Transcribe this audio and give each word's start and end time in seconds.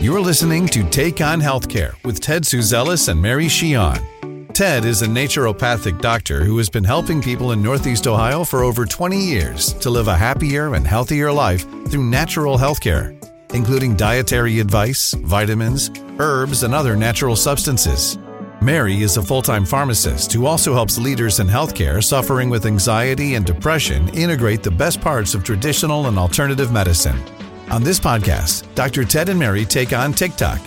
You're 0.00 0.22
listening 0.22 0.66
to 0.68 0.82
Take 0.88 1.20
on 1.20 1.42
Healthcare 1.42 1.92
with 2.04 2.20
Ted 2.20 2.44
Suzelis 2.44 3.10
and 3.10 3.20
Mary 3.20 3.48
Sheehan. 3.48 4.46
Ted 4.54 4.86
is 4.86 5.02
a 5.02 5.06
naturopathic 5.06 6.00
doctor 6.00 6.42
who 6.42 6.56
has 6.56 6.70
been 6.70 6.84
helping 6.84 7.20
people 7.20 7.52
in 7.52 7.62
Northeast 7.62 8.06
Ohio 8.06 8.42
for 8.42 8.64
over 8.64 8.86
20 8.86 9.18
years 9.18 9.74
to 9.74 9.90
live 9.90 10.08
a 10.08 10.16
happier 10.16 10.74
and 10.74 10.86
healthier 10.86 11.30
life 11.30 11.68
through 11.90 12.04
natural 12.04 12.56
healthcare, 12.56 13.14
including 13.52 13.94
dietary 13.94 14.58
advice, 14.58 15.12
vitamins, 15.12 15.90
herbs, 16.18 16.62
and 16.62 16.74
other 16.74 16.96
natural 16.96 17.36
substances. 17.36 18.16
Mary 18.62 19.02
is 19.02 19.18
a 19.18 19.22
full 19.22 19.42
time 19.42 19.66
pharmacist 19.66 20.32
who 20.32 20.46
also 20.46 20.72
helps 20.72 20.96
leaders 20.96 21.40
in 21.40 21.46
healthcare 21.46 22.02
suffering 22.02 22.48
with 22.48 22.64
anxiety 22.64 23.34
and 23.34 23.44
depression 23.44 24.08
integrate 24.14 24.62
the 24.62 24.70
best 24.70 24.98
parts 25.02 25.34
of 25.34 25.44
traditional 25.44 26.06
and 26.06 26.18
alternative 26.18 26.72
medicine. 26.72 27.22
On 27.70 27.84
this 27.84 28.00
podcast, 28.00 28.66
Dr. 28.74 29.04
Ted 29.04 29.28
and 29.28 29.38
Mary 29.38 29.64
take 29.64 29.92
on 29.92 30.12
TikTok. 30.12 30.58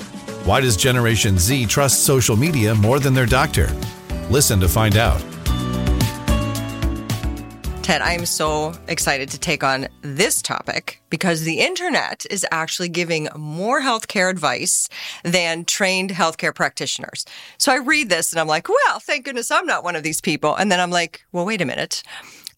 Why 0.46 0.62
does 0.62 0.78
Generation 0.78 1.38
Z 1.38 1.66
trust 1.66 2.06
social 2.06 2.38
media 2.38 2.74
more 2.76 2.98
than 2.98 3.14
their 3.14 3.26
doctor? 3.26 3.68
Listen 4.30 4.58
to 4.62 4.70
find 4.70 4.96
out. 4.96 5.22
Ted, 7.84 8.02
I 8.02 8.14
am 8.14 8.26
so 8.26 8.74
excited 8.88 9.30
to 9.32 9.38
take 9.38 9.66
on 9.66 9.90
this 10.02 10.42
topic 10.42 11.02
because 11.10 11.42
the 11.42 11.60
internet 11.60 12.26
is 12.32 12.46
actually 12.52 12.88
giving 12.88 13.28
more 13.36 13.82
healthcare 13.82 14.30
advice 14.30 14.88
than 15.26 15.66
trained 15.66 16.12
healthcare 16.12 16.56
practitioners. 16.56 17.26
So 17.58 17.74
I 17.74 17.80
read 17.80 18.08
this 18.08 18.32
and 18.32 18.40
I'm 18.40 18.48
like, 18.48 18.70
well, 18.70 19.00
thank 19.02 19.26
goodness 19.26 19.52
I'm 19.52 19.66
not 19.66 19.84
one 19.84 19.98
of 19.98 20.04
these 20.04 20.22
people. 20.22 20.56
And 20.56 20.72
then 20.72 20.80
I'm 20.80 20.92
like, 20.92 21.26
well, 21.34 21.46
wait 21.46 21.62
a 21.62 21.66
minute. 21.66 22.02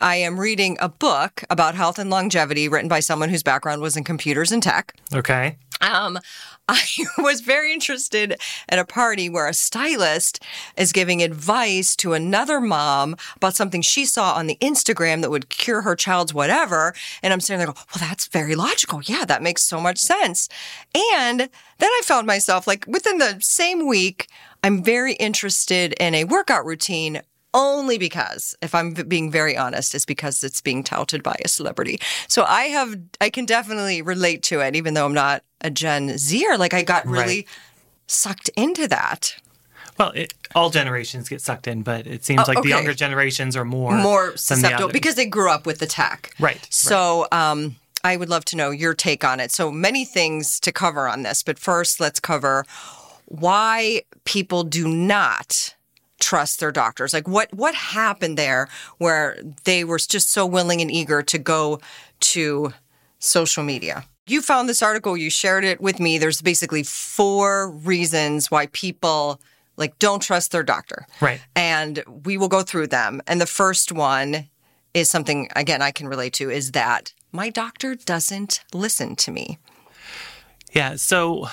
I 0.02 0.18
am 0.18 0.40
reading 0.40 0.78
a 0.80 0.90
book 0.90 1.44
about 1.50 1.76
health 1.76 2.00
and 2.00 2.10
longevity 2.10 2.68
written 2.68 2.90
by 2.90 3.00
someone 3.00 3.30
whose 3.30 3.44
background 3.44 3.82
was 3.82 3.96
in 3.96 4.04
computers 4.04 4.52
and 4.52 4.62
tech. 4.62 4.94
Okay. 5.14 5.58
Um, 5.82 6.20
I 6.68 6.82
was 7.20 7.42
very 7.42 7.72
interested 7.72 8.38
at 8.70 8.80
a 8.80 8.86
party 8.86 9.30
where 9.30 9.48
a 9.48 9.54
stylist 9.54 10.42
is 10.76 10.92
giving 10.92 11.22
advice 11.22 11.96
to 11.98 12.14
another 12.14 12.60
mom 12.60 13.16
about 13.36 13.56
something 13.56 13.84
she 13.84 14.06
saw 14.06 14.34
on 14.34 14.48
the 14.48 14.58
Instagram 14.62 15.22
that 15.22 15.30
would 15.30 15.50
cure 15.50 15.84
her 15.84 15.96
child's 15.96 16.34
whatever. 16.34 16.96
And 17.22 17.32
I'm 17.32 17.40
sitting 17.40 17.60
there 17.60 17.68
going, 17.68 17.78
well, 17.94 18.08
that's 18.10 18.28
very 18.28 18.56
logical. 18.56 19.02
Yeah, 19.04 19.26
that 19.26 19.44
makes 19.44 19.62
so 19.62 19.80
much 19.80 20.00
sense. 20.00 20.50
And 21.14 21.40
then 21.40 21.50
I 21.82 22.02
found 22.04 22.26
myself 22.26 22.66
like 22.66 22.86
within 22.88 23.20
the 23.20 23.38
same 23.42 23.88
week, 23.88 24.28
I'm 24.64 24.84
very 24.84 25.14
interested 25.14 25.94
in 26.00 26.16
a 26.16 26.24
workout 26.24 26.66
routine 26.66 27.22
only 27.56 27.98
because, 27.98 28.56
if 28.62 28.76
I'm 28.76 28.94
being 28.94 29.32
very 29.32 29.58
honest, 29.58 29.96
it's 29.96 30.06
because 30.06 30.44
it's 30.44 30.62
being 30.62 30.84
touted 30.84 31.24
by 31.24 31.36
a 31.44 31.48
celebrity. 31.48 32.00
So 32.28 32.44
I 32.44 32.64
have, 32.66 33.00
I 33.22 33.32
can 33.32 33.46
definitely 33.46 34.04
relate 34.04 34.44
to 34.44 34.60
it, 34.60 34.76
even 34.76 34.94
though 34.94 35.06
I'm 35.06 35.14
not 35.14 35.44
a 35.62 35.72
Gen 35.72 36.18
Zer. 36.20 36.58
Like 36.58 36.76
I 36.76 36.84
got 36.84 37.08
really 37.08 37.38
right. 37.38 37.48
sucked 38.06 38.50
into 38.56 38.88
that. 38.90 39.36
Well, 39.98 40.12
it, 40.12 40.34
all 40.54 40.70
generations 40.70 41.30
get 41.30 41.42
sucked 41.42 41.68
in, 41.68 41.82
but 41.82 42.06
it 42.06 42.26
seems 42.26 42.42
oh, 42.42 42.46
like 42.50 42.58
okay. 42.58 42.68
the 42.68 42.76
younger 42.76 42.94
generations 42.94 43.56
are 43.56 43.64
more 43.64 43.94
more 43.98 44.36
susceptible 44.36 44.92
because 44.92 45.16
they 45.16 45.26
grew 45.26 45.50
up 45.50 45.66
with 45.66 45.80
the 45.80 45.88
tech. 45.88 46.32
Right. 46.40 46.68
So, 46.70 47.28
right. 47.32 47.52
Um, 47.52 47.78
I 48.04 48.18
would 48.18 48.30
love 48.30 48.46
to 48.46 48.58
know 48.58 48.70
your 48.70 48.94
take 48.94 49.24
on 49.24 49.40
it. 49.40 49.52
So 49.52 49.72
many 49.72 50.06
things 50.06 50.60
to 50.60 50.72
cover 50.72 51.08
on 51.08 51.24
this, 51.24 51.42
but 51.42 51.58
first, 51.58 52.00
let's 52.00 52.20
cover 52.20 52.66
why 53.26 54.04
people 54.26 54.64
do 54.64 54.88
not 54.88 55.74
trust 56.20 56.60
their 56.60 56.72
doctors? 56.72 57.14
Like 57.14 57.28
what 57.28 57.54
what 57.54 57.76
happened 57.76 58.38
there 58.38 58.68
where 58.98 59.38
they 59.64 59.84
were 59.84 59.98
just 59.98 60.32
so 60.32 60.46
willing 60.46 60.82
and 60.82 60.92
eager 60.92 61.22
to 61.22 61.38
go 61.38 61.80
to 62.20 62.74
social 63.20 63.64
media? 63.64 64.06
You 64.28 64.42
found 64.42 64.68
this 64.68 64.82
article, 64.82 65.16
you 65.16 65.30
shared 65.30 65.64
it 65.64 65.80
with 65.80 66.00
me. 66.00 66.18
There's 66.18 66.42
basically 66.42 66.84
four 66.84 67.70
reasons 67.70 68.50
why 68.50 68.68
people 68.68 69.40
like 69.78 70.00
don't 70.00 70.22
trust 70.22 70.52
their 70.52 70.64
doctor. 70.64 71.06
Right. 71.22 71.42
And 71.56 72.04
we 72.26 72.38
will 72.38 72.48
go 72.48 72.64
through 72.64 72.88
them. 72.88 73.22
And 73.28 73.40
the 73.40 73.46
first 73.46 73.92
one 73.92 74.50
is 74.94 75.10
something 75.10 75.50
again 75.56 75.82
I 75.82 75.92
can 75.92 76.08
relate 76.08 76.34
to 76.34 76.50
is 76.50 76.72
that 76.72 77.14
my 77.32 77.50
doctor 77.50 77.96
doesn't 77.96 78.64
listen 78.74 79.16
to 79.18 79.32
me. 79.32 79.60
Yeah, 80.72 80.96
so 80.96 81.48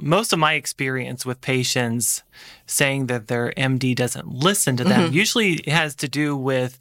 most 0.00 0.32
of 0.32 0.38
my 0.38 0.54
experience 0.54 1.24
with 1.24 1.40
patients 1.40 2.22
saying 2.66 3.06
that 3.06 3.28
their 3.28 3.52
MD 3.56 3.94
doesn't 3.94 4.28
listen 4.28 4.76
to 4.76 4.84
them 4.84 5.04
mm-hmm. 5.04 5.14
usually 5.14 5.60
has 5.66 5.94
to 5.96 6.08
do 6.08 6.36
with 6.36 6.78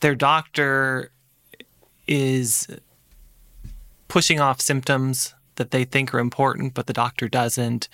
their 0.00 0.14
doctor 0.14 1.10
is 2.06 2.68
pushing 4.08 4.40
off 4.40 4.60
symptoms 4.60 5.34
that 5.56 5.70
they 5.70 5.84
think 5.84 6.12
are 6.12 6.18
important, 6.18 6.74
but 6.74 6.86
the 6.86 6.92
doctor 6.92 7.28
doesn't, 7.28 7.88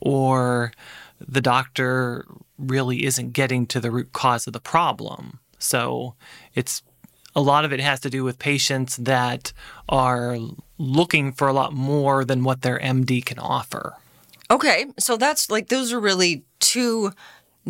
or 0.00 0.72
the 1.20 1.40
doctor 1.40 2.26
really 2.58 3.04
isn't 3.04 3.32
getting 3.32 3.66
to 3.66 3.80
the 3.80 3.90
root 3.90 4.12
cause 4.12 4.46
of 4.46 4.52
the 4.52 4.60
problem. 4.60 5.38
So 5.58 6.14
it's 6.54 6.82
a 7.34 7.40
lot 7.40 7.64
of 7.64 7.72
it 7.72 7.80
has 7.80 8.00
to 8.00 8.10
do 8.10 8.24
with 8.24 8.38
patients 8.38 8.96
that 8.96 9.52
are 9.88 10.38
looking 10.78 11.32
for 11.32 11.48
a 11.48 11.52
lot 11.52 11.72
more 11.72 12.24
than 12.24 12.44
what 12.44 12.62
their 12.62 12.78
MD 12.78 13.24
can 13.24 13.38
offer. 13.38 13.96
Okay. 14.50 14.86
So 14.98 15.16
that's 15.16 15.50
like, 15.50 15.68
those 15.68 15.92
are 15.92 16.00
really 16.00 16.44
two 16.60 17.12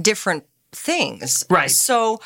different 0.01 0.45
things. 0.73 1.45
Right. 1.49 1.71
So 1.71 2.21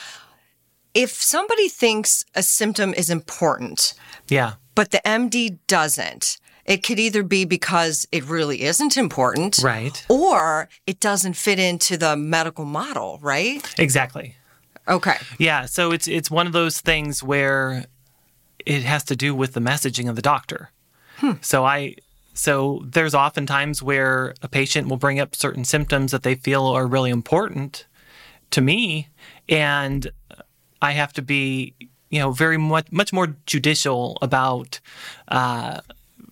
if 0.94 1.10
somebody 1.10 1.68
thinks 1.68 2.24
a 2.34 2.42
symptom 2.42 2.94
is 2.94 3.10
important, 3.10 3.94
yeah, 4.28 4.54
but 4.74 4.90
the 4.90 5.00
MD 5.04 5.58
doesn't, 5.66 6.38
it 6.64 6.82
could 6.82 6.98
either 6.98 7.22
be 7.22 7.44
because 7.44 8.06
it 8.10 8.24
really 8.24 8.62
isn't 8.62 8.96
important, 8.96 9.58
right, 9.62 10.04
or 10.08 10.68
it 10.86 10.98
doesn't 11.00 11.34
fit 11.34 11.58
into 11.58 11.96
the 11.96 12.16
medical 12.16 12.64
model, 12.64 13.18
right? 13.22 13.62
Exactly. 13.78 14.34
Okay. 14.88 15.16
Yeah, 15.38 15.66
so 15.66 15.92
it's 15.92 16.08
it's 16.08 16.30
one 16.30 16.46
of 16.46 16.52
those 16.52 16.80
things 16.80 17.22
where 17.22 17.84
it 18.64 18.82
has 18.82 19.04
to 19.04 19.16
do 19.16 19.34
with 19.34 19.52
the 19.52 19.60
messaging 19.60 20.08
of 20.08 20.16
the 20.16 20.22
doctor. 20.22 20.70
Hmm. 21.16 21.32
So 21.40 21.64
I 21.64 21.96
so 22.34 22.82
there's 22.84 23.14
often 23.14 23.46
times 23.46 23.82
where 23.82 24.34
a 24.42 24.48
patient 24.48 24.88
will 24.88 24.96
bring 24.96 25.18
up 25.18 25.34
certain 25.34 25.64
symptoms 25.64 26.12
that 26.12 26.22
they 26.22 26.36
feel 26.36 26.66
are 26.66 26.86
really 26.86 27.10
important 27.10 27.86
to 28.52 28.60
me, 28.60 29.08
and 29.48 30.10
I 30.80 30.92
have 30.92 31.12
to 31.14 31.22
be, 31.22 31.74
you 32.10 32.20
know, 32.20 32.30
very 32.30 32.56
much 32.56 32.90
much 32.92 33.12
more 33.12 33.36
judicial 33.46 34.16
about, 34.22 34.80
uh, 35.28 35.80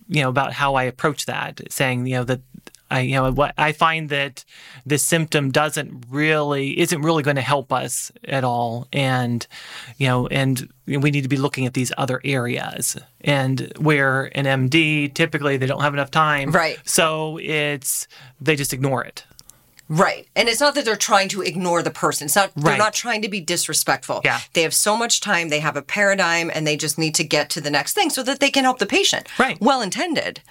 you 0.07 0.21
know, 0.21 0.29
about 0.29 0.53
how 0.53 0.75
I 0.75 0.83
approach 0.83 1.25
that, 1.25 1.61
saying, 1.69 2.07
you 2.07 2.15
know, 2.15 2.23
that 2.23 2.41
I 2.89 3.01
you 3.01 3.15
know 3.15 3.31
what 3.31 3.53
I 3.57 3.71
find 3.71 4.09
that 4.09 4.45
this 4.85 5.03
symptom 5.03 5.51
doesn't 5.51 6.05
really 6.09 6.79
isn't 6.79 7.01
really 7.01 7.23
going 7.23 7.35
to 7.35 7.41
help 7.41 7.71
us 7.73 8.11
at 8.25 8.43
all, 8.43 8.87
and 8.93 9.45
you 9.97 10.07
know, 10.07 10.27
and 10.27 10.69
we 10.85 11.11
need 11.11 11.23
to 11.23 11.29
be 11.29 11.37
looking 11.37 11.65
at 11.65 11.73
these 11.73 11.91
other 11.97 12.21
areas, 12.23 12.97
and 13.21 13.71
where 13.77 14.25
an 14.37 14.45
MD 14.69 15.13
typically 15.13 15.57
they 15.57 15.65
don't 15.65 15.81
have 15.81 15.93
enough 15.93 16.11
time, 16.11 16.51
right? 16.51 16.77
So 16.85 17.39
it's 17.41 18.07
they 18.39 18.55
just 18.55 18.73
ignore 18.73 19.03
it. 19.03 19.25
Right. 19.89 20.27
And 20.35 20.49
it's 20.49 20.59
not 20.59 20.75
that 20.75 20.85
they're 20.85 20.95
trying 20.95 21.29
to 21.29 21.41
ignore 21.41 21.81
the 21.81 21.91
person. 21.91 22.25
It's 22.25 22.35
not 22.35 22.51
they're 22.55 22.77
not 22.77 22.93
trying 22.93 23.21
to 23.21 23.29
be 23.29 23.39
disrespectful. 23.39 24.21
Yeah. 24.25 24.39
They 24.53 24.63
have 24.63 24.73
so 24.73 24.97
much 24.97 25.21
time, 25.21 25.49
they 25.49 25.59
have 25.59 25.77
a 25.77 25.81
paradigm 25.81 26.51
and 26.53 26.67
they 26.67 26.75
just 26.75 26.97
need 26.97 27.15
to 27.15 27.23
get 27.23 27.49
to 27.51 27.61
the 27.61 27.71
next 27.71 27.93
thing 27.93 28.09
so 28.09 28.23
that 28.23 28.39
they 28.39 28.51
can 28.51 28.63
help 28.63 28.79
the 28.79 28.85
patient. 28.85 29.27
Right. 29.39 29.59
Well 29.61 29.81
intended. 29.81 30.41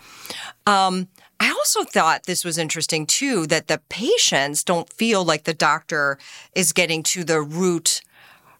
Um, 0.66 1.08
I 1.38 1.50
also 1.50 1.84
thought 1.84 2.24
this 2.24 2.44
was 2.44 2.58
interesting 2.58 3.06
too 3.06 3.46
that 3.48 3.68
the 3.68 3.80
patients 3.88 4.64
don't 4.64 4.92
feel 4.92 5.24
like 5.24 5.44
the 5.44 5.54
doctor 5.54 6.18
is 6.54 6.72
getting 6.72 7.02
to 7.04 7.24
the 7.24 7.40
root 7.40 8.00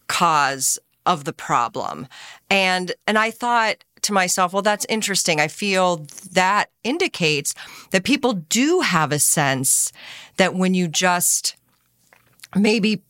cause 0.09 0.79
of 1.05 1.25
the 1.25 1.33
problem. 1.33 2.07
And 2.51 2.93
and 3.07 3.17
I 3.19 3.31
thought 3.31 3.85
to 4.03 4.13
myself, 4.13 4.53
well 4.53 4.63
that's 4.63 4.87
interesting. 4.89 5.41
I 5.41 5.49
feel 5.49 6.07
that 6.33 6.71
indicates 6.85 7.55
that 7.91 8.05
people 8.05 8.35
do 8.35 8.81
have 8.81 9.13
a 9.13 9.19
sense 9.19 9.93
that 10.37 10.55
when 10.55 10.75
you 10.75 10.89
just 10.89 11.57
maybe 12.55 13.03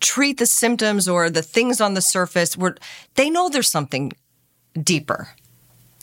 treat 0.00 0.38
the 0.38 0.46
symptoms 0.46 1.08
or 1.08 1.30
the 1.30 1.42
things 1.42 1.80
on 1.80 1.94
the 1.94 2.02
surface 2.02 2.56
where 2.56 2.76
they 3.14 3.30
know 3.30 3.48
there's 3.48 3.70
something 3.70 4.12
deeper. 4.82 5.28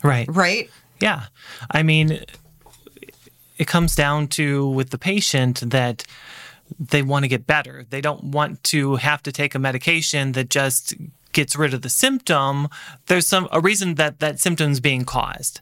Right. 0.04 0.28
Right? 0.30 0.70
Yeah. 1.00 1.26
I 1.70 1.84
mean, 1.84 2.24
it 3.62 3.68
comes 3.68 3.96
down 3.96 4.28
to 4.28 4.68
with 4.68 4.90
the 4.90 4.98
patient 4.98 5.62
that 5.70 6.04
they 6.80 7.04
want 7.04 7.26
to 7.26 7.30
get 7.30 7.46
better. 7.46 7.86
They 7.88 8.02
don't 8.02 8.24
want 8.24 8.64
to 8.64 8.96
have 8.96 9.22
to 9.22 9.32
take 9.32 9.54
a 9.54 9.60
medication 9.60 10.32
that 10.32 10.50
just 10.50 10.96
gets 11.32 11.56
rid 11.56 11.76
of 11.76 11.84
the 11.84 11.90
symptom. 11.90 12.70
There's 13.06 13.28
some 13.28 13.48
a 13.52 13.62
reason 13.62 13.96
that 13.96 14.20
that 14.20 14.40
symptom's 14.40 14.80
being 14.80 15.06
caused. 15.06 15.62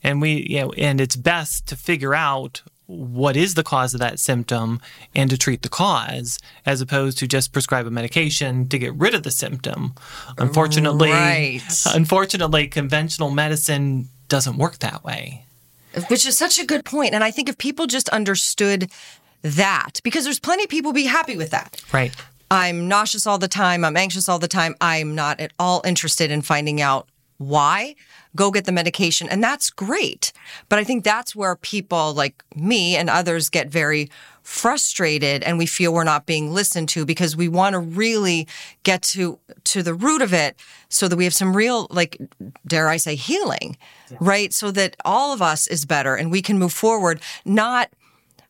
And 0.00 0.20
we, 0.20 0.46
you 0.48 0.60
know, 0.60 0.72
and 0.78 1.00
it's 1.00 1.16
best 1.16 1.66
to 1.66 1.76
figure 1.76 2.14
out 2.14 2.62
what 2.86 3.36
is 3.36 3.54
the 3.54 3.64
cause 3.64 3.94
of 3.94 4.00
that 4.00 4.20
symptom 4.20 4.80
and 5.16 5.28
to 5.30 5.36
treat 5.36 5.62
the 5.62 5.68
cause 5.68 6.38
as 6.64 6.80
opposed 6.80 7.18
to 7.18 7.26
just 7.26 7.52
prescribe 7.52 7.84
a 7.84 7.90
medication 7.90 8.68
to 8.68 8.78
get 8.78 8.94
rid 8.94 9.12
of 9.12 9.24
the 9.24 9.32
symptom. 9.32 9.96
Unfortunately, 10.38 11.10
right. 11.10 11.60
unfortunately 11.94 12.68
conventional 12.68 13.30
medicine 13.30 14.08
doesn't 14.28 14.56
work 14.56 14.78
that 14.78 15.02
way. 15.02 15.46
Which 16.08 16.26
is 16.26 16.36
such 16.36 16.58
a 16.58 16.66
good 16.66 16.84
point. 16.84 17.14
And 17.14 17.24
I 17.24 17.30
think 17.30 17.48
if 17.48 17.58
people 17.58 17.86
just 17.86 18.08
understood 18.10 18.90
that, 19.42 20.00
because 20.04 20.24
there's 20.24 20.40
plenty 20.40 20.64
of 20.64 20.70
people 20.70 20.92
be 20.92 21.06
happy 21.06 21.36
with 21.36 21.50
that. 21.50 21.82
Right. 21.92 22.14
I'm 22.50 22.88
nauseous 22.88 23.26
all 23.26 23.38
the 23.38 23.48
time. 23.48 23.84
I'm 23.84 23.96
anxious 23.96 24.28
all 24.28 24.38
the 24.38 24.48
time. 24.48 24.74
I'm 24.80 25.14
not 25.14 25.38
at 25.40 25.52
all 25.58 25.82
interested 25.84 26.30
in 26.30 26.42
finding 26.42 26.80
out 26.80 27.08
why. 27.38 27.94
Go 28.36 28.50
get 28.50 28.64
the 28.64 28.72
medication. 28.72 29.28
And 29.28 29.42
that's 29.42 29.70
great. 29.70 30.32
But 30.68 30.78
I 30.78 30.84
think 30.84 31.04
that's 31.04 31.34
where 31.34 31.56
people 31.56 32.12
like 32.12 32.44
me 32.54 32.96
and 32.96 33.08
others 33.08 33.48
get 33.48 33.68
very 33.68 34.10
frustrated 34.50 35.44
and 35.44 35.58
we 35.58 35.64
feel 35.64 35.94
we're 35.94 36.02
not 36.02 36.26
being 36.26 36.52
listened 36.52 36.88
to 36.88 37.06
because 37.06 37.36
we 37.36 37.48
want 37.48 37.72
to 37.72 37.78
really 37.78 38.48
get 38.82 39.00
to 39.00 39.38
to 39.62 39.80
the 39.80 39.94
root 39.94 40.20
of 40.20 40.34
it 40.34 40.56
so 40.88 41.06
that 41.06 41.16
we 41.16 41.22
have 41.22 41.32
some 41.32 41.56
real 41.56 41.86
like 41.88 42.20
dare 42.66 42.88
I 42.88 42.96
say 42.96 43.14
healing, 43.14 43.76
yeah. 44.10 44.18
right? 44.20 44.52
So 44.52 44.72
that 44.72 44.96
all 45.04 45.32
of 45.32 45.40
us 45.40 45.68
is 45.68 45.86
better 45.86 46.16
and 46.16 46.32
we 46.32 46.42
can 46.42 46.58
move 46.58 46.72
forward, 46.72 47.20
not 47.44 47.90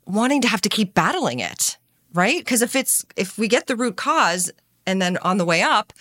wanting 0.07 0.41
to 0.41 0.49
have 0.49 0.63
to 0.63 0.71
keep 0.71 0.95
battling 0.95 1.39
it, 1.39 1.77
right? 2.15 2.39
Because 2.39 2.63
if 2.63 2.75
it's 2.75 3.05
if 3.17 3.37
we 3.37 3.47
get 3.47 3.67
the 3.67 3.77
root 3.77 3.97
cause 3.97 4.51
and 4.87 5.03
then 5.03 5.19
on 5.19 5.37
the 5.37 5.45
way 5.45 5.61
up, 5.61 5.93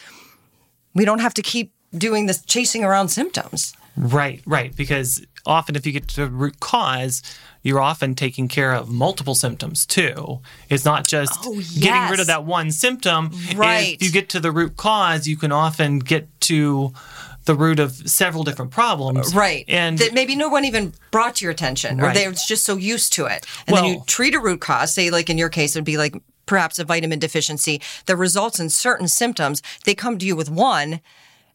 we 0.95 1.04
don't 1.04 1.19
have 1.19 1.34
to 1.34 1.42
keep 1.42 1.74
doing 1.92 2.25
this 2.25 2.42
chasing 2.45 2.86
around 2.86 3.10
symptoms. 3.10 3.74
Right, 3.96 4.42
right. 4.46 4.76
Because 4.76 5.26
often, 5.46 5.76
if 5.76 5.86
you 5.86 5.92
get 5.92 6.08
to 6.10 6.26
the 6.26 6.28
root 6.28 6.60
cause, 6.60 7.22
you're 7.64 7.82
often 7.82 8.16
taking 8.16 8.48
care 8.48 8.74
of 8.74 8.90
multiple 8.90 9.36
symptoms 9.36 9.86
too. 9.86 10.42
It's 10.70 10.86
not 10.86 11.08
just 11.08 11.40
oh, 11.46 11.54
yes. 11.54 11.78
getting 11.78 12.12
rid 12.12 12.20
of 12.20 12.28
that 12.28 12.46
one 12.46 12.72
symptom. 12.72 13.32
Right. 13.56 13.96
If 13.96 14.04
you 14.04 14.12
get 14.12 14.30
to 14.30 14.40
the 14.40 14.52
root 14.52 14.78
cause, 14.78 15.28
you 15.28 15.38
can 15.38 15.52
often 15.52 16.00
get 16.00 16.28
to 16.42 16.94
the 17.46 17.56
root 17.56 17.80
of 17.80 17.92
several 18.10 18.44
different 18.44 18.72
problems. 18.72 19.34
Uh, 19.34 19.40
right. 19.40 19.66
And 19.68 19.98
that 19.98 20.14
maybe 20.14 20.36
no 20.36 20.50
one 20.50 20.66
even 20.66 20.94
brought 21.12 21.36
to 21.36 21.46
your 21.46 21.52
attention 21.52 22.00
or 22.00 22.04
right. 22.04 22.16
they're 22.16 22.32
just 22.32 22.64
so 22.64 22.78
used 22.78 23.14
to 23.14 23.26
it. 23.26 23.46
And 23.66 23.74
well, 23.74 23.84
then 23.84 23.94
you 23.94 24.04
treat 24.06 24.36
a 24.36 24.40
root 24.40 24.62
cause, 24.62 24.94
say 24.94 25.10
like 25.10 25.30
in 25.30 25.38
your 25.38 25.50
case, 25.50 25.76
it 25.76 25.80
would 25.80 25.86
be 25.86 25.98
like 25.98 26.16
perhaps 26.46 26.80
a 26.80 26.84
vitamin 26.84 27.20
deficiency 27.20 27.82
that 28.06 28.16
results 28.16 28.60
in 28.60 28.70
certain 28.70 29.08
symptoms. 29.08 29.62
They 29.86 29.96
come 29.96 30.18
to 30.20 30.26
you 30.26 30.36
with 30.36 30.50
one. 30.50 31.02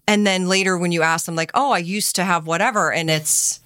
And 0.06 0.26
then 0.26 0.48
later 0.48 0.76
when 0.76 0.92
you 0.92 1.02
ask 1.02 1.26
them 1.26 1.34
like, 1.34 1.50
oh, 1.54 1.72
I 1.72 1.78
used 1.78 2.16
to 2.16 2.24
have 2.24 2.46
whatever 2.46 2.92
and 2.92 3.08
it's 3.10 3.60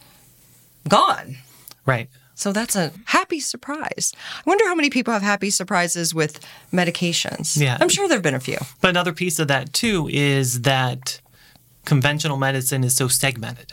gone. 0.89 1.37
Right. 1.85 2.09
So 2.35 2.53
that's 2.53 2.77
a 2.77 2.93
happy 3.07 3.41
surprise. 3.41 4.13
I 4.15 4.43
wonder 4.47 4.65
how 4.67 4.77
many 4.77 4.91
people 4.91 5.13
have 5.13 5.23
happy 5.23 5.51
surprises 5.51 6.15
with 6.15 6.39
medications. 6.73 7.61
Yeah. 7.61 7.77
I'm 7.81 7.89
sure 7.89 8.07
there 8.07 8.17
have 8.17 8.23
been 8.23 8.35
a 8.35 8.41
few. 8.41 8.59
But 8.81 8.91
another 8.91 9.13
piece 9.13 9.41
of 9.41 9.49
that 9.49 9.73
too 9.73 10.09
is 10.13 10.63
that 10.63 11.21
conventional 11.85 12.37
medicine 12.37 12.85
is 12.85 12.95
so 12.95 13.09
segmented. 13.09 13.73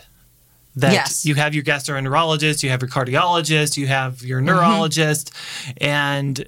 That 0.77 0.91
yes. 0.91 1.25
you 1.25 1.35
have 1.35 1.53
your 1.53 1.63
gastroenterologist, 1.63 2.63
you 2.63 2.69
have 2.69 2.81
your 2.81 2.89
cardiologist, 2.89 3.77
you 3.77 3.87
have 3.87 4.23
your 4.23 4.39
mm-hmm. 4.39 4.47
neurologist, 4.47 5.31
mm-hmm. 5.31 5.71
and 5.81 6.45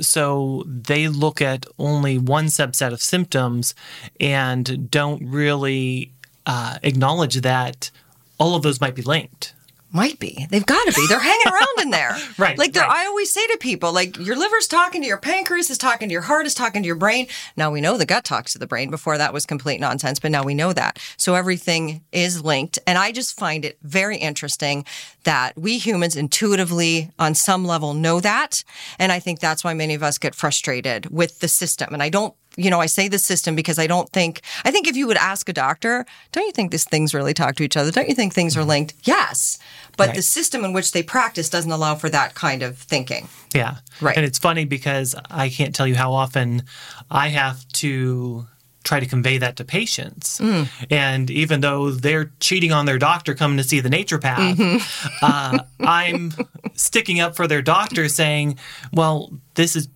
so 0.00 0.64
they 0.66 1.08
look 1.08 1.40
at 1.40 1.66
only 1.78 2.18
one 2.18 2.46
subset 2.46 2.92
of 2.92 3.02
symptoms 3.02 3.74
and 4.20 4.90
don't 4.90 5.24
really 5.26 6.12
uh, 6.46 6.78
acknowledge 6.82 7.36
that 7.42 7.90
all 8.38 8.54
of 8.54 8.62
those 8.62 8.80
might 8.80 8.94
be 8.94 9.02
linked. 9.02 9.54
Might 9.94 10.18
be. 10.18 10.46
They've 10.48 10.64
got 10.64 10.86
to 10.86 10.92
be. 10.92 11.06
They're 11.06 11.20
hanging 11.20 11.48
around 11.48 11.80
in 11.82 11.90
there. 11.90 12.16
right. 12.38 12.56
Like 12.56 12.74
right. 12.74 12.88
I 12.88 13.06
always 13.06 13.30
say 13.30 13.46
to 13.48 13.58
people, 13.58 13.92
like 13.92 14.18
your 14.18 14.36
liver's 14.36 14.66
talking 14.66 15.02
to 15.02 15.06
your 15.06 15.18
pancreas, 15.18 15.68
is 15.68 15.76
talking 15.76 16.08
to 16.08 16.12
your 16.12 16.22
heart, 16.22 16.46
is 16.46 16.54
talking 16.54 16.82
to 16.82 16.86
your 16.86 16.96
brain. 16.96 17.26
Now 17.56 17.70
we 17.70 17.82
know 17.82 17.98
the 17.98 18.06
gut 18.06 18.24
talks 18.24 18.54
to 18.54 18.58
the 18.58 18.66
brain. 18.66 18.90
Before 18.90 19.18
that 19.18 19.34
was 19.34 19.44
complete 19.44 19.80
nonsense, 19.80 20.18
but 20.18 20.30
now 20.30 20.44
we 20.44 20.54
know 20.54 20.72
that. 20.72 20.98
So 21.18 21.34
everything 21.34 22.02
is 22.10 22.42
linked. 22.42 22.78
And 22.86 22.96
I 22.96 23.12
just 23.12 23.38
find 23.38 23.66
it 23.66 23.78
very 23.82 24.16
interesting 24.16 24.86
that 25.24 25.52
we 25.58 25.76
humans 25.76 26.16
intuitively, 26.16 27.10
on 27.18 27.34
some 27.34 27.64
level, 27.64 27.92
know 27.92 28.18
that. 28.20 28.64
And 28.98 29.12
I 29.12 29.20
think 29.20 29.40
that's 29.40 29.62
why 29.62 29.74
many 29.74 29.92
of 29.92 30.02
us 30.02 30.16
get 30.16 30.34
frustrated 30.34 31.10
with 31.10 31.40
the 31.40 31.48
system. 31.48 31.92
And 31.92 32.02
I 32.02 32.08
don't 32.08 32.34
you 32.56 32.70
know, 32.70 32.80
I 32.80 32.86
say 32.86 33.08
the 33.08 33.18
system 33.18 33.54
because 33.54 33.78
I 33.78 33.86
don't 33.86 34.08
think, 34.10 34.42
I 34.64 34.70
think 34.70 34.86
if 34.86 34.96
you 34.96 35.06
would 35.06 35.16
ask 35.16 35.48
a 35.48 35.52
doctor, 35.52 36.04
don't 36.32 36.46
you 36.46 36.52
think 36.52 36.70
these 36.70 36.84
things 36.84 37.14
really 37.14 37.34
talk 37.34 37.56
to 37.56 37.62
each 37.62 37.76
other? 37.76 37.90
Don't 37.90 38.08
you 38.08 38.14
think 38.14 38.32
things 38.34 38.56
are 38.56 38.64
linked? 38.64 38.94
Yes. 39.04 39.58
But 39.96 40.08
right. 40.08 40.16
the 40.16 40.22
system 40.22 40.64
in 40.64 40.72
which 40.72 40.92
they 40.92 41.02
practice 41.02 41.48
doesn't 41.50 41.70
allow 41.70 41.94
for 41.94 42.08
that 42.08 42.34
kind 42.34 42.62
of 42.62 42.78
thinking. 42.78 43.28
Yeah. 43.54 43.76
Right. 44.00 44.16
And 44.16 44.24
it's 44.24 44.38
funny 44.38 44.64
because 44.64 45.14
I 45.30 45.48
can't 45.48 45.74
tell 45.74 45.86
you 45.86 45.94
how 45.94 46.12
often 46.12 46.62
I 47.10 47.28
have 47.28 47.66
to 47.74 48.46
try 48.84 49.00
to 49.00 49.06
convey 49.06 49.38
that 49.38 49.56
to 49.56 49.64
patients. 49.64 50.40
Mm. 50.40 50.68
And 50.90 51.30
even 51.30 51.60
though 51.60 51.90
they're 51.90 52.32
cheating 52.40 52.72
on 52.72 52.86
their 52.86 52.98
doctor 52.98 53.34
coming 53.34 53.56
to 53.58 53.64
see 53.64 53.80
the 53.80 53.88
naturopath, 53.88 54.54
mm-hmm. 54.54 55.06
uh, 55.22 55.58
I'm 55.80 56.32
sticking 56.74 57.20
up 57.20 57.36
for 57.36 57.46
their 57.46 57.62
doctor 57.62 58.08
saying, 58.08 58.58
well, 58.92 59.32
this 59.54 59.76
is 59.76 59.88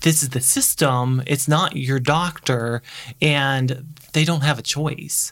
this 0.00 0.22
is 0.22 0.30
the 0.30 0.40
system. 0.40 1.22
It's 1.26 1.46
not 1.46 1.76
your 1.76 2.00
doctor, 2.00 2.80
and 3.20 3.94
they 4.14 4.24
don't 4.24 4.40
have 4.40 4.58
a 4.58 4.62
choice. 4.62 5.30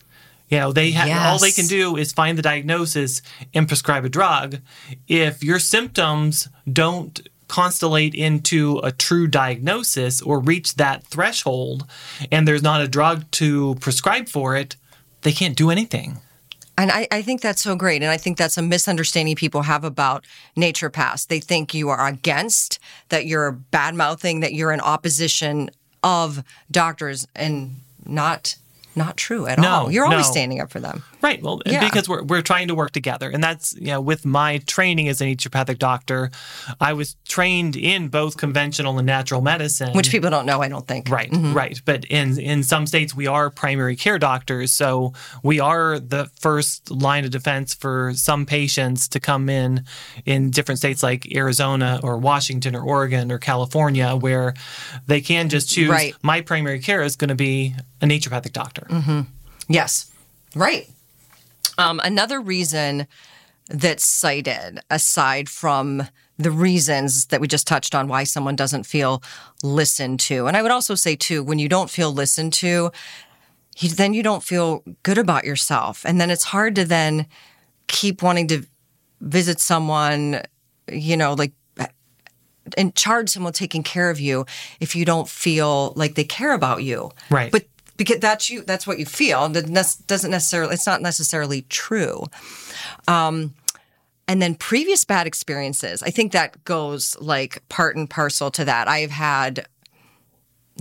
You 0.53 0.59
know, 0.59 0.71
they 0.71 0.91
have 0.91 1.09
yes. 1.09 1.27
all 1.27 1.39
they 1.39 1.51
can 1.51 1.67
do 1.67 1.97
is 1.97 2.13
find 2.13 2.37
the 2.37 2.43
diagnosis 2.43 3.23
and 3.55 3.67
prescribe 3.67 4.05
a 4.05 4.11
drug. 4.11 4.59
If 5.09 5.43
your 5.43 5.59
symptoms 5.59 6.47
don't 6.71 7.27
constellate 7.49 8.15
into 8.15 8.79
a 8.85 8.93
true 8.93 9.27
diagnosis 9.27 10.21
or 10.21 10.41
reach 10.41 10.75
that 10.75 11.05
threshold 11.05 11.87
and 12.31 12.47
there's 12.47 12.63
not 12.63 12.83
a 12.83 12.87
drug 12.87 13.31
to 13.31 13.77
prescribe 13.77 14.29
for 14.29 14.55
it, 14.55 14.77
they 15.23 15.33
can't 15.33 15.57
do 15.57 15.71
anything. 15.71 16.19
And 16.77 16.91
I, 16.91 17.09
I, 17.11 17.23
think 17.23 17.41
that's 17.41 17.63
so 17.63 17.75
great. 17.75 18.03
And 18.03 18.11
I 18.11 18.19
think 18.19 18.37
that's 18.37 18.59
a 18.59 18.63
misunderstanding 18.63 19.37
people 19.37 19.63
have 19.63 19.85
about 19.85 20.27
naturopaths. 20.55 21.29
They 21.29 21.41
think 21.41 21.73
you 21.73 21.89
are 21.89 22.07
against, 22.07 22.79
that 23.09 23.25
you're 23.25 23.53
bad 23.53 23.95
mouthing, 23.95 24.41
that 24.41 24.53
you're 24.53 24.73
in 24.73 24.81
opposition 24.81 25.71
of 26.03 26.45
doctors 26.71 27.27
and 27.35 27.77
not 28.05 28.57
not 28.97 29.17
true 29.17 29.47
at 29.47 29.59
no, 29.59 29.69
all. 29.69 29.91
You're 29.91 30.05
always 30.05 30.27
no. 30.27 30.33
standing 30.33 30.61
up 30.61 30.71
for 30.71 30.81
them. 30.81 31.03
Right. 31.21 31.43
Well, 31.43 31.61
yeah. 31.67 31.85
because 31.85 32.09
we're, 32.09 32.23
we're 32.23 32.43
trying 32.43 32.69
to 32.69 32.75
work 32.75 32.91
together. 32.93 33.31
And 33.31 33.43
that's, 33.43 33.75
you 33.75 33.89
know, 33.89 34.01
with 34.01 34.25
my 34.25 34.59
training 34.59 35.09
as 35.09 35.21
an 35.21 35.29
naturopathic 35.29 35.79
doctor, 35.79 36.31
I 36.81 36.93
was 36.93 37.17
trained 37.27 37.77
in 37.77 38.09
both 38.09 38.37
conventional 38.37 38.99
and 38.99 39.07
natural 39.07 39.41
medicine. 39.41 39.93
Which 39.93 40.11
people 40.11 40.31
don't 40.31 40.47
know, 40.47 40.61
I 40.63 40.69
don't 40.69 40.87
think. 40.87 41.09
Right, 41.09 41.31
mm-hmm. 41.31 41.55
right. 41.55 41.81
But 41.85 42.05
in, 42.07 42.39
in 42.39 42.63
some 42.63 42.87
states, 42.87 43.15
we 43.15 43.27
are 43.27 43.51
primary 43.51 43.97
care 43.97 44.19
doctors. 44.19 44.73
So 44.73 45.13
we 45.43 45.61
are 45.61 45.99
the 45.99 46.31
first 46.41 46.91
line 46.91 47.25
of 47.25 47.31
defense 47.31 47.75
for 47.75 48.13
some 48.15 48.47
patients 48.47 49.09
to 49.09 49.21
come 49.21 49.49
in 49.49 49.85
in 50.25 50.51
different 50.51 50.79
states 50.79 51.03
like 51.03 51.35
Arizona 51.35 52.01
or 52.03 52.19
Washington 52.19 52.77
or 52.77 52.83
Oregon 52.83 53.33
or 53.33 53.39
California, 53.39 54.15
where 54.17 54.55
they 55.07 55.21
can 55.21 55.49
just 55.49 55.69
choose 55.71 55.89
right. 55.89 56.15
my 56.23 56.41
primary 56.41 56.81
care 56.81 57.03
is 57.03 57.17
going 57.17 57.29
to 57.29 57.35
be 57.35 57.75
a 58.03 58.07
naturopathic 58.07 58.53
doctor. 58.53 58.87
Mm-hmm. 58.91 59.21
Yes, 59.69 60.11
right. 60.55 60.89
Um, 61.79 62.01
another 62.05 62.41
reason 62.41 63.07
that's 63.69 64.05
cited, 64.05 64.81
aside 64.91 65.49
from 65.49 66.07
the 66.37 66.51
reasons 66.51 67.27
that 67.27 67.41
we 67.41 67.47
just 67.47 67.67
touched 67.67 67.95
on 67.95 68.09
why 68.09 68.25
someone 68.25 68.57
doesn't 68.57 68.85
feel 68.85 69.23
listened 69.63 70.21
to, 70.21 70.47
and 70.47 70.57
I 70.57 70.63
would 70.63 70.73
also 70.73 70.95
say 70.95 71.17
too, 71.17 71.43
when 71.43 71.59
you 71.59 71.69
don't 71.69 71.89
feel 71.89 72.13
listened 72.13 72.53
to, 72.55 72.91
you, 73.79 73.89
then 73.89 74.13
you 74.13 74.23
don't 74.23 74.43
feel 74.43 74.83
good 75.03 75.19
about 75.19 75.45
yourself, 75.45 76.05
and 76.05 76.21
then 76.21 76.31
it's 76.31 76.45
hard 76.45 76.75
to 76.75 76.85
then 76.85 77.27
keep 77.87 78.23
wanting 78.23 78.49
to 78.49 78.67
visit 79.21 79.61
someone, 79.61 80.43
you 80.91 81.17
know, 81.17 81.35
like 81.35 81.53
and 82.77 82.95
charge 82.95 83.29
someone 83.29 83.53
taking 83.53 83.83
care 83.83 84.11
of 84.11 84.21
you 84.21 84.47
if 84.81 84.95
you 84.95 85.05
don't 85.05 85.29
feel 85.29 85.93
like 85.97 86.15
they 86.15 86.25
care 86.25 86.53
about 86.53 86.83
you. 86.83 87.11
Right. 87.31 87.51
But 87.51 87.65
because 87.97 88.19
that's 88.19 88.51
you 88.51 88.63
that's 88.63 88.87
what 88.87 88.99
you 88.99 89.07
feel. 89.07 89.49
That 89.49 89.67
doesn't 90.07 90.31
necessarily 90.31 90.75
it's 90.75 90.87
not 90.87 91.03
necessarily 91.03 91.63
true. 91.63 92.27
Um, 93.09 93.55
and 94.29 94.41
then 94.41 94.55
previous 94.55 95.05
bad 95.05 95.27
experiences 95.27 96.03
i 96.03 96.09
think 96.11 96.33
that 96.33 96.65
goes 96.65 97.17
like 97.21 97.67
part 97.69 97.97
and 97.97 98.09
parcel 98.09 98.51
to 98.53 98.65
that. 98.65 98.89
I've 98.89 99.11
had 99.11 99.67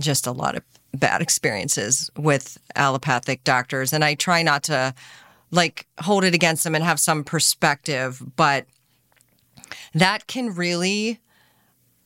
just 0.00 0.26
a 0.26 0.32
lot 0.32 0.56
of 0.56 0.62
bad 0.94 1.20
experiences 1.22 2.10
with 2.16 2.58
allopathic 2.76 3.44
doctors 3.44 3.92
and 3.92 4.04
i 4.04 4.14
try 4.14 4.42
not 4.42 4.62
to 4.64 4.94
like 5.50 5.86
hold 6.00 6.24
it 6.24 6.34
against 6.34 6.64
them 6.64 6.74
and 6.74 6.84
have 6.84 7.00
some 7.00 7.24
perspective 7.24 8.22
but 8.36 8.66
that 9.94 10.26
can 10.26 10.54
really 10.54 11.18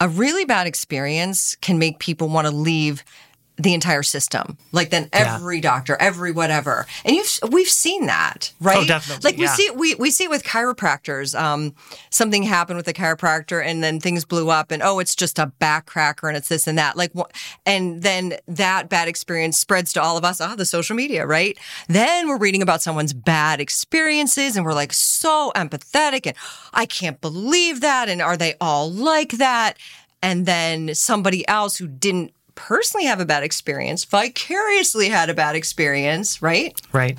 a 0.01 0.09
really 0.09 0.45
bad 0.45 0.67
experience 0.67 1.57
can 1.57 1.79
make 1.79 1.99
people 1.99 2.29
want 2.29 2.47
to 2.47 2.53
leave 2.53 3.03
the 3.59 3.73
entire 3.73 4.03
system. 4.03 4.59
Like 4.73 4.91
then 4.91 5.09
every 5.13 5.61
doctor, 5.61 5.97
every 5.99 6.31
whatever. 6.31 6.87
And 7.05 7.17
you've 7.17 7.39
we've 7.51 7.69
seen 7.69 8.07
that, 8.07 8.53
right? 8.61 8.79
Oh, 8.79 8.85
definitely, 8.85 9.29
Like 9.29 9.39
we 9.39 9.45
yeah. 9.45 9.55
see 9.55 9.71
we 9.71 9.95
we 9.95 10.11
see 10.11 10.25
it 10.25 10.31
with 10.31 10.45
chiropractors. 10.45 11.39
Um 11.39 11.75
something 12.11 12.43
happened 12.43 12.77
with 12.77 12.89
a 12.89 12.93
chiropractor 12.93 13.65
and 13.65 13.83
then 13.83 13.99
things 13.99 14.25
blew 14.25 14.51
up 14.51 14.71
and 14.71 14.83
oh 14.83 14.99
it's 14.99 15.15
just 15.15 15.39
a 15.39 15.47
back 15.47 15.87
cracker 15.87 16.29
and 16.29 16.37
it's 16.37 16.49
this 16.49 16.67
and 16.67 16.77
that. 16.77 16.97
Like 16.97 17.13
and 17.65 18.03
then 18.03 18.35
that 18.47 18.89
bad 18.91 19.09
experience 19.09 19.59
spreads 19.59 19.93
to 19.95 20.03
all 20.03 20.17
of 20.19 20.25
us. 20.25 20.41
Ah, 20.41 20.55
the 20.55 20.67
social 20.67 20.95
media, 20.95 21.27
right? 21.27 21.59
Then 21.89 22.29
we're 22.29 22.39
reading 22.39 22.63
about 22.63 22.83
someone's 22.83 23.15
bad 23.15 23.61
experiences 23.61 24.57
and 24.57 24.67
we're 24.67 24.75
like 24.75 24.93
so 24.93 25.51
empathetic 25.57 26.27
and 26.27 26.37
I 26.75 26.85
can't 26.85 27.21
believe 27.23 27.81
that 27.81 28.11
and 28.11 28.21
are 28.21 28.37
they 28.37 28.55
all 28.61 28.91
like 28.93 29.33
that? 29.33 29.79
And 30.23 30.45
then 30.45 30.95
somebody 30.95 31.47
else 31.47 31.77
who 31.77 31.87
didn't 31.87 32.33
personally 32.57 33.07
have 33.07 33.21
a 33.21 33.25
bad 33.25 33.45
experience 33.45 34.05
vicariously 34.05 35.09
had 35.09 35.31
a 35.31 35.35
bad 35.35 35.55
experience, 35.55 36.43
right? 36.43 36.79
Right. 36.93 37.17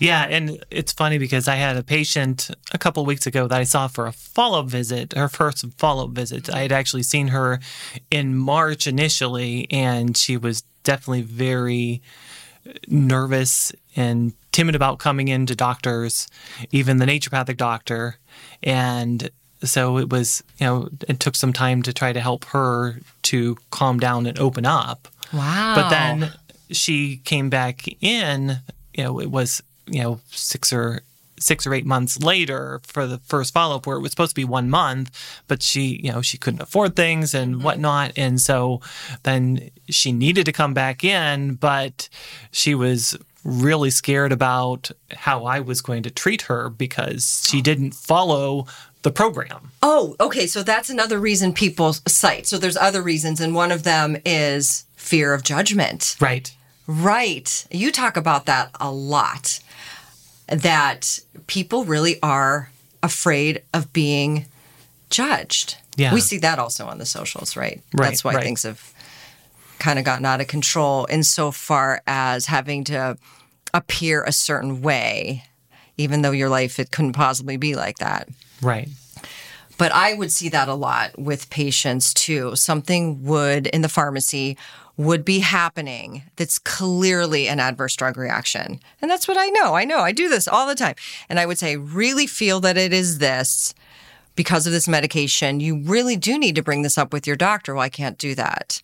Yeah, 0.00 0.26
and 0.28 0.64
it's 0.70 0.92
funny 0.92 1.18
because 1.18 1.48
I 1.48 1.56
had 1.56 1.76
a 1.76 1.82
patient 1.82 2.50
a 2.72 2.78
couple 2.78 3.04
weeks 3.04 3.26
ago 3.26 3.46
that 3.48 3.60
I 3.60 3.64
saw 3.64 3.88
for 3.88 4.06
a 4.06 4.12
follow 4.12 4.60
up 4.60 4.66
visit, 4.66 5.12
her 5.14 5.28
first 5.28 5.64
follow 5.78 6.04
up 6.04 6.10
visit. 6.10 6.52
I 6.52 6.60
had 6.60 6.72
actually 6.72 7.02
seen 7.04 7.28
her 7.28 7.60
in 8.10 8.36
March 8.36 8.86
initially, 8.86 9.66
and 9.70 10.16
she 10.16 10.36
was 10.36 10.62
definitely 10.82 11.22
very 11.22 12.02
nervous 12.88 13.72
and 13.96 14.32
timid 14.52 14.74
about 14.74 14.98
coming 14.98 15.28
into 15.28 15.54
doctors, 15.54 16.28
even 16.70 16.98
the 16.98 17.06
naturopathic 17.06 17.56
doctor. 17.56 18.16
And 18.62 19.30
so 19.64 19.98
it 19.98 20.10
was, 20.10 20.42
you 20.58 20.66
know, 20.66 20.88
it 21.08 21.20
took 21.20 21.36
some 21.36 21.52
time 21.52 21.82
to 21.82 21.92
try 21.92 22.12
to 22.12 22.20
help 22.20 22.44
her 22.46 23.00
to 23.22 23.56
calm 23.70 23.98
down 23.98 24.26
and 24.26 24.38
open 24.38 24.66
up. 24.66 25.08
Wow. 25.32 25.74
But 25.74 25.88
then 25.90 26.32
she 26.70 27.18
came 27.24 27.50
back 27.50 27.84
in, 28.02 28.58
you 28.94 29.04
know, 29.04 29.20
it 29.20 29.30
was, 29.30 29.62
you 29.86 30.02
know, 30.02 30.20
six 30.30 30.72
or 30.72 31.02
six 31.38 31.66
or 31.66 31.74
eight 31.74 31.86
months 31.86 32.22
later 32.22 32.80
for 32.84 33.06
the 33.06 33.18
first 33.18 33.52
follow 33.52 33.76
up 33.76 33.86
where 33.86 33.96
it 33.96 34.00
was 34.00 34.10
supposed 34.10 34.30
to 34.30 34.34
be 34.40 34.44
one 34.44 34.70
month, 34.70 35.10
but 35.48 35.62
she, 35.62 36.00
you 36.02 36.12
know, 36.12 36.22
she 36.22 36.38
couldn't 36.38 36.62
afford 36.62 36.96
things 36.96 37.34
and 37.34 37.56
mm-hmm. 37.56 37.64
whatnot. 37.64 38.12
And 38.16 38.40
so 38.40 38.80
then 39.22 39.70
she 39.88 40.12
needed 40.12 40.46
to 40.46 40.52
come 40.52 40.74
back 40.74 41.04
in, 41.04 41.54
but 41.54 42.08
she 42.50 42.74
was 42.74 43.16
really 43.44 43.90
scared 43.90 44.32
about 44.32 44.90
how 45.12 45.44
I 45.44 45.60
was 45.60 45.82
going 45.82 46.02
to 46.04 46.10
treat 46.10 46.42
her 46.42 46.70
because 46.70 47.46
she 47.46 47.58
oh. 47.58 47.62
didn't 47.62 47.92
follow 47.92 48.66
the 49.02 49.10
program. 49.10 49.70
Oh, 49.82 50.16
okay. 50.18 50.46
So 50.46 50.62
that's 50.62 50.90
another 50.90 51.18
reason 51.18 51.52
people 51.52 51.92
cite. 52.08 52.46
So 52.46 52.58
there's 52.58 52.76
other 52.76 53.02
reasons, 53.02 53.40
and 53.40 53.54
one 53.54 53.70
of 53.70 53.82
them 53.82 54.16
is 54.24 54.86
fear 54.96 55.34
of 55.34 55.42
judgment. 55.42 56.16
Right. 56.20 56.54
Right. 56.86 57.66
You 57.70 57.92
talk 57.92 58.16
about 58.16 58.46
that 58.46 58.70
a 58.80 58.90
lot. 58.90 59.60
That 60.48 61.18
people 61.46 61.84
really 61.84 62.20
are 62.22 62.70
afraid 63.02 63.62
of 63.72 63.92
being 63.92 64.46
judged. 65.10 65.76
Yeah. 65.96 66.12
We 66.12 66.20
see 66.20 66.38
that 66.38 66.58
also 66.58 66.86
on 66.86 66.98
the 66.98 67.06
socials, 67.06 67.56
right? 67.56 67.80
Right, 67.94 68.08
That's 68.08 68.24
why 68.24 68.34
right. 68.34 68.44
things 68.44 68.64
have 68.64 68.92
kind 69.78 69.98
of 69.98 70.04
gotten 70.04 70.24
out 70.24 70.40
of 70.40 70.46
control 70.46 71.06
insofar 71.10 72.02
as 72.06 72.46
having 72.46 72.84
to 72.84 73.16
appear 73.72 74.24
a 74.24 74.32
certain 74.32 74.82
way, 74.82 75.44
even 75.96 76.22
though 76.22 76.30
your 76.30 76.48
life 76.48 76.78
it 76.78 76.90
couldn't 76.90 77.12
possibly 77.12 77.56
be 77.56 77.74
like 77.74 77.98
that. 77.98 78.28
Right. 78.62 78.88
But 79.76 79.92
I 79.92 80.14
would 80.14 80.30
see 80.30 80.48
that 80.50 80.68
a 80.68 80.74
lot 80.74 81.18
with 81.18 81.50
patients 81.50 82.14
too. 82.14 82.54
Something 82.56 83.24
would 83.24 83.66
in 83.68 83.82
the 83.82 83.88
pharmacy 83.88 84.56
would 84.96 85.24
be 85.24 85.40
happening 85.40 86.22
that's 86.36 86.58
clearly 86.58 87.48
an 87.48 87.58
adverse 87.58 87.96
drug 87.96 88.16
reaction. 88.16 88.78
And 89.02 89.10
that's 89.10 89.26
what 89.26 89.36
I 89.36 89.48
know. 89.48 89.74
I 89.74 89.84
know. 89.84 90.00
I 90.00 90.12
do 90.12 90.28
this 90.28 90.46
all 90.46 90.66
the 90.66 90.74
time. 90.74 90.94
And 91.28 91.40
I 91.40 91.46
would 91.46 91.58
say, 91.58 91.76
really 91.76 92.26
feel 92.26 92.60
that 92.60 92.76
it 92.76 92.92
is 92.92 93.18
this 93.18 93.74
because 94.36 94.66
of 94.66 94.72
this 94.72 94.86
medication. 94.86 95.60
You 95.60 95.82
really 95.82 96.16
do 96.16 96.38
need 96.38 96.54
to 96.54 96.62
bring 96.62 96.82
this 96.82 96.96
up 96.96 97.12
with 97.12 97.26
your 97.26 97.36
doctor. 97.36 97.74
Well, 97.74 97.82
I 97.82 97.88
can't 97.88 98.18
do 98.18 98.34
that. 98.36 98.80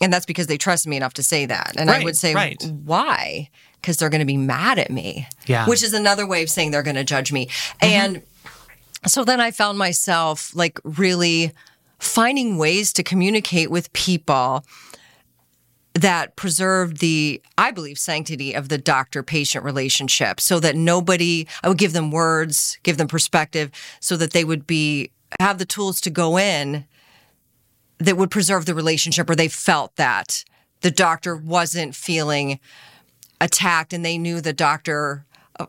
And 0.00 0.12
that's 0.12 0.26
because 0.26 0.46
they 0.46 0.58
trust 0.58 0.86
me 0.86 0.96
enough 0.96 1.14
to 1.14 1.22
say 1.22 1.46
that. 1.46 1.74
And 1.76 1.90
I 1.90 2.02
would 2.02 2.16
say, 2.16 2.34
right. 2.34 2.62
why? 2.84 3.50
Because 3.80 3.98
they're 3.98 4.08
going 4.08 4.20
to 4.20 4.24
be 4.24 4.38
mad 4.38 4.78
at 4.78 4.90
me. 4.90 5.28
Yeah. 5.46 5.68
Which 5.68 5.82
is 5.82 5.92
another 5.92 6.26
way 6.26 6.42
of 6.42 6.50
saying 6.50 6.70
they're 6.70 6.82
going 6.82 6.96
to 6.96 7.04
judge 7.04 7.32
me. 7.32 7.46
Mm-hmm. 7.46 7.86
And 7.86 8.22
so 9.06 9.24
then 9.24 9.40
I 9.40 9.50
found 9.50 9.78
myself 9.78 10.54
like 10.56 10.80
really 10.84 11.52
finding 11.98 12.56
ways 12.56 12.92
to 12.94 13.02
communicate 13.02 13.70
with 13.70 13.92
people 13.92 14.64
that 15.94 16.36
preserved 16.36 16.98
the, 16.98 17.42
I 17.58 17.70
believe, 17.70 17.98
sanctity 17.98 18.54
of 18.54 18.68
the 18.68 18.78
doctor 18.78 19.22
patient 19.22 19.64
relationship 19.64 20.40
so 20.40 20.58
that 20.60 20.74
nobody, 20.74 21.46
I 21.62 21.68
would 21.68 21.78
give 21.78 21.92
them 21.92 22.10
words, 22.10 22.78
give 22.82 22.96
them 22.96 23.08
perspective 23.08 23.70
so 24.00 24.16
that 24.16 24.32
they 24.32 24.44
would 24.44 24.66
be, 24.66 25.10
have 25.38 25.58
the 25.58 25.66
tools 25.66 26.00
to 26.02 26.10
go 26.10 26.38
in 26.38 26.86
that 27.98 28.16
would 28.16 28.30
preserve 28.30 28.66
the 28.66 28.74
relationship 28.74 29.28
or 29.28 29.36
they 29.36 29.48
felt 29.48 29.96
that 29.96 30.44
the 30.80 30.90
doctor 30.90 31.36
wasn't 31.36 31.94
feeling 31.94 32.58
attacked 33.40 33.92
and 33.92 34.04
they 34.04 34.18
knew 34.18 34.40
the 34.40 34.52
doctor 34.52 35.24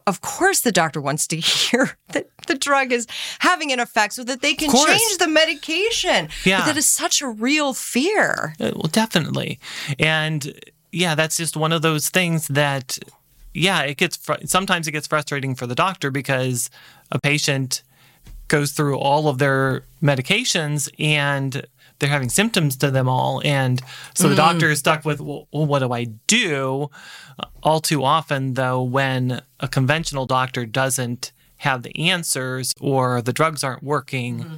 of- 0.07 0.21
course 0.21 0.61
the 0.61 0.71
doctor 0.71 0.99
wants 1.01 1.27
to 1.27 1.35
hear 1.39 1.97
that 2.09 2.27
the 2.47 2.55
drug 2.55 2.91
is 2.91 3.07
having 3.39 3.71
an 3.71 3.79
effect 3.79 4.13
so 4.13 4.23
that 4.23 4.41
they 4.41 4.53
can 4.53 4.71
change 4.71 5.17
the 5.17 5.27
medication 5.27 6.29
Yeah. 6.45 6.59
but 6.59 6.65
that 6.67 6.77
is 6.77 6.87
such 6.87 7.21
a 7.21 7.27
real 7.27 7.73
fear 7.73 8.55
Uh, 8.59 8.71
Well, 8.75 8.89
definitely. 8.91 9.59
And 9.99 10.53
yeah, 10.91 11.15
that's 11.15 11.37
just 11.37 11.55
one 11.57 11.71
of 11.71 11.81
those 11.81 12.09
things 12.09 12.47
that, 12.49 12.97
yeah, 13.53 13.81
it 13.81 13.97
gets, 13.97 14.15
fr- 14.17 14.33
sometimes 14.45 14.87
it 14.87 14.91
gets 14.91 15.07
frustrating 15.07 15.55
for 15.55 15.65
the 15.67 15.75
doctor 15.75 16.11
because 16.11 16.69
a 17.11 17.19
patient 17.19 17.81
goes 18.47 18.71
through 18.73 18.97
all 18.99 19.27
of 19.27 19.37
their 19.39 19.83
medications 20.01 20.89
and 20.99 21.65
they're 22.03 22.11
having 22.11 22.27
symptoms 22.27 22.75
to 22.75 22.91
them 22.91 23.07
all. 23.07 23.41
And 23.45 23.81
so 24.13 24.27
the 24.27 24.33
mm. 24.33 24.37
doctor 24.37 24.69
is 24.69 24.79
stuck 24.79 25.05
with, 25.05 25.21
well, 25.21 25.47
what 25.51 25.79
do 25.79 25.93
I 25.93 26.03
do? 26.27 26.89
All 27.63 27.79
too 27.79 28.03
often, 28.03 28.55
though, 28.55 28.83
when 28.83 29.41
a 29.61 29.69
conventional 29.69 30.25
doctor 30.25 30.65
doesn't 30.65 31.31
have 31.59 31.81
the 31.83 32.09
answers 32.09 32.73
or 32.81 33.21
the 33.21 33.31
drugs 33.31 33.63
aren't 33.63 33.83
working, 33.83 34.39
mm-hmm. 34.39 34.55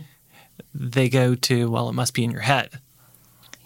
they 0.73 1.07
go 1.07 1.35
to, 1.35 1.69
well, 1.69 1.87
it 1.87 1.93
must 1.93 2.15
be 2.15 2.23
in 2.23 2.31
your 2.31 2.41
head. 2.41 2.81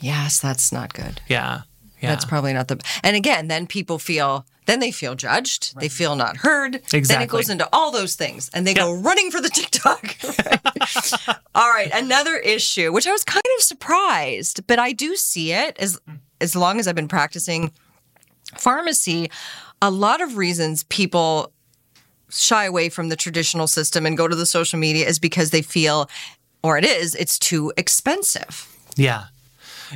yes 0.01 0.39
that's 0.41 0.73
not 0.73 0.93
good 0.93 1.21
Yeah. 1.29 1.61
Yeah. 2.01 2.09
that's 2.09 2.25
probably 2.25 2.53
not 2.53 2.67
the 2.69 2.79
and 3.03 3.15
again 3.15 3.47
then 3.47 3.67
people 3.67 3.99
feel 3.99 4.45
then 4.67 4.79
they 4.79 4.91
feel 4.91 5.15
judged 5.15 5.75
they 5.79 5.89
feel 5.89 6.15
not 6.15 6.37
heard 6.37 6.75
Exactly. 6.75 7.01
then 7.07 7.21
it 7.23 7.29
goes 7.29 7.49
into 7.49 7.67
all 7.73 7.91
those 7.91 8.15
things 8.15 8.49
and 8.53 8.65
they 8.65 8.73
go 8.73 8.93
running 8.93 9.31
for 9.31 9.41
the 9.41 9.49
tiktok 9.49 10.15
Right. 10.45 11.39
all 11.55 11.69
right 11.69 11.89
another 11.93 12.35
issue 12.37 12.91
which 12.93 13.05
i 13.07 13.11
was 13.11 13.23
kind 13.23 13.43
of 13.57 13.63
surprised 13.63 14.65
but 14.67 14.79
i 14.79 14.91
do 14.93 15.15
see 15.15 15.51
it 15.51 15.77
as 15.79 15.99
as 16.39 16.55
long 16.55 16.79
as 16.79 16.87
i've 16.87 16.95
been 16.95 17.07
practicing 17.09 17.71
pharmacy 18.57 19.29
a 19.81 19.89
lot 19.91 20.21
of 20.21 20.37
reasons 20.37 20.83
people 20.85 21.51
shy 22.29 22.65
away 22.65 22.89
from 22.89 23.09
the 23.09 23.15
traditional 23.15 23.67
system 23.67 24.05
and 24.05 24.17
go 24.17 24.27
to 24.27 24.35
the 24.35 24.45
social 24.45 24.77
media 24.79 25.05
is 25.07 25.19
because 25.19 25.49
they 25.51 25.61
feel 25.61 26.09
or 26.63 26.77
it 26.77 26.85
is 26.85 27.15
it's 27.15 27.37
too 27.39 27.73
expensive 27.77 28.67
Yeah. 28.95 29.25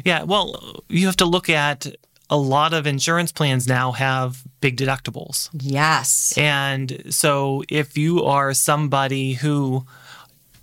Yeah. 0.04 0.24
Well, 0.24 0.84
you 0.90 1.06
have 1.08 1.18
to 1.18 1.26
look 1.26 1.50
at 1.50 1.88
a 2.30 2.38
lot 2.38 2.74
of 2.74 2.88
insurance 2.88 3.32
plans 3.32 3.68
now 3.68 3.92
have 3.92 4.44
big 4.60 4.78
deductibles. 4.78 5.50
yes 5.54 6.34
And 6.38 7.04
so 7.10 7.64
if 7.70 7.98
you 7.98 8.24
are 8.24 8.54
somebody 8.54 9.34
who 9.34 9.86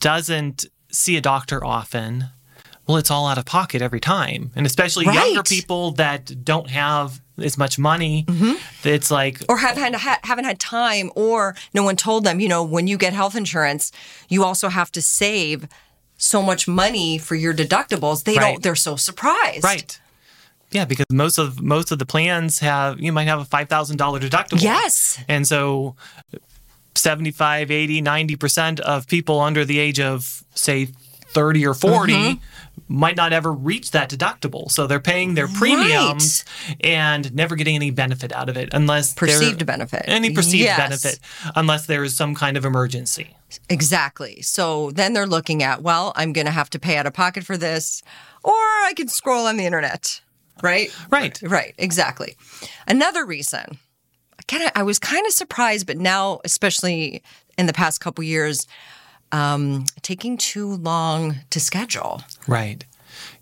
doesn't 0.01 0.67
see 0.91 1.17
a 1.17 1.21
doctor 1.21 1.65
often, 1.65 2.25
well, 2.87 2.97
it's 2.97 3.11
all 3.11 3.29
out 3.29 3.39
of 3.39 3.45
pocket 3.45 3.83
every 3.83 4.01
time. 4.01 4.51
And 4.57 4.67
especially 4.67 5.05
younger 5.05 5.45
people 5.45 5.93
that 5.93 6.45
don't 6.45 6.69
have 6.71 7.21
as 7.39 7.57
much 7.57 7.79
money, 7.79 8.25
mm-hmm. 8.25 8.89
it's 8.89 9.11
like, 9.11 9.41
or 9.49 9.59
have 9.59 9.77
had, 9.77 9.95
ha- 9.95 10.19
haven't 10.25 10.47
had 10.47 10.59
time 10.59 11.13
or 11.15 11.55
no 11.73 11.85
one 11.85 11.95
told 11.95 12.25
them 12.25 12.41
you 12.41 12.49
know 12.49 12.65
when 12.65 12.87
you 12.87 12.99
get 12.99 13.13
health 13.13 13.37
insurance 13.37 13.93
you 14.29 14.45
also 14.45 14.69
have 14.69 14.91
to 14.93 15.01
save 15.01 15.69
so 16.23 16.41
much 16.43 16.69
money 16.69 17.17
for 17.19 17.35
your 17.35 17.55
deductibles 17.55 18.25
they 18.25 18.37
Right. 18.37 18.53
don't 18.53 18.63
they're 18.63 18.77
so 18.77 18.95
surprised 18.97 19.65
right. 19.65 19.99
Yeah, 20.73 20.85
because 20.85 21.07
most 21.11 21.37
of 21.39 21.61
most 21.61 21.91
of 21.91 21.99
the 21.99 22.07
plans 22.07 22.61
have 22.61 23.01
you 23.01 23.11
might 23.13 23.27
have 23.27 23.41
a 23.41 23.45
five 23.45 23.69
thousand 23.69 23.97
dollar 23.97 24.21
deductible. 24.21 24.63
yes 24.63 25.19
And 25.29 25.45
so 25.47 25.97
75, 26.95 27.71
80, 27.71 28.03
90% 28.03 28.81
of 28.81 29.07
people 29.07 29.41
under 29.41 29.65
the 29.65 29.79
age 29.79 30.01
of, 30.01 30.45
say, 30.55 30.89
30 31.33 31.67
or 31.67 31.75
40 31.75 32.13
Mm-hmm. 32.13 32.41
Might 32.91 33.17
not 33.17 33.33
ever 33.33 33.53
reach 33.53 33.93
that 33.93 34.11
deductible. 34.11 34.71
So 34.71 34.87
they're 34.87 34.99
paying 35.01 35.35
their 35.35 35.47
premiums 35.49 36.45
and 36.81 37.33
never 37.33 37.55
getting 37.55 37.77
any 37.77 37.91
benefit 37.91 38.33
out 38.33 38.49
of 38.49 38.57
it 38.57 38.69
unless 38.73 39.15
Perceived 39.15 39.65
benefit. 39.65 40.03
Any 40.07 40.35
perceived 40.35 40.65
Yes. 40.65 40.77
benefit 40.77 41.21
unless 41.55 41.87
there 41.87 42.03
is 42.03 42.17
some 42.17 42.35
kind 42.35 42.57
of 42.57 42.65
emergency. 42.65 43.37
exactly 43.69 44.41
so 44.43 44.91
then 44.93 45.13
they're 45.13 45.27
looking 45.27 45.61
at 45.63 45.83
well 45.83 46.13
i'm 46.15 46.33
going 46.33 46.47
to 46.47 46.53
have 46.53 46.71
to 46.71 46.79
pay 46.79 46.97
out 46.97 47.05
of 47.07 47.13
pocket 47.13 47.43
for 47.45 47.57
this 47.57 48.01
or 48.45 48.53
i 48.53 48.93
can 48.95 49.09
scroll 49.09 49.47
on 49.47 49.57
the 49.57 49.67
internet 49.67 50.21
right? 50.63 50.95
Right. 51.11 51.41
Right, 51.43 51.75
exactly. 51.79 52.37
Another 52.87 53.25
reason, 53.25 53.79
of, 54.53 54.73
I 54.75 54.83
was 54.83 54.99
kind 54.99 55.27
of 55.27 55.33
surprised, 55.33 55.87
but 55.87 55.97
now, 55.97 56.41
especially 56.45 57.23
in 57.57 57.67
the 57.67 57.73
past 57.73 58.01
couple 58.01 58.23
years, 58.25 58.67
um, 59.33 59.85
taking 60.03 60.37
too 60.37 60.75
long 60.77 61.37
to 61.51 61.61
schedule. 61.61 62.23
Right. 62.47 62.85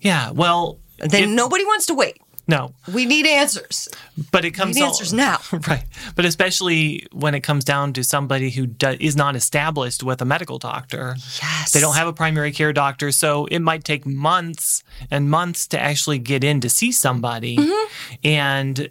Yeah. 0.01 0.31
Well, 0.31 0.79
Then 0.99 1.35
nobody 1.35 1.63
wants 1.65 1.85
to 1.87 1.93
wait. 1.95 2.17
no, 2.47 2.73
We 2.91 3.05
need 3.05 3.25
answers. 3.27 3.87
but 4.31 4.43
it 4.43 4.51
comes 4.51 4.75
need 4.75 4.81
all- 4.83 4.87
answers 4.89 5.13
now. 5.13 5.37
right? 5.67 5.83
But 6.15 6.25
especially 6.25 7.05
when 7.11 7.35
it 7.35 7.41
comes 7.41 7.63
down 7.63 7.93
to 7.93 8.03
somebody 8.03 8.49
who 8.49 8.65
do, 8.67 8.97
is 8.99 9.15
not 9.15 9.35
established 9.35 10.01
with 10.03 10.21
a 10.21 10.25
medical 10.25 10.57
doctor, 10.57 11.15
Yes. 11.41 11.71
they 11.71 11.79
don't 11.79 11.95
have 11.95 12.07
a 12.07 12.13
primary 12.13 12.51
care 12.51 12.73
doctor, 12.73 13.11
so 13.11 13.45
it 13.45 13.59
might 13.59 13.83
take 13.83 14.05
months 14.05 14.83
and 15.11 15.29
months 15.29 15.67
to 15.67 15.79
actually 15.79 16.17
get 16.19 16.43
in 16.43 16.59
to 16.61 16.69
see 16.69 16.91
somebody, 16.91 17.55
Mm-hmm. 17.57 18.15
and 18.23 18.89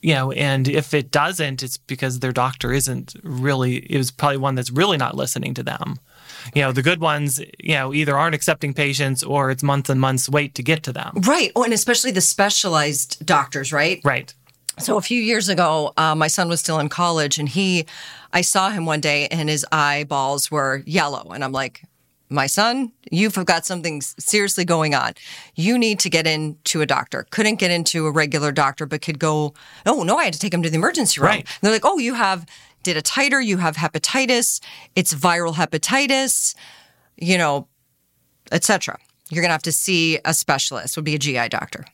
you 0.00 0.14
know, 0.14 0.30
and 0.32 0.68
if 0.68 0.94
it 0.94 1.10
doesn't, 1.10 1.60
it's 1.62 1.76
because 1.76 2.20
their 2.20 2.30
doctor 2.32 2.72
isn't 2.72 3.14
really. 3.24 3.78
It 3.78 3.96
was 3.98 4.12
probably 4.12 4.36
one 4.36 4.54
that's 4.54 4.70
really 4.70 4.96
not 4.96 5.16
listening 5.16 5.54
to 5.54 5.62
them. 5.64 5.98
You 6.54 6.62
know, 6.62 6.72
the 6.72 6.82
good 6.82 7.00
ones, 7.00 7.40
you 7.58 7.74
know, 7.74 7.92
either 7.92 8.16
aren't 8.16 8.34
accepting 8.34 8.74
patients 8.74 9.22
or 9.22 9.50
it's 9.50 9.62
months 9.62 9.90
and 9.90 10.00
months 10.00 10.28
wait 10.28 10.54
to 10.56 10.62
get 10.62 10.82
to 10.84 10.92
them. 10.92 11.12
Right. 11.26 11.52
Oh, 11.54 11.62
and 11.62 11.72
especially 11.72 12.10
the 12.10 12.20
specialized 12.20 13.24
doctors, 13.24 13.72
right? 13.72 14.00
Right. 14.04 14.32
So 14.78 14.96
a 14.96 15.02
few 15.02 15.20
years 15.20 15.48
ago, 15.48 15.92
uh, 15.96 16.14
my 16.14 16.28
son 16.28 16.48
was 16.48 16.60
still 16.60 16.78
in 16.78 16.88
college, 16.88 17.38
and 17.38 17.48
he, 17.48 17.86
I 18.32 18.42
saw 18.42 18.70
him 18.70 18.86
one 18.86 19.00
day, 19.00 19.26
and 19.28 19.48
his 19.48 19.66
eyeballs 19.72 20.50
were 20.52 20.82
yellow, 20.86 21.32
and 21.32 21.42
I'm 21.42 21.52
like, 21.52 21.82
my 22.30 22.46
son, 22.46 22.92
you've 23.10 23.34
got 23.46 23.64
something 23.64 24.02
seriously 24.02 24.64
going 24.64 24.94
on. 24.94 25.14
You 25.54 25.78
need 25.78 25.98
to 26.00 26.10
get 26.10 26.26
into 26.26 26.82
a 26.82 26.86
doctor. 26.86 27.26
Couldn't 27.30 27.56
get 27.56 27.70
into 27.70 28.06
a 28.06 28.10
regular 28.10 28.52
doctor, 28.52 28.86
but 28.86 29.00
could 29.00 29.18
go. 29.18 29.54
Oh 29.86 30.02
no, 30.02 30.18
I 30.18 30.24
had 30.24 30.34
to 30.34 30.38
take 30.38 30.52
him 30.52 30.62
to 30.62 30.70
the 30.70 30.76
emergency 30.76 31.20
room. 31.20 31.28
Right. 31.28 31.38
And 31.38 31.58
they're 31.62 31.72
like, 31.72 31.86
oh, 31.86 31.98
you 31.98 32.14
have 32.14 32.44
did 32.92 32.96
a 32.96 33.02
titer, 33.02 33.44
you 33.44 33.58
have 33.58 33.76
hepatitis, 33.76 34.60
it's 34.94 35.14
viral 35.14 35.54
hepatitis, 35.54 36.54
you 37.16 37.38
know, 37.38 37.68
etc. 38.50 38.98
You're 39.30 39.42
gonna 39.42 39.52
have 39.52 39.62
to 39.62 39.72
see 39.72 40.18
a 40.24 40.34
specialist. 40.34 40.96
Would 40.96 41.04
be 41.04 41.14
a 41.14 41.18
GI 41.18 41.48
doctor. 41.48 41.84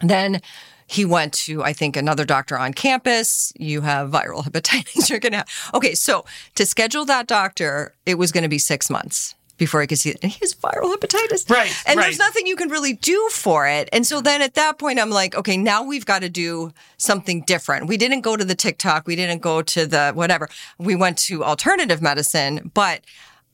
Then 0.00 0.40
he 0.86 1.04
went 1.04 1.32
to, 1.32 1.62
I 1.62 1.72
think, 1.72 1.96
another 1.96 2.24
doctor 2.24 2.58
on 2.58 2.74
campus. 2.74 3.52
You 3.56 3.80
have 3.80 4.10
viral 4.10 4.44
hepatitis. 4.46 5.08
You're 5.08 5.20
going 5.20 5.32
to 5.32 5.38
have. 5.38 5.48
Okay, 5.72 5.94
so 5.94 6.26
to 6.56 6.66
schedule 6.66 7.06
that 7.06 7.26
doctor, 7.26 7.94
it 8.04 8.16
was 8.16 8.30
going 8.32 8.42
to 8.42 8.48
be 8.48 8.58
six 8.58 8.90
months 8.90 9.34
before 9.58 9.80
he 9.80 9.86
could 9.86 9.98
see 9.98 10.10
it. 10.10 10.18
And 10.22 10.32
he 10.32 10.38
has 10.40 10.54
viral 10.54 10.94
hepatitis. 10.94 11.48
Right, 11.48 11.72
And 11.86 11.98
there's 12.00 12.18
nothing 12.18 12.46
you 12.46 12.56
can 12.56 12.68
really 12.68 12.94
do 12.94 13.28
for 13.30 13.68
it. 13.68 13.88
And 13.92 14.06
so 14.06 14.20
then 14.20 14.42
at 14.42 14.54
that 14.54 14.78
point, 14.78 14.98
I'm 14.98 15.10
like, 15.10 15.34
okay, 15.34 15.56
now 15.56 15.82
we've 15.82 16.06
got 16.06 16.22
to 16.22 16.28
do 16.28 16.72
something 16.96 17.42
different. 17.42 17.86
We 17.86 17.96
didn't 17.96 18.22
go 18.22 18.36
to 18.36 18.44
the 18.44 18.54
TikTok. 18.54 19.06
We 19.06 19.16
didn't 19.16 19.42
go 19.42 19.62
to 19.62 19.86
the 19.86 20.12
whatever. 20.14 20.48
We 20.78 20.96
went 20.96 21.18
to 21.18 21.44
alternative 21.44 22.02
medicine. 22.02 22.70
But 22.74 23.02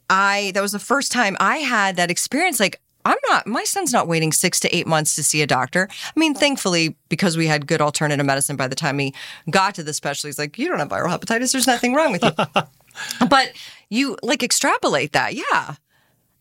I, 0.08 0.52
that 0.54 0.60
was 0.60 0.72
the 0.72 0.78
first 0.78 1.12
time 1.12 1.36
I 1.40 1.58
had 1.58 1.96
that 1.96 2.10
experience. 2.10 2.60
Like, 2.60 2.80
I'm 3.04 3.18
not, 3.28 3.46
my 3.46 3.64
son's 3.64 3.92
not 3.92 4.08
waiting 4.08 4.32
six 4.32 4.60
to 4.60 4.76
eight 4.76 4.86
months 4.86 5.14
to 5.16 5.22
see 5.22 5.40
a 5.40 5.46
doctor. 5.46 5.88
I 5.90 6.18
mean, 6.18 6.34
thankfully, 6.34 6.96
because 7.08 7.36
we 7.36 7.46
had 7.46 7.66
good 7.66 7.80
alternative 7.80 8.26
medicine 8.26 8.56
by 8.56 8.68
the 8.68 8.74
time 8.74 8.98
he 8.98 9.14
got 9.50 9.74
to 9.76 9.82
the 9.82 9.94
specialist, 9.94 10.36
he's 10.36 10.38
like, 10.38 10.58
you 10.58 10.68
don't 10.68 10.78
have 10.78 10.88
viral 10.88 11.08
hepatitis. 11.08 11.52
There's 11.52 11.66
nothing 11.66 11.94
wrong 11.94 12.12
with 12.12 12.22
you. 12.22 12.32
but 13.28 13.52
you 13.88 14.16
like 14.22 14.42
extrapolate 14.42 15.12
that. 15.12 15.34
Yeah. 15.34 15.76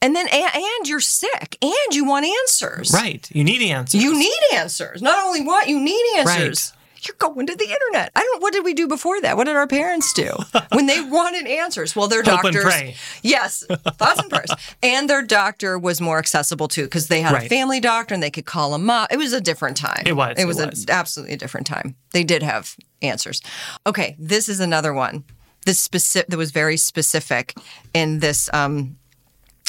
And 0.02 0.16
then, 0.16 0.28
and, 0.28 0.52
and 0.56 0.88
you're 0.88 1.00
sick 1.00 1.58
and 1.62 1.74
you 1.96 2.06
want 2.06 2.26
answers. 2.26 2.92
Right. 2.94 3.28
You 3.34 3.44
need 3.44 3.62
answers. 3.72 4.02
You 4.02 4.18
need 4.18 4.40
answers. 4.54 5.02
Not 5.02 5.24
only 5.26 5.42
want, 5.42 5.68
you 5.68 5.80
need 5.80 6.04
answers. 6.18 6.74
You're 7.02 7.16
going 7.20 7.46
to 7.48 7.56
the 7.56 7.64
internet. 7.70 8.12
I 8.16 8.22
don't. 8.22 8.42
What 8.42 8.54
did 8.54 8.66
we 8.66 8.74
do 8.74 8.88
before 8.88 9.22
that? 9.22 9.38
What 9.38 9.46
did 9.46 9.56
our 9.56 9.68
parents 9.68 10.12
do 10.14 10.32
when 10.72 10.88
they 10.88 11.00
wanted 11.00 11.46
answers? 11.48 11.96
Well, 11.96 12.08
their 12.08 12.24
Hope 12.24 12.42
doctors. 12.42 12.64
pray. 12.64 12.96
Yes, 13.22 13.64
thoughts 13.70 14.20
and 14.20 14.30
prayers. 14.30 14.50
And 14.84 15.10
their 15.10 15.22
doctor 15.22 15.78
was 15.78 16.02
more 16.02 16.18
accessible 16.18 16.68
too 16.68 16.84
because 16.84 17.08
they 17.08 17.22
had 17.22 17.36
a 17.36 17.48
family 17.48 17.80
doctor 17.80 18.14
and 18.14 18.22
they 18.22 18.32
could 18.32 18.46
call 18.46 18.72
them 18.72 18.90
up. 18.90 19.12
It 19.14 19.18
was 19.18 19.32
a 19.32 19.40
different 19.42 19.78
time. 19.78 20.04
It 20.06 20.14
was, 20.16 20.36
It 20.38 20.42
it 20.42 20.46
was, 20.46 20.58
was. 20.58 20.86
a 20.88 20.92
absolutely 20.92 21.36
a 21.36 21.38
different 21.38 21.68
time. 21.68 21.96
They 22.14 22.24
did 22.24 22.42
have 22.44 22.76
answers. 23.02 23.42
Okay, 23.86 24.16
this 24.20 24.50
is 24.50 24.60
another 24.60 24.94
one. 24.94 25.24
This 25.66 25.80
specific 25.80 26.30
that 26.30 26.38
was 26.38 26.52
very 26.52 26.78
specific 26.78 27.54
in 27.94 28.20
this 28.20 28.50
um, 28.54 28.98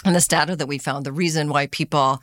in 0.05 0.13
this 0.13 0.29
data 0.29 0.57
that 0.57 0.67
we 0.67 0.79
found. 0.79 1.05
The 1.07 1.13
reason 1.13 1.49
why 1.49 1.67
people 1.67 2.23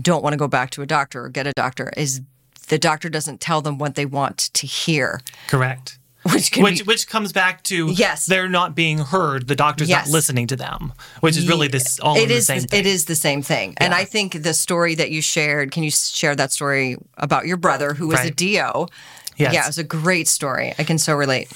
don't 0.00 0.22
want 0.22 0.34
to 0.34 0.38
go 0.38 0.48
back 0.48 0.70
to 0.70 0.82
a 0.82 0.86
doctor 0.86 1.24
or 1.24 1.28
get 1.28 1.46
a 1.46 1.52
doctor 1.56 1.90
is 1.96 2.20
the 2.68 2.78
doctor 2.78 3.08
doesn't 3.08 3.40
tell 3.40 3.62
them 3.62 3.78
what 3.78 3.94
they 3.94 4.04
want 4.06 4.38
to 4.54 4.66
hear, 4.66 5.20
Correct. 5.48 5.98
which 6.32 6.50
can 6.52 6.64
Which 6.64 6.78
be, 6.80 6.84
which 6.84 7.08
comes 7.08 7.32
back 7.32 7.62
to 7.64 7.88
Yes. 7.92 8.26
they're 8.26 8.48
not 8.48 8.74
being 8.74 8.98
heard. 8.98 9.46
The 9.48 9.54
doctor's 9.56 9.88
Yes. 9.88 10.06
not 10.08 10.12
listening 10.12 10.48
to 10.48 10.56
them, 10.56 10.92
which 11.20 11.36
is 11.36 11.48
really 11.48 11.68
this 11.68 11.98
all 12.00 12.16
it 12.16 12.24
in 12.24 12.28
the 12.28 12.34
is 12.34 12.46
same 12.46 12.62
thing. 12.62 12.80
it 12.80 12.86
is 12.86 13.04
the 13.06 13.14
same 13.14 13.40
thing. 13.42 13.74
And 13.78 13.94
I 13.94 14.04
think 14.04 14.42
the 14.42 14.52
story 14.52 14.94
that 14.96 15.10
you 15.10 15.22
shared, 15.22 15.70
can 15.70 15.82
you 15.82 15.90
share 15.90 16.34
that 16.36 16.52
story 16.52 16.96
about 17.16 17.46
your 17.46 17.56
brother 17.56 17.94
who 17.94 18.08
was 18.08 18.18
a 18.20 18.24
Right. 18.24 18.36
DO? 18.36 18.88
Yes. 19.36 19.54
Yeah, 19.54 19.64
it 19.64 19.66
was 19.66 19.78
a 19.78 19.84
great 19.84 20.28
story. 20.28 20.74
I 20.78 20.84
can 20.84 20.98
so 20.98 21.14
relate. 21.14 21.48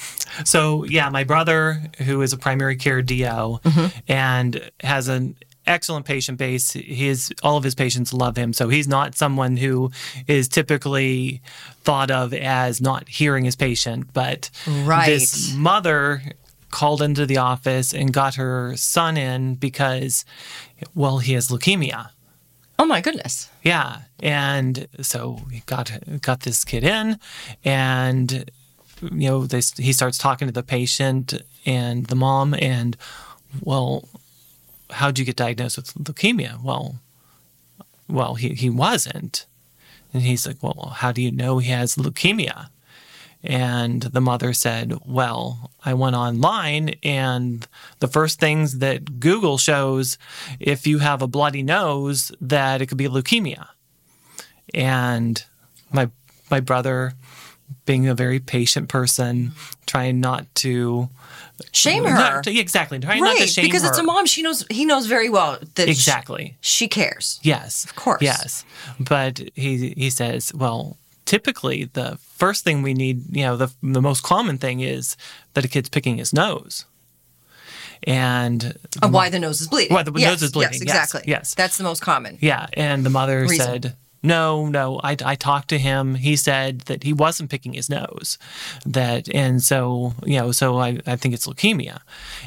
So 0.45 0.85
yeah, 0.85 1.09
my 1.09 1.25
brother, 1.25 1.81
who 1.99 2.23
is 2.23 2.33
a 2.33 2.37
primary 2.39 2.77
care 2.77 3.03
DO 3.03 3.25
Mm-hmm. 3.25 3.87
and 4.09 4.71
has 4.81 5.09
an 5.09 5.37
excellent 5.67 6.05
patient 6.07 6.37
base, 6.39 6.73
his 6.73 7.33
all 7.43 7.57
of 7.57 7.65
his 7.65 7.75
patients 7.75 8.13
love 8.13 8.37
him. 8.37 8.53
So 8.53 8.69
he's 8.69 8.89
not 8.89 9.15
someone 9.15 9.57
who 9.57 9.91
is 10.27 10.49
typically 10.49 11.43
thought 11.85 12.11
of 12.11 12.33
as 12.35 12.81
not 12.81 13.09
hearing 13.09 13.45
his 13.45 13.57
patient, 13.57 14.13
but 14.13 14.51
Right. 14.67 15.07
this 15.07 15.53
mother 15.55 16.23
called 16.71 17.03
into 17.03 17.27
the 17.27 17.37
office 17.37 17.93
and 17.93 18.13
got 18.13 18.37
her 18.37 18.75
son 18.77 19.17
in 19.17 19.55
because 19.57 20.25
well, 20.95 21.19
he 21.19 21.33
has 21.35 21.49
leukemia. 21.49 22.11
Oh 22.81 22.87
my 22.87 23.03
goodness. 23.03 23.51
Yeah, 23.63 23.99
and 24.21 24.89
so 25.03 25.43
he 25.53 25.63
got 25.67 25.93
got 26.23 26.41
this 26.41 26.65
kid 26.65 26.83
in, 26.83 27.19
and 27.63 28.51
you 29.03 29.29
know 29.29 29.45
they, 29.45 29.61
he 29.77 29.93
starts 29.93 30.17
talking 30.17 30.49
to 30.49 30.53
the 30.53 30.63
patient 30.63 31.35
and 31.67 32.07
the 32.07 32.17
mom, 32.17 32.55
and 32.55 32.97
well, 33.61 34.09
how'd 34.89 35.19
you 35.19 35.27
get 35.27 35.37
diagnosed 35.37 35.77
with 35.77 35.93
leukemia? 35.93 36.63
Well, 36.63 36.95
well, 38.09 38.37
he 38.37 38.55
he 38.55 38.71
wasn't, 38.71 39.45
and 40.15 40.23
he's 40.23 40.47
like, 40.47 40.63
well, 40.63 40.95
how 40.97 41.13
do 41.13 41.21
you 41.21 41.31
know 41.31 41.59
he 41.59 41.71
has 41.73 41.97
leukemia? 41.97 42.71
And 43.43 44.03
the 44.03 44.21
mother 44.21 44.53
said, 44.53 44.95
Well, 45.07 45.71
I 45.85 45.95
went 45.95 46.15
online, 46.15 46.97
and 47.03 47.67
the 48.01 48.09
first 48.09 48.39
things 48.39 48.79
that 48.81 49.19
Google 49.19 49.57
shows 49.57 50.19
if 50.59 50.87
you 50.87 50.99
have 50.99 51.23
a 51.23 51.27
bloody 51.27 51.63
nose, 51.63 52.33
that 52.43 52.83
it 52.83 52.87
could 52.87 52.99
be 52.99 53.09
leukemia. 53.09 53.69
And 54.75 55.43
my 55.93 56.11
my 56.51 56.61
brother, 56.61 57.15
being 57.87 58.09
a 58.09 58.15
very 58.15 58.41
patient 58.41 58.89
person, 58.89 59.53
trying 59.87 60.21
not 60.21 60.53
to 60.57 61.09
Shame 61.73 62.05
her. 62.05 62.15
not 62.15 62.45
to- 62.45 62.59
exactly, 62.59 62.99
trying 62.99 63.23
not 63.23 63.35
to 63.37 63.41
right. 63.41 63.49
shame 63.49 63.65
Because 63.65 63.85
it's 63.85 63.99
a 63.99 64.03
mom. 64.03 64.27
She 64.27 64.43
knows 64.43 64.65
he 64.71 64.85
knows 64.85 65.07
very 65.07 65.29
well 65.29 65.59
that 65.77 65.89
Exactly. 65.89 66.57
she 66.61 66.89
cares. 66.89 67.39
Yes. 67.43 67.85
Of 67.85 67.95
course. 67.97 68.23
Yes. 68.23 68.65
But 68.99 69.41
he 69.55 69.95
he 69.97 70.11
says, 70.11 70.53
well, 70.55 70.97
typically 71.31 71.85
the 71.85 72.19
first 72.43 72.65
thing 72.65 72.83
we 72.83 72.93
need, 72.93 73.17
you 73.37 73.45
know, 73.45 73.57
the 73.57 73.69
the 73.83 74.03
most 74.03 74.23
common 74.25 74.59
thing 74.59 74.81
is 74.81 75.17
that 75.55 75.65
a 75.65 75.69
kid's 75.69 75.89
picking 75.89 76.17
his 76.19 76.33
nose. 76.33 76.85
And 78.05 78.77
why 79.09 79.29
the 79.31 79.39
nose 79.39 79.61
is 79.61 79.69
bleeding. 79.69 79.95
Why 79.95 80.03
the 80.03 80.11
nose 80.11 80.43
is 80.43 80.51
bleeding, 80.53 80.73
Yes, 80.73 80.83
yes, 80.87 81.05
exactly. 81.05 81.23
yes. 81.31 81.55
That's 81.55 81.77
the 81.77 81.85
most 81.85 82.01
common. 82.03 82.39
yeah, 82.41 82.67
and 82.73 83.05
the 83.07 83.11
mother 83.11 83.43
Reason. 83.43 83.57
said, 83.59 83.97
no, 84.23 84.67
no, 84.67 85.01
I, 85.03 85.17
I 85.25 85.35
talked 85.35 85.69
to 85.69 85.79
him. 85.79 86.17
He 86.17 86.37
said 86.37 86.81
that 86.83 87.05
he 87.05 87.13
wasn't 87.13 87.51
picking 87.51 87.73
his 87.73 87.89
nose. 87.89 88.39
That, 88.85 89.35
and 89.35 89.63
so, 89.63 90.15
you 90.25 90.39
know, 90.39 90.53
so 90.53 90.79
I, 90.79 90.99
I 91.07 91.17
think 91.17 91.33
it's 91.33 91.47
leukemia. 91.47 92.01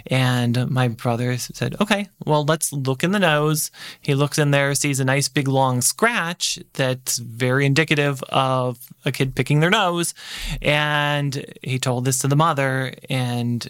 And 0.08 0.70
my 0.70 0.88
brother 0.88 1.38
said, 1.38 1.76
okay, 1.82 2.10
well, 2.26 2.46
let's 2.46 2.72
look 2.72 3.04
in 3.04 3.12
the 3.12 3.20
nose. 3.20 3.72
He 4.02 4.14
looks 4.14 4.38
in 4.38 4.52
there, 4.52 4.76
sees 4.76 5.00
a 5.00 5.06
nice 5.06 5.30
big 5.30 5.48
long 5.48 5.82
scratch 5.82 6.60
that's 6.74 7.18
very 7.18 7.66
indicative 7.66 8.22
of 8.30 8.78
a 9.04 9.12
kid 9.12 9.36
picking 9.36 9.60
their 9.60 9.72
nose. 9.72 10.14
And 10.62 11.46
he 11.64 11.80
told 11.80 12.06
this 12.06 12.20
to 12.20 12.28
the 12.28 12.36
mother, 12.36 12.94
and 13.10 13.68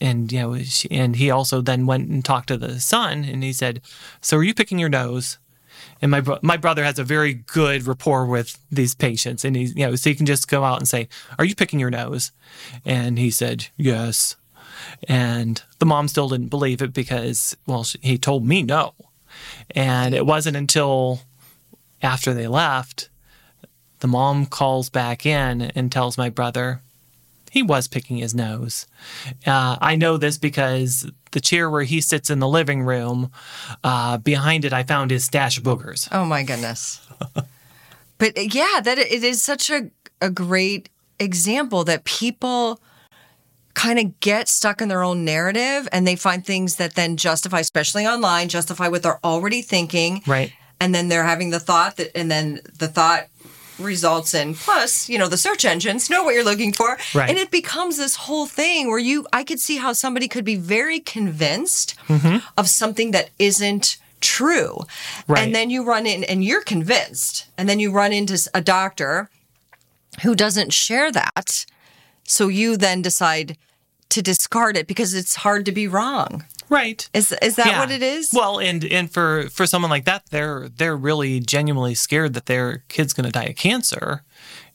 and 0.00 0.30
you 0.30 0.40
know, 0.40 0.58
and 0.90 1.16
he 1.16 1.30
also 1.30 1.60
then 1.60 1.86
went 1.86 2.08
and 2.08 2.24
talked 2.24 2.48
to 2.48 2.56
the 2.56 2.78
son, 2.78 3.24
and 3.24 3.42
he 3.42 3.52
said, 3.52 3.80
"So 4.20 4.36
are 4.36 4.44
you 4.44 4.54
picking 4.54 4.78
your 4.78 4.88
nose?" 4.88 5.38
And 6.00 6.10
my 6.10 6.20
bro- 6.20 6.38
my 6.42 6.56
brother 6.56 6.84
has 6.84 6.98
a 6.98 7.04
very 7.04 7.34
good 7.34 7.86
rapport 7.86 8.26
with 8.26 8.58
these 8.70 8.94
patients, 8.94 9.44
and 9.44 9.56
he's 9.56 9.74
you 9.74 9.86
know, 9.86 9.94
so 9.96 10.10
he 10.10 10.16
can 10.16 10.26
just 10.26 10.48
go 10.48 10.64
out 10.64 10.78
and 10.78 10.88
say, 10.88 11.08
"Are 11.38 11.44
you 11.44 11.54
picking 11.54 11.80
your 11.80 11.90
nose?" 11.90 12.32
And 12.84 13.18
he 13.18 13.30
said, 13.30 13.68
"Yes." 13.76 14.36
And 15.08 15.62
the 15.80 15.86
mom 15.86 16.08
still 16.08 16.28
didn't 16.28 16.48
believe 16.48 16.80
it 16.80 16.92
because, 16.92 17.56
well, 17.66 17.82
she, 17.82 17.98
he 18.00 18.16
told 18.16 18.46
me 18.46 18.62
no, 18.62 18.94
and 19.74 20.14
it 20.14 20.24
wasn't 20.24 20.56
until 20.56 21.22
after 22.00 22.32
they 22.32 22.46
left 22.46 23.08
the 24.00 24.08
mom 24.08 24.46
calls 24.46 24.90
back 24.90 25.26
in 25.26 25.62
and 25.62 25.90
tells 25.90 26.18
my 26.18 26.30
brother 26.30 26.80
he 27.50 27.62
was 27.62 27.88
picking 27.88 28.18
his 28.18 28.34
nose. 28.34 28.86
Uh, 29.46 29.76
I 29.80 29.96
know 29.96 30.16
this 30.16 30.38
because 30.38 31.10
the 31.32 31.40
chair 31.40 31.70
where 31.70 31.82
he 31.82 32.00
sits 32.00 32.30
in 32.30 32.38
the 32.38 32.48
living 32.48 32.82
room, 32.82 33.30
uh, 33.84 34.18
behind 34.18 34.64
it, 34.64 34.72
I 34.72 34.82
found 34.82 35.10
his 35.10 35.24
stash 35.24 35.58
of 35.58 35.64
boogers. 35.64 36.08
Oh 36.12 36.24
my 36.24 36.42
goodness. 36.42 37.06
but 38.18 38.54
yeah, 38.54 38.80
that 38.82 38.98
it 38.98 39.24
is 39.24 39.42
such 39.42 39.70
a, 39.70 39.90
a 40.20 40.30
great 40.30 40.88
example 41.18 41.84
that 41.84 42.04
people 42.04 42.80
kind 43.74 43.98
of 43.98 44.18
get 44.20 44.48
stuck 44.48 44.80
in 44.80 44.88
their 44.88 45.04
own 45.04 45.24
narrative 45.24 45.88
and 45.92 46.06
they 46.06 46.16
find 46.16 46.44
things 46.44 46.76
that 46.76 46.94
then 46.94 47.16
justify, 47.16 47.60
especially 47.60 48.06
online, 48.06 48.48
justify 48.48 48.88
what 48.88 49.02
they're 49.02 49.24
already 49.24 49.62
thinking. 49.62 50.20
Right. 50.26 50.52
And 50.80 50.94
then 50.94 51.08
they're 51.08 51.24
having 51.24 51.50
the 51.50 51.60
thought 51.60 51.96
that, 51.96 52.16
and 52.16 52.30
then 52.30 52.60
the 52.78 52.88
thought 52.88 53.28
results 53.78 54.34
in. 54.34 54.54
Plus 54.54 55.08
you 55.08 55.18
know 55.18 55.28
the 55.28 55.36
search 55.36 55.64
engines 55.64 56.10
know 56.10 56.24
what 56.24 56.34
you're 56.34 56.44
looking 56.44 56.72
for. 56.72 56.98
Right. 57.14 57.28
and 57.28 57.38
it 57.38 57.50
becomes 57.50 57.96
this 57.96 58.16
whole 58.16 58.46
thing 58.46 58.88
where 58.88 58.98
you 58.98 59.26
i 59.32 59.44
could 59.44 59.60
see 59.60 59.76
how 59.76 59.92
somebody 59.92 60.28
could 60.28 60.44
be 60.44 60.56
very 60.56 61.00
convinced 61.00 61.94
mm-hmm. 62.06 62.38
of 62.56 62.68
something 62.68 63.10
that 63.12 63.30
isn't 63.38 63.98
true. 64.20 64.80
Right. 65.26 65.44
and 65.44 65.54
then 65.54 65.70
you 65.70 65.84
run 65.84 66.06
in 66.06 66.24
and 66.24 66.44
you're 66.44 66.62
convinced. 66.62 67.46
And 67.56 67.68
then 67.68 67.78
you 67.80 67.90
run 67.90 68.12
into 68.12 68.48
a 68.54 68.60
doctor 68.60 69.30
who 70.22 70.34
doesn't 70.34 70.72
share 70.72 71.12
that. 71.12 71.66
So 72.24 72.48
you 72.48 72.76
then 72.76 73.02
decide 73.02 73.56
to 74.10 74.22
discard 74.22 74.76
it 74.76 74.86
because 74.86 75.14
it's 75.14 75.36
hard 75.36 75.64
to 75.66 75.72
be 75.72 75.86
wrong 75.86 76.44
Right. 76.70 77.08
is 77.14 77.32
is 77.42 77.56
that 77.56 77.66
Yeah. 77.66 77.78
what 77.80 77.90
it 77.90 78.02
is 78.02 78.30
Well, 78.32 78.58
and 78.58 78.84
and 78.84 79.10
for 79.10 79.48
for 79.50 79.66
someone 79.66 79.90
like 79.90 80.04
that, 80.04 80.24
they're 80.30 80.68
they're 80.76 80.96
really 80.96 81.40
genuinely 81.40 81.94
scared 81.94 82.34
that 82.34 82.46
their 82.46 82.84
kid's 82.88 83.12
going 83.12 83.26
to 83.26 83.32
die 83.32 83.44
of 83.44 83.56
cancer, 83.56 84.22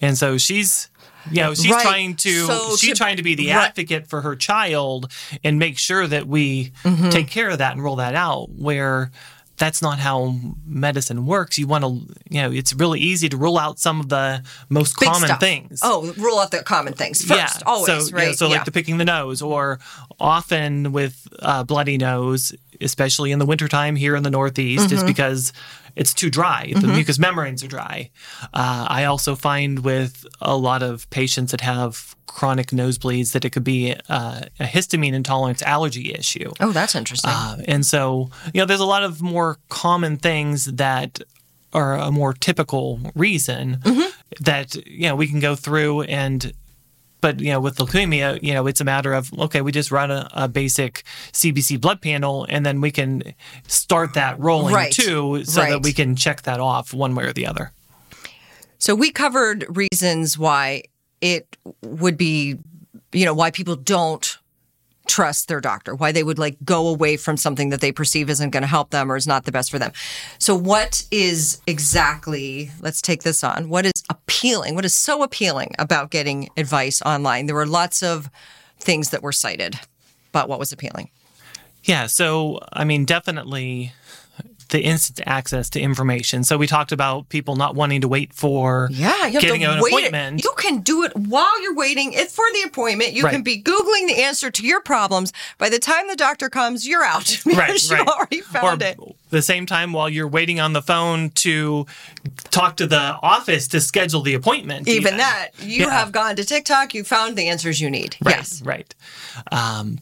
and 0.01 0.17
so 0.17 0.37
she's. 0.37 0.89
You 1.31 1.41
know, 1.41 1.53
she's 1.53 1.71
Right. 1.71 1.81
trying 1.81 2.15
to 2.17 2.47
So 2.47 2.75
she's 2.75 2.89
to- 2.89 2.95
trying 2.95 3.15
to 3.15 3.23
be 3.23 3.33
the 3.33 3.47
right. 3.51 3.69
advocate 3.69 4.07
for 4.09 4.19
her 4.23 4.35
child 4.35 5.09
and 5.41 5.57
make 5.57 5.79
sure 5.79 6.05
that 6.05 6.27
we 6.27 6.73
Mm-hmm. 6.83 7.11
take 7.11 7.29
care 7.29 7.47
of 7.49 7.59
that 7.59 7.71
and 7.71 7.81
roll 7.81 7.95
that 7.95 8.13
out. 8.13 8.49
Where 8.51 9.09
that's 9.63 9.81
not 9.81 9.97
how 9.99 10.17
medicine 10.65 11.19
works. 11.25 11.57
You 11.57 11.67
want 11.73 11.83
to, 11.85 11.91
you 12.33 12.41
know, 12.41 12.51
it's 12.51 12.73
really 12.73 12.99
easy 12.99 13.27
to 13.29 13.37
rule 13.45 13.57
out 13.65 13.79
some 13.79 13.97
of 14.01 14.07
the 14.09 14.43
most 14.69 14.99
Big 14.99 15.07
common 15.09 15.27
stuff. 15.29 15.39
things. 15.39 15.79
oh 15.81 16.13
rule 16.17 16.37
out 16.39 16.51
the 16.51 16.61
common 16.63 16.93
things 17.01 17.23
first 17.23 17.63
always 17.65 18.09
so, 18.09 18.15
right 18.17 18.27
Yeah, 18.27 18.33
so 18.33 18.45
Yeah. 18.47 18.55
like 18.57 18.65
the 18.65 18.71
picking 18.77 18.97
the 18.97 19.05
nose, 19.05 19.41
or 19.41 19.79
often 20.19 20.91
with 20.91 21.15
uh, 21.41 21.63
bloody 21.63 21.97
nose, 21.97 22.53
especially 22.81 23.31
in 23.31 23.39
the 23.39 23.45
wintertime 23.45 23.95
here 23.95 24.15
in 24.17 24.23
the 24.23 24.29
Northeast, 24.39 24.87
Mm-hmm. 24.87 24.97
is 24.97 25.03
because 25.13 25.53
it's 25.95 26.13
too 26.13 26.29
dry. 26.29 26.73
The 26.75 26.87
mucous 26.87 27.19
membranes 27.19 27.63
are 27.63 27.67
dry. 27.67 28.09
Uh, 28.53 28.85
I 28.89 29.05
also 29.05 29.35
find 29.35 29.79
with 29.85 30.25
a 30.41 30.55
lot 30.57 30.81
of 30.83 31.09
patients 31.09 31.51
that 31.51 31.61
have 31.61 32.15
chronic 32.25 32.67
nosebleeds 32.71 33.33
that 33.33 33.45
it 33.45 33.51
could 33.51 33.63
be 33.63 33.93
uh, 34.09 34.41
a 34.59 34.63
histamine 34.65 35.13
intolerance 35.13 35.61
allergy 35.61 36.13
issue. 36.13 36.51
oh 36.59 36.71
that's 36.71 36.95
interesting 36.95 37.29
Uh, 37.31 37.57
and 37.67 37.85
so, 37.85 38.29
you 38.53 38.59
know, 38.61 38.65
there's 38.65 38.79
a 38.79 38.85
lot 38.85 39.03
of 39.03 39.21
more 39.21 39.57
common 39.69 40.17
things 40.17 40.65
that 40.65 41.19
are 41.73 41.95
a 41.95 42.11
more 42.11 42.33
typical 42.33 42.99
reason 43.15 43.77
Mm-hmm. 43.83 44.09
that, 44.43 44.75
you 44.87 45.07
know, 45.07 45.15
we 45.15 45.27
can 45.27 45.39
go 45.39 45.55
through 45.55 46.01
and, 46.03 46.53
but, 47.23 47.39
you 47.39 47.51
know, 47.51 47.61
with 47.61 47.77
leukemia, 47.77 48.37
you 48.43 48.53
know, 48.53 48.67
it's 48.67 48.81
a 48.81 48.83
matter 48.83 49.13
of, 49.13 49.31
okay, 49.39 49.61
we 49.61 49.71
just 49.71 49.91
run 49.91 50.11
a, 50.11 50.27
a 50.33 50.47
basic 50.49 51.03
CBC 51.31 51.79
blood 51.79 52.01
panel 52.01 52.45
and 52.49 52.65
then 52.65 52.81
we 52.81 52.91
can 52.91 53.23
start 53.65 54.13
that 54.15 54.37
rolling 54.39 54.75
Right. 54.75 54.91
too 54.91 55.45
so 55.45 55.61
Right. 55.61 55.69
that 55.69 55.81
we 55.83 55.93
can 55.93 56.17
check 56.17 56.41
that 56.41 56.59
off 56.59 56.93
one 56.93 57.15
way 57.15 57.23
or 57.23 57.31
the 57.31 57.47
other. 57.47 57.71
So 58.77 58.93
we 58.93 59.09
covered 59.09 59.65
reasons 59.69 60.37
why 60.37 60.83
it 61.21 61.55
would 61.81 62.17
be, 62.17 62.57
you 63.13 63.23
know, 63.25 63.33
why 63.33 63.51
people 63.51 63.77
don't 63.77 64.37
trust 65.07 65.47
their 65.47 65.59
doctor, 65.59 65.93
why 65.93 66.11
they 66.11 66.23
would 66.23 66.39
like 66.39 66.57
go 66.63 66.87
away 66.87 67.17
from 67.17 67.37
something 67.37 67.69
that 67.69 67.81
they 67.81 67.91
perceive 67.91 68.29
isn't 68.29 68.51
going 68.51 68.61
to 68.63 68.67
help 68.67 68.91
them 68.91 69.11
or 69.11 69.15
is 69.15 69.27
not 69.27 69.45
the 69.45 69.51
best 69.51 69.69
for 69.69 69.79
them. 69.79 69.91
So 70.39 70.55
what 70.55 71.03
is 71.11 71.61
exactly, 71.67 72.71
let's 72.79 73.01
take 73.01 73.23
this 73.23 73.43
on. 73.43 73.69
What 73.69 73.85
is 73.85 73.91
appealing? 74.09 74.75
What 74.75 74.85
is 74.85 74.93
so 74.93 75.23
appealing 75.23 75.75
about 75.77 76.09
getting 76.09 76.49
advice 76.55 77.01
online? 77.01 77.47
There 77.47 77.55
were 77.55 77.65
lots 77.65 78.01
of 78.01 78.29
things 78.79 79.09
that 79.09 79.21
were 79.21 79.31
cited, 79.31 79.79
but 80.31 80.47
what 80.47 80.59
was 80.59 80.71
appealing? 80.71 81.09
Yeah. 81.83 82.07
So, 82.07 82.59
I 82.71 82.85
mean, 82.85 83.03
definitely 83.03 83.91
the 84.73 84.81
instant 84.83 85.21
access 85.25 85.69
to 85.69 85.79
information. 85.79 86.43
So 86.43 86.57
we 86.57 86.67
talked 86.67 86.91
about 86.91 87.29
people 87.29 87.55
not 87.55 87.75
wanting 87.75 88.01
to 88.01 88.07
wait 88.07 88.33
for 88.33 88.89
Yeah, 88.91 89.27
you 89.27 89.39
getting 89.39 89.63
an 89.63 89.77
appointment. 89.77 90.43
You 90.43 90.51
can 90.57 90.79
do 90.81 91.03
it 91.03 91.15
while 91.15 91.61
you're 91.61 91.75
waiting 91.75 92.11
it 92.11 92.29
for 92.31 92.43
the 92.53 92.63
appointment. 92.63 93.13
You 93.13 93.23
Right. 93.23 93.31
can 93.31 93.43
be 93.43 93.61
googling 93.61 94.07
the 94.07 94.23
answer 94.23 94.49
to 94.51 94.65
your 94.65 94.81
problems. 94.81 95.31
By 95.59 95.69
the 95.69 95.79
time 95.79 96.07
the 96.07 96.15
doctor 96.15 96.49
comes, 96.49 96.87
you're 96.87 97.03
out 97.03 97.39
because 97.45 97.57
right, 97.57 97.83
you 97.83 97.95
right. 97.97 98.07
already 98.07 98.41
found 98.41 98.81
or 98.81 98.85
it. 98.85 98.97
the 99.29 99.41
same 99.43 99.65
time 99.67 99.93
while 99.93 100.09
you're 100.09 100.27
waiting 100.27 100.59
on 100.59 100.73
the 100.73 100.81
phone 100.81 101.29
to 101.45 101.85
talk 102.49 102.75
to 102.77 102.87
the 102.87 103.17
office 103.21 103.67
to 103.69 103.79
schedule 103.79 104.21
the 104.23 104.33
appointment. 104.33 104.87
Even 104.87 105.17
that, 105.17 105.49
you 105.61 105.85
Yeah. 105.85 105.91
have 105.91 106.11
gone 106.11 106.35
to 106.35 106.43
TikTok. 106.43 106.93
You 106.95 107.03
found 107.03 107.37
the 107.37 107.47
answers 107.47 107.79
you 107.79 107.89
need. 107.89 108.17
Right, 108.21 108.35
Yes, 108.37 108.61
right. 108.63 108.93
Um, 109.51 109.99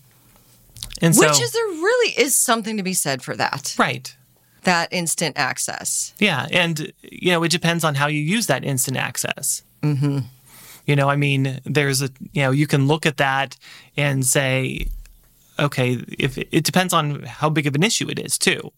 and 1.02 1.16
so, 1.16 1.22
which 1.28 1.42
is 1.42 1.52
there 1.52 1.66
really 1.66 2.14
is 2.18 2.36
something 2.38 2.78
to 2.78 2.84
be 2.84 2.94
said 2.94 3.22
for 3.22 3.36
that. 3.36 3.76
right. 3.78 4.16
That 4.64 4.90
instant 4.92 5.38
access. 5.38 6.14
Yeah, 6.20 6.48
and 6.52 6.92
you 7.02 7.32
know 7.32 7.44
it 7.44 7.52
depends 7.52 7.84
on 7.84 7.96
how 7.96 8.08
you 8.08 8.20
use 8.20 8.48
that 8.48 8.64
instant 8.64 8.98
access. 8.98 9.64
Mm-hmm. 9.82 10.20
You 10.86 10.96
know, 10.96 11.10
I 11.10 11.16
mean, 11.16 11.60
there's 11.66 12.02
a 12.02 12.10
you 12.34 12.44
know 12.44 12.52
you 12.52 12.68
can 12.68 12.88
look 12.88 13.06
at 13.06 13.18
that 13.18 13.58
and 13.98 14.26
say, 14.26 14.88
okay, 15.60 15.98
if 16.20 16.38
it 16.38 16.64
depends 16.64 16.94
on 16.94 17.24
how 17.24 17.50
big 17.50 17.68
of 17.68 17.76
an 17.76 17.84
issue 17.84 18.10
it 18.10 18.20
is 18.20 18.38
too. 18.38 18.72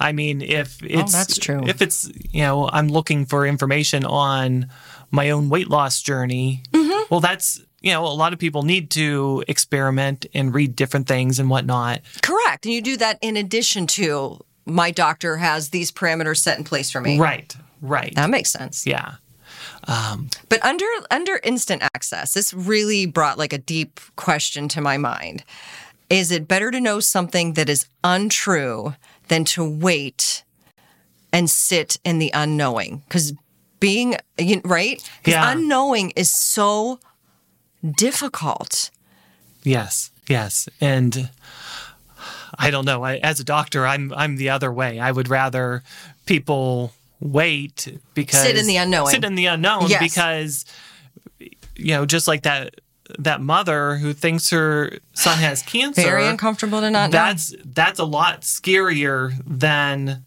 I 0.00 0.10
mean, 0.12 0.42
if 0.42 0.82
it's 0.82 1.14
Oh, 1.14 1.18
that's 1.18 1.38
true. 1.38 1.62
If 1.66 1.80
it's 1.80 2.10
you 2.32 2.42
know 2.42 2.68
I'm 2.72 2.88
looking 2.88 3.26
for 3.26 3.46
information 3.46 4.04
on 4.04 4.68
my 5.12 5.30
own 5.30 5.48
weight 5.48 5.68
loss 5.70 6.02
journey, 6.02 6.62
Mm-hmm. 6.72 7.04
well, 7.10 7.20
that's 7.20 7.62
you 7.80 7.92
know 7.92 8.04
a 8.04 8.08
lot 8.14 8.32
of 8.32 8.40
people 8.40 8.64
need 8.64 8.90
to 8.92 9.44
experiment 9.46 10.26
and 10.34 10.52
read 10.52 10.74
different 10.74 11.06
things 11.06 11.38
and 11.38 11.48
whatnot. 11.50 12.00
Correct. 12.22 12.64
And 12.64 12.74
you 12.74 12.82
do 12.82 12.96
that 12.96 13.18
in 13.22 13.36
addition 13.36 13.86
to 13.88 14.40
my 14.66 14.90
doctor 14.90 15.36
has 15.36 15.70
these 15.70 15.90
parameters 15.92 16.38
set 16.38 16.58
in 16.58 16.64
place 16.64 16.90
for 16.90 17.00
me. 17.00 17.18
Right, 17.18 17.54
right. 17.82 18.14
That 18.14 18.30
makes 18.30 18.50
sense. 18.50 18.86
yeah. 18.86 19.14
Um, 19.86 20.28
but 20.48 20.64
under 20.64 20.86
under 21.10 21.38
instant 21.44 21.82
access, 21.94 22.32
this 22.32 22.54
really 22.54 23.04
brought 23.06 23.36
like 23.38 23.52
a 23.52 23.58
deep 23.58 24.00
question 24.16 24.68
to 24.68 24.80
my 24.80 24.96
mind. 24.96 25.44
Is 26.10 26.30
it 26.30 26.48
better 26.48 26.70
to 26.70 26.80
know 26.80 27.00
something 27.00 27.52
that 27.54 27.68
is 27.68 27.86
untrue 28.02 28.94
than 29.28 29.44
to 29.46 29.64
wait 29.68 30.42
and 31.32 31.48
sit 31.50 31.98
in 32.04 32.18
the 32.18 32.30
unknowing? 32.34 33.02
Because 33.08 33.32
being 33.80 34.16
you- 34.38 34.62
right, 34.64 35.02
because 35.18 35.32
Yeah. 35.34 35.50
unknowing 35.52 36.10
is 36.16 36.30
so 36.30 36.98
difficult. 37.96 38.90
Yes, 39.62 40.10
yes, 40.28 40.68
and 40.80 41.30
I 42.58 42.70
don't 42.70 42.84
know. 42.84 43.02
I, 43.02 43.16
as 43.16 43.40
a 43.40 43.44
doctor, 43.44 43.86
I'm 43.86 44.12
I'm 44.14 44.36
the 44.36 44.50
other 44.50 44.72
way. 44.72 44.98
I 45.00 45.10
would 45.10 45.28
rather 45.28 45.82
people 46.26 46.92
wait 47.20 47.88
because 48.14 48.42
Sit 48.42 48.56
in 48.56 48.66
the 48.66 48.76
unknown. 48.76 49.06
Sit 49.08 49.24
in 49.24 49.34
the 49.34 49.46
unknown 49.46 49.88
Yes. 49.88 50.02
because 50.02 50.64
you 51.76 51.94
know, 51.94 52.06
just 52.06 52.28
like 52.28 52.42
that 52.42 52.80
that 53.18 53.40
mother 53.40 53.96
who 53.96 54.12
thinks 54.12 54.50
her 54.50 54.98
son 55.12 55.38
has 55.38 55.62
cancer. 55.66 56.02
Very 56.02 56.26
uncomfortable 56.26 56.80
to 56.80 56.90
not 56.90 57.10
know. 57.10 57.18
That's 57.18 57.54
that's 57.64 57.98
a 57.98 58.04
lot 58.04 58.42
scarier 58.42 59.32
than 59.46 60.24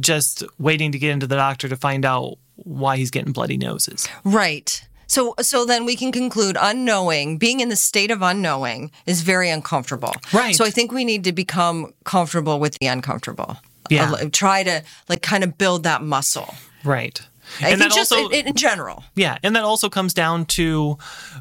just 0.00 0.42
waiting 0.58 0.92
to 0.92 0.98
get 0.98 1.10
into 1.10 1.26
the 1.26 1.36
doctor 1.36 1.68
to 1.68 1.76
find 1.76 2.04
out 2.04 2.38
why 2.56 2.96
he's 2.96 3.10
getting 3.10 3.32
bloody 3.32 3.56
noses. 3.56 4.08
Right. 4.24 4.86
So 5.12 5.34
so 5.40 5.66
then 5.66 5.84
we 5.84 5.94
can 5.94 6.10
conclude 6.10 6.56
unknowing, 6.58 7.36
being 7.36 7.60
in 7.60 7.68
the 7.68 7.76
state 7.76 8.10
of 8.10 8.22
unknowing 8.22 8.90
is 9.04 9.20
very 9.20 9.50
uncomfortable. 9.50 10.14
Right. 10.32 10.56
So 10.56 10.64
I 10.64 10.70
think 10.70 10.90
we 10.90 11.04
need 11.04 11.24
to 11.24 11.32
become 11.32 11.92
comfortable 12.04 12.58
with 12.58 12.78
the 12.78 12.86
uncomfortable. 12.86 13.58
Yeah. 13.90 14.10
Uh, 14.12 14.30
try 14.32 14.62
to 14.62 14.82
like 15.10 15.20
kind 15.20 15.44
of 15.44 15.58
build 15.58 15.82
that 15.82 16.02
muscle. 16.02 16.54
Right. 16.82 17.20
I 17.60 17.68
and 17.68 17.78
think 17.78 17.90
that 17.90 17.96
just 17.96 18.10
also 18.10 18.30
in, 18.30 18.46
in 18.46 18.54
general. 18.54 19.04
Yeah, 19.14 19.36
and 19.42 19.54
that 19.54 19.64
also 19.64 19.90
comes 19.90 20.14
down 20.14 20.46
to 20.46 20.96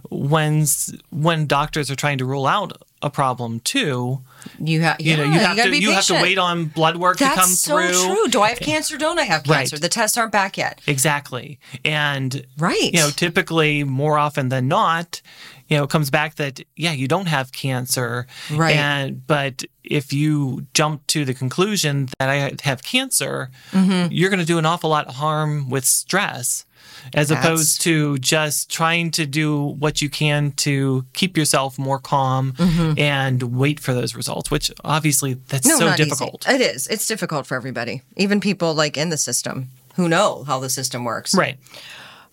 when 0.09 0.65
when 1.09 1.47
doctors 1.47 1.89
are 1.89 1.95
trying 1.95 2.17
to 2.17 2.25
rule 2.25 2.47
out 2.47 2.73
a 3.01 3.09
problem 3.09 3.61
too. 3.61 4.19
You 4.59 4.81
have 4.81 4.99
You 5.01 5.17
know, 5.17 5.23
you 5.23 5.31
have 5.39 5.55
to 5.57 5.77
you 5.79 5.91
have 5.91 6.05
to 6.05 6.13
wait 6.15 6.37
on 6.37 6.65
blood 6.65 6.97
work 6.97 7.17
That's 7.17 7.35
to 7.35 7.39
come 7.41 7.49
so 7.49 7.77
through. 7.77 8.15
true. 8.15 8.27
Do 8.27 8.41
I 8.41 8.49
have 8.49 8.59
cancer? 8.59 8.97
Don't 8.97 9.19
I 9.19 9.23
have 9.23 9.43
Right. 9.47 9.57
cancer? 9.59 9.77
The 9.79 9.89
tests 9.89 10.17
aren't 10.17 10.31
back 10.31 10.57
yet. 10.57 10.79
Exactly, 10.87 11.59
and 11.85 12.45
Right. 12.57 12.91
you 12.93 12.99
know, 12.99 13.09
typically 13.09 13.83
more 13.83 14.17
often 14.17 14.49
than 14.49 14.67
not, 14.67 15.21
you 15.67 15.77
know, 15.77 15.83
it 15.83 15.89
comes 15.89 16.09
back 16.09 16.35
that 16.35 16.61
yeah, 16.75 16.91
you 16.91 17.07
don't 17.07 17.27
have 17.27 17.51
cancer, 17.51 18.27
Right. 18.51 18.75
And 18.75 19.25
but 19.25 19.63
if 19.83 20.13
you 20.13 20.65
jump 20.73 21.05
to 21.07 21.25
the 21.25 21.33
conclusion 21.33 22.07
that 22.19 22.29
I 22.29 22.53
have 22.63 22.83
cancer, 22.83 23.49
Mm-hmm. 23.71 24.11
you're 24.11 24.29
going 24.29 24.39
to 24.39 24.45
do 24.45 24.57
an 24.57 24.65
awful 24.65 24.89
lot 24.89 25.07
of 25.07 25.15
harm 25.15 25.69
with 25.69 25.85
stress, 25.85 26.65
as 27.13 27.29
That's- 27.29 27.45
opposed 27.45 27.81
to 27.81 28.17
just 28.19 28.69
trying 28.71 29.11
to 29.11 29.25
do 29.25 29.61
what 29.79 30.01
you 30.01 30.09
can 30.09 30.51
to 30.57 31.05
keep 31.13 31.37
yourself 31.37 31.77
more 31.79 31.99
calm 31.99 32.53
and 32.97 33.41
wait 33.43 33.79
for 33.79 33.93
those 33.93 34.15
results. 34.15 34.49
Which 34.51 34.71
obviously 34.83 35.33
that's 35.47 35.67
Mm-hmm. 35.67 35.69
No, 35.69 35.79
so 35.79 35.85
not 35.87 35.99
easy. 35.99 36.09
difficult, 36.09 36.47
It 36.49 36.61
is. 36.61 36.87
It's 36.87 37.07
difficult 37.07 37.45
for 37.47 37.55
everybody, 37.55 38.01
even 38.17 38.39
people 38.39 38.73
like 38.73 38.97
in 38.97 39.09
the 39.09 39.17
system 39.17 39.69
who 39.95 40.07
know 40.07 40.43
how 40.45 40.59
the 40.59 40.69
system 40.69 41.03
works. 41.03 41.35
right? 41.35 41.57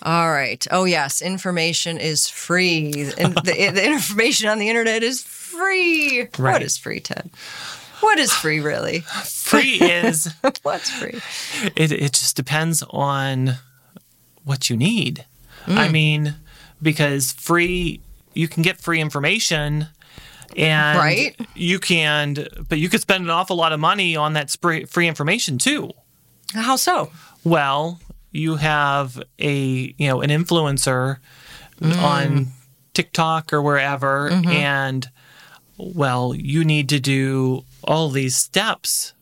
All 0.02 0.30
right. 0.30 0.64
Oh 0.70 0.84
yes, 0.84 1.20
information 1.20 1.98
is 1.98 2.28
free. 2.28 3.10
And 3.18 3.34
the, 3.34 3.70
the 3.74 3.84
information 3.84 4.48
on 4.48 4.58
the 4.60 4.68
internet 4.68 5.02
is 5.02 5.22
free. 5.22 6.20
What 6.36 6.38
Right. 6.38 6.62
is 6.62 6.78
free, 6.78 7.00
Ted? 7.00 7.30
What 8.00 8.20
is 8.20 8.32
free, 8.32 8.60
really? 8.60 9.00
Free 9.24 9.80
is 9.80 10.32
What's 10.62 10.88
free? 10.88 11.18
it, 11.74 11.90
it 11.90 12.12
just 12.12 12.36
depends 12.36 12.84
on 12.90 13.54
what 14.48 14.68
you 14.70 14.76
need. 14.76 15.24
Mm. 15.66 15.76
I 15.76 15.88
mean, 15.88 16.34
because 16.82 17.32
free, 17.32 18.00
you 18.34 18.48
can 18.48 18.62
get 18.62 18.80
free 18.80 19.00
information 19.00 19.88
and 20.56 20.98
Right. 20.98 21.36
you 21.54 21.78
can, 21.78 22.46
but 22.68 22.78
you 22.78 22.88
could 22.88 23.00
spend 23.00 23.24
an 23.24 23.30
awful 23.30 23.56
lot 23.56 23.72
of 23.72 23.78
money 23.80 24.16
on 24.16 24.32
that 24.32 24.50
free 24.88 25.06
information 25.08 25.58
too. 25.58 25.90
How 26.54 26.76
so? 26.76 27.10
Well, 27.44 28.00
you 28.32 28.56
have 28.56 29.22
a, 29.38 29.94
you 29.98 30.08
know, 30.08 30.20
an 30.22 30.30
influencer 30.30 31.18
Mm. 31.80 32.02
on 32.02 32.46
TikTok 32.94 33.52
or 33.52 33.62
wherever 33.62 34.30
Mm-hmm. 34.30 34.50
and 34.50 35.08
well, 35.76 36.34
you 36.34 36.64
need 36.64 36.88
to 36.88 36.98
do 36.98 37.64
all 37.84 38.08
these 38.10 38.34
steps 38.34 39.12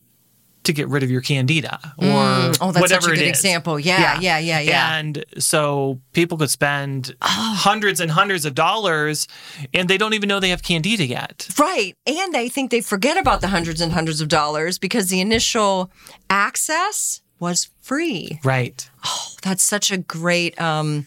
to 0.67 0.73
get 0.73 0.89
rid 0.89 1.03
of 1.03 1.11
your 1.11 1.21
candida 1.21 1.79
or 1.99 2.07
Oh, 2.07 2.51
that's 2.73 2.81
whatever 2.81 3.03
such 3.03 3.13
a 3.13 3.15
good 3.17 3.23
is. 3.23 3.29
example. 3.31 3.81
Yeah, 3.81 4.21
yeah, 4.21 4.39
yeah, 4.39 4.61
yeah. 4.61 4.97
And 4.99 5.25
so 5.39 6.01
people 6.13 6.39
could 6.39 6.51
spend 6.51 7.15
hundreds 7.23 8.01
and 8.01 8.11
hundreds 8.11 8.45
of 8.45 8.55
dollars 8.55 9.27
and 9.75 9.89
they 9.89 9.99
don't 9.99 10.15
even 10.15 10.29
know 10.29 10.39
they 10.41 10.51
have 10.51 10.63
candida 10.63 11.05
yet. 11.07 11.49
Right. 11.59 11.95
And 12.07 12.37
I 12.37 12.49
think 12.49 12.71
they 12.71 12.81
forget 12.81 13.17
about 13.17 13.41
the 13.41 13.49
hundreds 13.49 13.81
and 13.81 13.93
hundreds 13.93 14.21
of 14.21 14.29
dollars 14.29 14.79
because 14.79 15.09
the 15.09 15.21
initial 15.21 15.91
access 16.31 17.23
was 17.39 17.69
free. 17.83 18.39
Right. 18.45 18.89
Oh, 19.05 19.29
that's 19.43 19.63
such 19.63 19.91
a 19.91 19.99
great 19.99 20.59
um, 20.61 21.07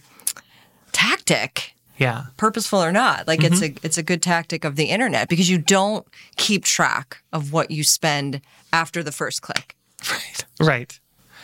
tactic. 0.91 1.73
Yeah. 1.99 2.23
purposeful 2.37 2.81
or 2.81 2.91
not 2.91 3.27
like 3.27 3.43
it's 3.43 3.61
a 3.61 3.73
it's 3.83 3.97
a 3.97 4.03
good 4.03 4.21
tactic 4.21 4.63
of 4.63 4.75
the 4.77 4.85
internet 4.85 5.27
because 5.27 5.49
you 5.49 5.57
don't 5.57 6.07
keep 6.37 6.63
track 6.63 7.21
of 7.33 7.51
what 7.51 7.71
you 7.71 7.83
spend 7.83 8.41
after 8.71 9.03
the 9.03 9.11
first 9.11 9.41
click 9.41 9.75
Right. 10.09 10.45
Right. 10.61 10.99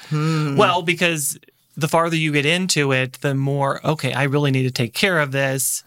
Hmm. 0.09 0.55
Well, 0.55 0.81
because 0.81 1.37
the 1.75 1.87
farther 1.87 2.15
you 2.15 2.31
get 2.31 2.45
into 2.45 2.91
it, 2.93 3.13
the 3.21 3.35
more, 3.35 3.85
okay, 3.85 4.13
I 4.13 4.23
really 4.23 4.51
need 4.51 4.63
to 4.63 4.71
take 4.71 4.93
care 4.93 5.19
of 5.19 5.31
this. 5.31 5.83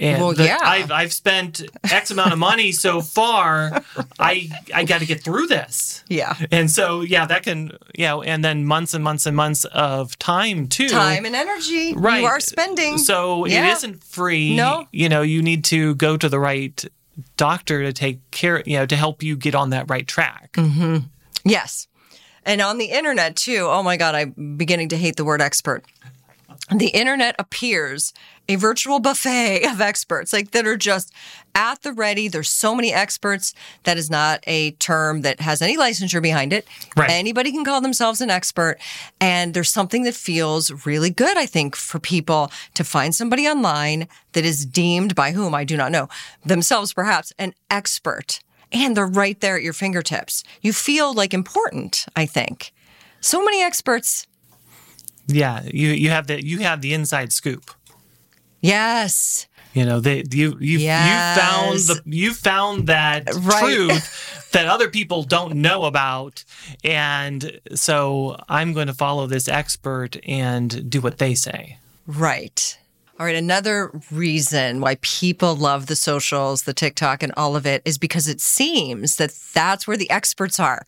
And 0.00 0.20
Well, 0.20 0.32
the- 0.32 0.44
yeah. 0.46 0.58
I've, 0.60 0.90
I've 0.90 1.12
spent 1.12 1.62
X 1.90 2.10
amount 2.10 2.32
of 2.32 2.38
money 2.38 2.72
so 2.72 3.00
far. 3.00 3.82
I 4.18 4.50
I 4.74 4.84
got 4.84 5.00
to 5.00 5.06
get 5.06 5.22
through 5.22 5.46
this. 5.46 6.02
yeah 6.08 6.34
And 6.50 6.70
so, 6.70 7.02
yeah, 7.02 7.26
that 7.26 7.42
can, 7.44 7.72
you 7.96 8.06
know, 8.06 8.22
and 8.22 8.44
then 8.44 8.64
months 8.64 8.94
and 8.94 9.04
months 9.04 9.26
and 9.26 9.36
months 9.36 9.64
of 9.66 10.18
time 10.18 10.66
too. 10.66 10.88
time 10.88 11.24
and 11.24 11.36
energy 11.36 11.92
right. 11.94 12.20
you 12.22 12.26
are 12.26 12.40
spending 12.40 12.98
So 12.98 13.44
it 13.44 13.52
Yeah. 13.52 13.72
isn't 13.72 14.02
free. 14.02 14.56
No. 14.56 14.86
You 14.92 15.08
know, 15.08 15.22
you 15.22 15.40
need 15.42 15.62
to 15.64 15.94
go 15.96 16.16
to 16.16 16.28
the 16.28 16.40
right 16.40 16.84
doctor 17.36 17.82
to 17.82 17.92
take 17.92 18.18
care, 18.30 18.62
you 18.66 18.78
know, 18.78 18.86
to 18.86 18.96
help 18.96 19.22
you 19.22 19.36
get 19.36 19.54
on 19.54 19.70
that 19.70 19.88
right 19.90 20.06
track. 20.08 20.52
Mm-hmm. 20.54 20.98
yes 21.44 21.86
and 22.44 22.60
on 22.60 22.78
the 22.78 22.86
internet 22.86 23.36
too 23.36 23.66
oh 23.68 23.82
my 23.82 23.96
god 23.96 24.14
i'm 24.16 24.56
beginning 24.56 24.88
to 24.88 24.96
hate 24.96 25.16
the 25.16 25.24
word 25.24 25.40
expert 25.40 25.84
the 26.78 26.88
internet 26.88 27.34
appears 27.38 28.12
a 28.48 28.56
virtual 28.56 28.98
buffet 28.98 29.64
of 29.64 29.80
experts 29.80 30.32
like 30.32 30.50
that 30.50 30.66
are 30.66 30.76
just 30.76 31.12
at 31.54 31.82
the 31.82 31.92
ready. 31.92 32.28
There's 32.28 32.48
so 32.48 32.74
many 32.74 32.92
experts. 32.92 33.54
That 33.84 33.98
is 33.98 34.10
not 34.10 34.42
a 34.46 34.72
term 34.72 35.22
that 35.22 35.40
has 35.40 35.62
any 35.62 35.76
licensure 35.76 36.22
behind 36.22 36.52
it. 36.52 36.66
Right. 36.96 37.10
anybody 37.10 37.52
can 37.52 37.64
call 37.64 37.80
themselves 37.80 38.20
an 38.20 38.30
expert. 38.30 38.78
And 39.20 39.54
there's 39.54 39.70
something 39.70 40.02
that 40.04 40.14
feels 40.14 40.86
really 40.86 41.10
good 41.10 41.36
i 41.36 41.46
think 41.46 41.76
for 41.76 41.98
people 41.98 42.50
to 42.74 42.84
find 42.84 43.14
somebody 43.14 43.46
online 43.46 44.08
that 44.32 44.44
is 44.44 44.64
deemed 44.66 45.14
by 45.14 45.32
whom 45.32 45.54
i 45.54 45.64
do 45.64 45.76
not 45.76 45.92
know 45.92 46.08
themselves 46.44 46.92
perhaps 46.92 47.32
an 47.38 47.54
expert. 47.70 48.40
And 48.72 48.96
they're 48.96 49.06
right 49.06 49.38
there 49.40 49.56
at 49.56 49.62
your 49.62 49.74
fingertips. 49.74 50.42
You 50.62 50.72
feel 50.72 51.12
like 51.12 51.34
important 51.34 52.06
i 52.16 52.26
think. 52.26 52.72
So 53.20 53.44
many 53.44 53.62
experts 53.62 54.26
Yeah, 55.26 55.62
you 55.72 55.88
you 55.88 56.10
have 56.10 56.26
the 56.26 56.44
you 56.44 56.58
have 56.60 56.80
the 56.80 56.92
inside 56.94 57.32
scoop. 57.32 57.70
yes 58.60 59.46
You 59.74 59.84
know, 59.86 60.00
they 60.00 60.24
you 60.30 60.56
you 60.60 60.78
Yes. 60.78 61.06
you 61.08 61.42
found 61.42 61.78
the 61.88 62.02
you 62.18 62.34
found 62.34 62.86
that 62.88 63.28
Right. 63.34 63.60
truth 63.62 64.48
that 64.52 64.66
other 64.66 64.88
people 64.90 65.22
don't 65.22 65.54
know 65.56 65.84
about, 65.84 66.44
and 66.84 67.58
so 67.74 68.36
I'm 68.50 68.72
going 68.74 68.88
to 68.88 68.94
follow 68.94 69.26
this 69.26 69.48
expert 69.48 70.16
and 70.28 70.90
do 70.90 71.00
what 71.00 71.16
they 71.18 71.34
say. 71.34 71.78
Right. 72.06 72.76
All 73.18 73.24
right. 73.26 73.34
Another 73.36 73.90
reason 74.10 74.80
why 74.80 74.96
people 75.00 75.54
love 75.56 75.86
the 75.86 75.96
socials, 75.96 76.64
the 76.64 76.74
TikTok, 76.74 77.22
and 77.22 77.32
all 77.36 77.56
of 77.56 77.64
it 77.66 77.80
is 77.86 77.96
because 77.96 78.28
it 78.28 78.40
seems 78.42 79.16
that 79.16 79.30
that's 79.54 79.86
where 79.86 79.96
the 79.96 80.10
experts 80.10 80.58
are. 80.60 80.84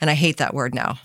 And 0.00 0.10
I 0.10 0.14
hate 0.14 0.36
that 0.36 0.52
word 0.54 0.74
now. 0.74 0.98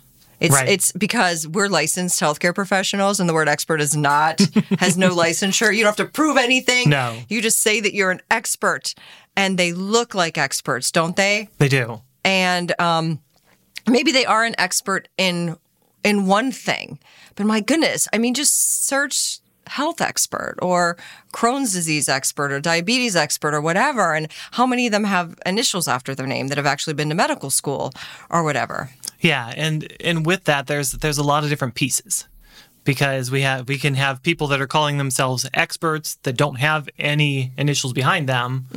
It's 0.44 0.54
Right. 0.54 0.68
it's 0.70 0.92
because 0.92 1.48
we're 1.48 1.70
licensed 1.70 2.20
healthcare 2.20 2.54
professionals, 2.54 3.20
and 3.20 3.28
the 3.30 3.34
word 3.34 3.48
expert 3.50 3.80
is 3.82 3.96
not 3.96 4.40
has 4.80 4.98
no 4.98 5.10
licensure. 5.16 5.74
You 5.76 5.84
don't 5.84 5.98
have 5.98 6.06
to 6.06 6.12
prove 6.12 6.38
anything. 6.38 6.90
No. 6.90 7.18
you 7.30 7.42
just 7.42 7.62
say 7.62 7.80
that 7.80 7.94
you're 7.96 8.12
an 8.12 8.22
expert, 8.30 8.94
and 9.36 9.58
they 9.58 9.72
look 9.74 10.14
like 10.14 10.38
experts, 10.38 10.92
don't 10.92 11.16
they? 11.16 11.50
They 11.58 11.70
do. 11.70 12.02
and 12.26 12.80
um, 12.80 13.20
maybe 13.90 14.12
they 14.12 14.26
are 14.26 14.44
an 14.44 14.56
expert 14.58 15.08
in 15.18 15.56
in 16.04 16.28
one 16.28 16.52
thing. 16.52 17.00
But 17.36 17.46
my 17.46 17.62
goodness, 17.62 18.08
I 18.14 18.18
mean, 18.18 18.34
just 18.34 18.86
search 18.86 19.40
health 19.68 20.02
expert 20.02 20.56
or 20.62 20.98
Crohn's 21.34 21.72
disease 21.72 22.10
expert 22.10 22.52
or 22.52 22.60
diabetes 22.60 23.16
expert 23.16 23.54
or 23.54 23.62
whatever, 23.62 24.14
and 24.14 24.28
how 24.52 24.66
many 24.66 24.86
of 24.88 24.92
them 24.92 25.06
have 25.06 25.40
initials 25.46 25.88
after 25.88 26.14
their 26.14 26.28
name 26.28 26.50
that 26.50 26.58
have 26.58 26.66
actually 26.68 26.94
been 26.94 27.08
to 27.08 27.16
medical 27.16 27.50
school 27.50 27.94
or 28.30 28.44
whatever. 28.44 28.90
Yeah, 29.24 29.54
and 29.56 29.92
and 30.02 30.26
with 30.26 30.44
that, 30.44 30.68
there's 30.68 30.92
there's 30.92 31.18
a 31.18 31.24
lot 31.24 31.46
of 31.46 31.50
different 31.50 31.76
pieces 31.76 32.28
because 32.84 33.32
we 33.32 33.42
have 33.42 33.70
we 33.70 33.78
can 33.78 33.96
have 33.96 34.22
people 34.22 34.48
that 34.48 34.60
are 34.62 34.68
calling 34.68 34.98
themselves 34.98 35.50
experts 35.54 36.16
that 36.24 36.36
don't 36.36 36.56
have 36.56 36.90
any 37.00 37.54
initials 37.58 37.94
behind 37.94 38.28
them. 38.28 38.68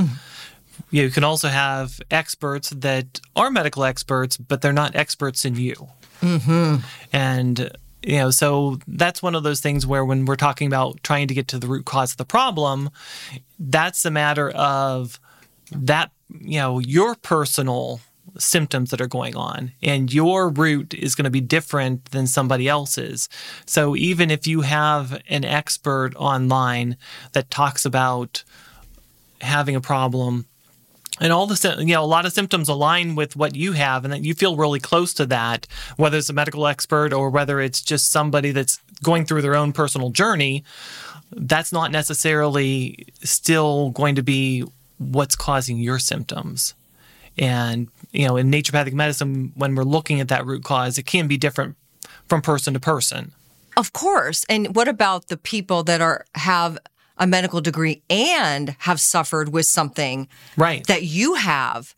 You 0.91 1.11
can 1.11 1.25
also 1.25 1.49
have 1.49 2.01
experts 2.13 2.71
that 2.71 3.21
are 3.35 3.51
medical 3.51 3.83
experts, 3.83 4.37
but 4.37 4.63
they're 4.63 4.73
not 4.73 4.95
experts 4.95 5.45
in 5.45 5.57
you. 5.57 5.89
Mm-hmm. 6.21 6.77
And 7.13 7.71
you 8.05 8.19
know, 8.19 8.31
so 8.31 8.79
that's 8.87 9.21
one 9.21 9.35
of 9.35 9.43
those 9.43 9.61
things 9.61 9.85
where 9.85 10.05
when 10.05 10.27
we're 10.27 10.37
talking 10.37 10.69
about 10.69 11.03
trying 11.03 11.27
to 11.27 11.35
get 11.35 11.49
to 11.49 11.59
the 11.59 11.67
root 11.67 11.87
cause 11.87 12.13
of 12.13 12.19
the 12.19 12.25
problem, 12.25 12.91
that's 13.59 14.05
a 14.05 14.13
matter 14.13 14.51
of 14.51 15.19
that 15.73 16.13
you 16.41 16.61
know 16.61 16.79
your 16.79 17.17
personal 17.17 18.01
symptoms 18.39 18.91
that 18.91 19.01
are 19.01 19.07
going 19.07 19.37
on 19.37 19.73
and 19.83 20.13
your 20.13 20.51
route 20.51 20.95
is 20.95 21.15
going 21.15 21.25
to 21.25 21.31
be 21.31 21.41
different 21.41 22.07
than 22.07 22.27
somebody 22.27 22.69
else's. 22.69 23.29
So 23.67 23.97
even 23.97 24.31
if 24.31 24.47
you 24.47 24.61
have 24.63 25.21
an 25.29 25.45
expert 25.45 26.15
online 26.17 26.97
that 27.33 27.51
talks 27.51 27.85
about 27.85 28.45
having 29.41 29.77
a 29.77 29.81
problem 29.81 30.47
and 31.21 31.33
all 31.33 31.47
the 31.47 31.77
you 31.79 31.95
know 31.95 32.03
a 32.03 32.05
lot 32.05 32.27
of 32.27 32.33
symptoms 32.33 32.69
align 32.69 33.15
with 33.15 33.37
what 33.37 33.55
you 33.55 33.73
have 33.73 34.05
and 34.05 34.13
that 34.13 34.25
you 34.25 34.35
feel 34.35 34.57
really 34.57 34.81
close 34.81 35.15
to 35.15 35.27
that 35.27 35.67
whether 35.97 36.17
it's 36.19 36.29
a 36.31 36.33
medical 36.33 36.67
expert 36.67 37.13
or 37.13 37.31
whether 37.31 37.61
it's 37.61 37.83
just 37.83 38.11
somebody 38.11 38.51
that's 38.51 38.81
going 39.03 39.25
through 39.25 39.43
their 39.43 39.55
own 39.55 39.73
personal 39.73 40.11
journey 40.11 40.65
that's 41.33 41.73
not 41.73 41.91
necessarily 41.91 43.07
still 43.23 43.91
going 43.91 44.15
to 44.15 44.23
be 44.23 44.65
what's 44.99 45.37
causing 45.37 45.79
your 45.79 45.99
symptoms. 45.99 46.75
And 47.39 47.89
you 48.17 48.27
know 48.27 48.37
in 48.37 48.51
naturopathic 48.51 48.93
medicine 48.93 49.53
when 49.55 49.75
we're 49.75 49.85
looking 49.85 50.21
at 50.21 50.29
that 50.29 50.45
root 50.47 50.65
cause 50.65 50.99
it 50.99 51.05
can 51.05 51.29
be 51.29 51.37
different 51.37 51.77
from 52.29 52.43
person 52.43 52.75
to 52.75 52.81
person 52.81 53.33
Of 53.77 53.93
course. 53.93 54.45
And 54.49 54.75
what 54.75 54.89
about 54.89 55.29
the 55.29 55.37
people 55.37 55.83
that 55.85 56.01
are 56.01 56.25
have 56.35 56.79
a 57.19 57.27
medical 57.27 57.61
degree 57.61 58.03
and 58.09 58.75
have 58.81 59.01
suffered 59.01 59.51
with 59.51 59.67
something 59.67 60.29
right 60.57 60.87
that 60.87 61.03
you 61.03 61.35
have 61.35 61.95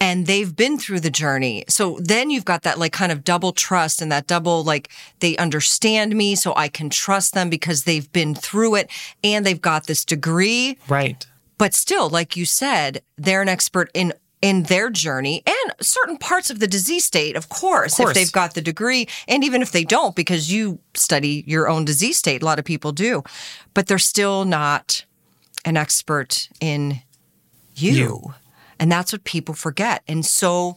and 0.00 0.26
they've 0.26 0.56
been 0.56 0.78
through 0.78 1.00
the 1.00 1.10
journey. 1.10 1.64
So 1.68 1.98
then 2.00 2.30
you've 2.30 2.46
got 2.46 2.62
that 2.62 2.78
like 2.78 2.92
kind 2.92 3.12
of 3.12 3.22
double 3.22 3.52
trust 3.52 4.00
and 4.00 4.10
that 4.10 4.26
double 4.26 4.64
like 4.64 4.88
they 5.18 5.36
understand 5.36 6.16
me 6.16 6.34
so 6.34 6.54
I 6.56 6.68
can 6.68 6.88
trust 6.88 7.34
them 7.34 7.50
because 7.50 7.84
they've 7.84 8.10
been 8.12 8.34
through 8.34 8.76
it 8.76 8.90
and 9.22 9.44
they've 9.44 9.60
got 9.60 9.86
this 9.86 10.04
degree. 10.04 10.78
Right. 10.88 11.26
But 11.58 11.74
still, 11.74 12.08
like 12.08 12.36
you 12.36 12.46
said, 12.46 13.02
they're 13.18 13.42
an 13.42 13.48
expert 13.48 13.90
in 13.92 14.14
in 14.42 14.62
their 14.64 14.88
journey 14.90 15.42
and 15.46 15.74
certain 15.80 16.16
parts 16.16 16.50
of 16.50 16.60
the 16.60 16.66
disease 16.66 17.04
state, 17.04 17.36
of 17.36 17.48
course, 17.48 17.92
Of 17.92 18.04
course. 18.04 18.10
if 18.10 18.14
they've 18.14 18.32
got 18.32 18.54
the 18.54 18.62
degree, 18.62 19.06
and 19.28 19.44
even 19.44 19.60
if 19.60 19.72
they 19.72 19.84
don't, 19.84 20.16
because 20.16 20.50
you 20.50 20.78
study 20.94 21.44
your 21.46 21.68
own 21.68 21.84
disease 21.84 22.16
state, 22.18 22.42
a 22.42 22.44
lot 22.46 22.58
of 22.58 22.64
people 22.64 22.92
do, 22.92 23.22
but 23.74 23.86
they're 23.86 23.98
still 23.98 24.44
not 24.46 25.04
an 25.64 25.76
expert 25.76 26.48
in 26.60 27.02
you. 27.74 27.92
You. 27.92 28.34
And 28.78 28.90
that's 28.90 29.12
what 29.12 29.24
people 29.24 29.54
forget. 29.54 30.02
And 30.08 30.24
so 30.24 30.76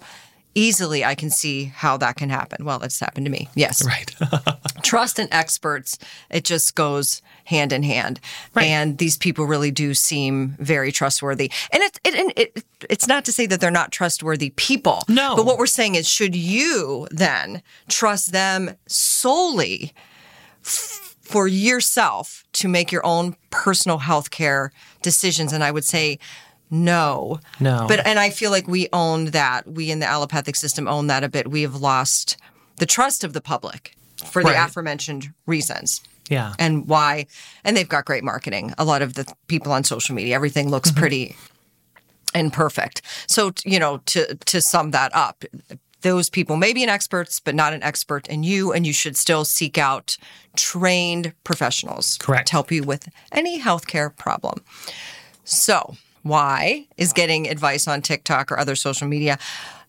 easily 0.56 1.04
I 1.04 1.16
can 1.16 1.30
see 1.30 1.66
how 1.66 1.98
that 1.98 2.16
can 2.16 2.30
happen. 2.30 2.64
Well, 2.66 2.82
it's 2.84 3.00
happened 3.00 3.26
to 3.26 3.32
me. 3.32 3.50
Yes 3.56 3.84
Right. 3.86 4.14
trust 4.84 5.18
in 5.18 5.28
experts 5.34 5.98
it 6.30 6.44
just 6.44 6.76
goes 6.76 7.22
hand 7.46 7.72
in 7.74 7.84
hand 7.84 8.20
Right. 8.54 8.66
and 8.66 8.98
these 8.98 9.18
people 9.18 9.46
really 9.46 9.72
do 9.72 9.94
seem 9.94 10.56
very 10.60 10.92
trustworthy 10.92 11.52
and 11.72 11.82
it, 11.82 12.00
it, 12.04 12.14
and 12.16 12.34
it 12.36 12.64
it's 12.90 13.08
not 13.08 13.24
to 13.26 13.32
say 13.32 13.46
that 13.48 13.62
they're 13.62 13.72
not 13.72 13.92
trustworthy 13.92 14.50
people 14.52 15.02
No. 15.08 15.36
but 15.36 15.46
what 15.46 15.58
we're 15.58 15.66
saying 15.68 15.96
is 15.96 16.08
should 16.08 16.36
you 16.36 17.08
then 17.12 17.62
trust 17.88 18.32
them 18.34 18.76
solely 18.88 19.94
f- 20.66 21.16
for 21.22 21.48
yourself 21.48 22.44
to 22.54 22.68
make 22.68 22.92
your 22.92 23.06
own 23.06 23.36
personal 23.50 24.00
health 24.00 24.30
care 24.32 24.72
decisions 25.02 25.54
and 25.54 25.64
i 25.64 25.72
would 25.72 25.86
say 25.86 26.20
no. 26.74 27.40
No. 27.60 27.86
but 27.88 28.06
and 28.06 28.18
i 28.18 28.32
feel 28.32 28.50
like 28.50 28.68
we 28.68 28.90
own 28.92 29.26
that. 29.26 29.68
We 29.68 29.92
in 29.92 30.00
the 30.00 30.08
allopathic 30.08 30.56
system 30.56 30.88
own 30.88 31.08
that 31.08 31.24
a 31.24 31.30
bit. 31.30 31.50
We 31.50 31.62
have 31.62 31.76
lost 31.76 32.36
the 32.78 32.88
trust 32.88 33.24
of 33.24 33.34
the 33.34 33.42
public 33.42 33.96
for 34.26 34.44
the 34.44 34.66
aforementioned 34.66 35.32
reasons. 35.46 36.02
Yeah. 36.30 36.54
and 36.58 36.88
why? 36.88 37.28
And 37.64 37.78
they've 37.78 37.88
got 37.88 38.06
great 38.06 38.24
marketing. 38.24 38.74
A 38.78 38.86
lot 38.86 39.02
of 39.02 39.14
the 39.14 39.32
people 39.48 39.72
on 39.72 39.84
social 39.84 40.16
media 40.16 40.36
everything 40.36 40.70
looks 40.70 40.90
mm-hmm. 40.90 41.00
pretty 41.00 41.36
and 42.34 42.52
perfect. 42.52 43.04
So 43.28 43.52
you 43.64 43.78
know 43.78 43.98
to 44.08 44.36
to 44.36 44.60
sum 44.60 44.92
that 44.92 45.14
up 45.14 45.44
those 46.02 46.30
people 46.30 46.58
may 46.58 46.74
be 46.74 46.84
an 46.84 46.90
experts 46.90 47.40
but 47.40 47.56
not 47.56 47.74
an 47.74 47.84
expert 47.84 48.28
in 48.28 48.44
you 48.44 48.74
and 48.74 48.86
you 48.86 48.94
should 48.94 49.16
still 49.16 49.46
seek 49.46 49.78
out 49.78 50.18
trained 50.56 51.34
professionals 51.44 52.18
Correct. 52.18 52.48
to 52.48 52.52
help 52.52 52.72
you 52.72 52.84
with 52.84 53.08
any 53.32 53.62
healthcare 53.62 54.16
problem. 54.16 54.64
So 55.46 55.96
why 56.24 56.88
is 56.98 57.14
getting 57.14 57.48
advice 57.48 57.88
on 57.88 58.02
tiktok 58.02 58.52
or 58.52 58.58
other 58.58 58.76
social 58.76 59.08
media 59.08 59.38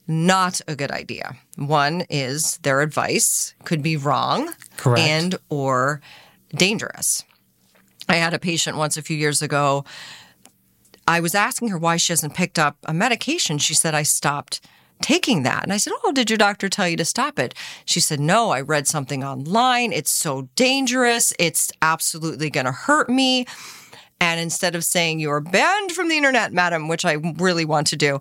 not 0.07 0.61
a 0.69 0.77
good 0.77 0.91
idea 0.91 1.35
one 1.57 2.05
is 2.11 2.59
their 2.59 2.83
advice 2.83 3.55
could 3.65 3.83
be 3.83 3.97
wrong 3.97 4.53
Correct. 4.77 5.01
and 5.01 5.35
or 5.49 6.01
dangerous. 6.55 7.25
I 8.09 8.17
had 8.17 8.35
a 8.35 8.39
patient 8.39 8.77
once 8.77 8.97
a 8.97 9.03
few 9.03 9.17
years 9.17 9.43
ago. 9.43 9.85
I 11.07 11.21
was 11.21 11.35
asking 11.35 11.69
her 11.69 11.79
why 11.79 11.97
she 11.97 12.13
hasn't 12.13 12.35
picked 12.35 12.59
up 12.59 12.77
a 12.85 12.95
medication. 12.95 13.59
She 13.59 13.75
said, 13.75 13.95
I 13.95 14.03
stopped 14.03 14.61
taking 15.03 15.43
that. 15.43 15.63
And 15.63 15.73
I 15.73 15.77
said, 15.77 15.93
Oh, 16.03 16.13
did 16.13 16.31
your 16.31 16.39
doctor 16.39 16.69
tell 16.69 16.89
you 16.89 16.97
to 16.97 17.05
stop 17.05 17.39
it? 17.39 17.55
She 17.85 18.01
said, 18.01 18.21
No, 18.21 18.51
I 18.51 18.61
read 18.61 18.87
something 18.87 19.25
online. 19.25 19.93
It's 19.93 20.11
so 20.11 20.49
dangerous. 20.55 21.33
It's 21.39 21.73
absolutely 21.83 22.51
going 22.51 22.67
to 22.67 22.73
hurt 22.73 23.09
me. 23.09 23.47
And 24.25 24.41
instead 24.41 24.75
of 24.75 24.85
saying 24.85 25.21
you 25.21 25.31
are 25.31 25.41
banned 25.43 25.93
from 25.93 26.09
the 26.09 26.17
internet, 26.17 26.51
madam, 26.51 26.89
which 26.89 27.05
I 27.05 27.13
really 27.37 27.67
want 27.67 27.87
to 27.89 27.97
do, 27.97 28.21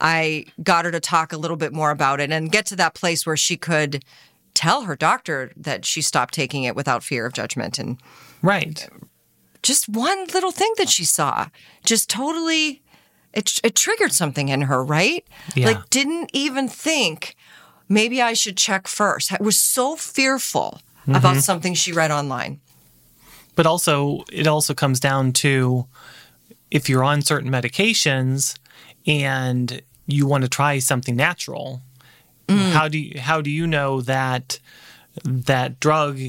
I 0.00 0.46
got 0.64 0.84
her 0.84 0.90
to 0.90 0.98
talk 0.98 1.32
a 1.32 1.36
little 1.36 1.56
bit 1.56 1.72
more 1.72 1.92
about 1.92 2.18
it 2.20 2.32
and 2.32 2.50
get 2.50 2.66
to 2.66 2.76
that 2.76 2.94
place 2.94 3.24
where 3.24 3.36
she 3.36 3.56
could 3.56 4.04
tell 4.54 4.82
her 4.82 4.96
doctor 4.96 5.52
that 5.56 5.84
she 5.84 6.02
stopped 6.02 6.34
taking 6.34 6.64
it 6.64 6.74
without 6.74 7.04
fear 7.04 7.24
of 7.24 7.32
judgment. 7.32 7.78
And 7.78 7.98
Right. 8.42 8.88
just 9.62 9.88
one 9.88 10.24
little 10.34 10.50
thing 10.50 10.72
that 10.76 10.88
she 10.88 11.04
saw 11.04 11.46
just 11.84 12.10
totally 12.10 12.82
it, 13.32 13.60
it 13.64 13.74
triggered 13.76 14.12
something 14.12 14.48
in 14.48 14.62
her, 14.62 14.84
right? 14.84 15.24
Yeah. 15.56 15.66
Like, 15.66 15.90
didn't 15.90 16.30
even 16.32 16.68
think 16.68 17.34
maybe 17.88 18.20
I 18.22 18.32
should 18.32 18.56
check 18.56 18.86
first. 18.88 19.32
I 19.32 19.38
was 19.40 19.58
so 19.58 19.94
fearful 19.96 20.80
Mm-hmm. 21.02 21.16
about 21.16 21.36
something 21.42 21.74
she 21.74 21.92
read 21.92 22.10
online. 22.10 22.60
But 23.54 23.66
also, 23.66 24.24
it 24.32 24.46
also 24.46 24.74
comes 24.74 25.00
down 25.00 25.32
to 25.34 25.86
if 26.70 26.88
you're 26.88 27.04
on 27.04 27.22
certain 27.22 27.50
medications 27.50 28.58
and 29.06 29.80
you 30.06 30.26
want 30.26 30.42
to 30.42 30.50
try 30.50 30.78
something 30.78 31.16
natural, 31.16 31.80
mm. 32.48 32.72
how 32.72 32.88
do 32.88 32.98
you, 32.98 33.20
how 33.20 33.40
do 33.40 33.50
you 33.50 33.66
know 33.66 34.00
that 34.02 34.58
that 35.24 35.78
drug 35.78 36.20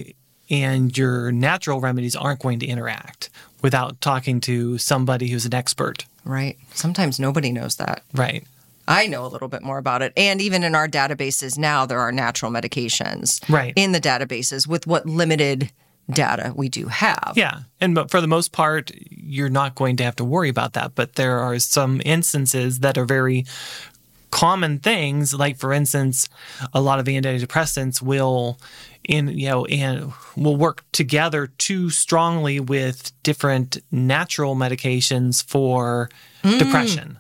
and 0.50 0.96
your 0.96 1.32
natural 1.32 1.80
remedies 1.80 2.16
aren't 2.16 2.40
going 2.40 2.60
to 2.60 2.68
interact 2.68 3.30
without 3.62 4.00
talking 4.02 4.40
to 4.42 4.78
somebody 4.78 5.30
who's 5.30 5.46
an 5.46 5.54
expert? 5.54 6.06
Right. 6.24 6.58
Sometimes 6.74 7.20
nobody 7.20 7.52
knows 7.52 7.78
that. 7.78 8.04
Right. 8.14 8.44
I 8.88 9.08
know 9.08 9.26
a 9.26 9.30
little 9.30 9.48
bit 9.48 9.64
more 9.64 9.80
about 9.80 10.04
it. 10.04 10.14
And 10.16 10.40
even 10.42 10.64
in 10.64 10.76
our 10.76 10.88
databases 10.88 11.58
now, 11.58 11.88
there 11.88 12.00
are 12.00 12.12
natural 12.12 12.52
medications 12.52 13.48
Right. 13.50 13.74
in 13.76 13.92
the 13.94 14.02
databases 14.02 14.68
with 14.68 14.86
what 14.86 15.08
limited 15.08 15.72
data 16.12 16.54
we 16.56 16.70
do 16.70 16.88
have. 16.88 17.34
Yeah. 17.36 17.62
And 17.82 17.96
but 17.96 18.12
for 18.12 18.22
the 18.22 18.28
most 18.28 18.52
part, 18.52 18.92
you're 19.10 19.50
not 19.50 19.76
going 19.76 19.98
to 19.98 20.04
have 20.04 20.16
to 20.18 20.26
worry 20.26 20.50
about 20.50 20.74
that. 20.74 20.96
But 20.96 21.16
there 21.16 21.40
are 21.40 21.58
some 21.60 22.02
instances 22.06 22.80
that 22.80 22.98
are 22.98 23.06
very 23.06 23.46
common 24.32 24.80
things. 24.80 25.34
Like 25.34 25.58
for 25.58 25.74
instance, 25.74 26.28
a 26.74 26.82
lot 26.82 27.00
of 27.00 27.06
antidepressants 27.06 28.02
will 28.02 28.60
in 29.04 29.28
you 29.30 29.50
know 29.50 29.66
and 29.66 30.12
will 30.36 30.58
work 30.58 30.84
together 30.92 31.48
too 31.58 31.90
strongly 31.90 32.60
with 32.60 33.12
different 33.24 33.78
natural 33.92 34.56
medications 34.56 35.44
for 35.44 36.10
mm. 36.44 36.60
depression. 36.60 37.20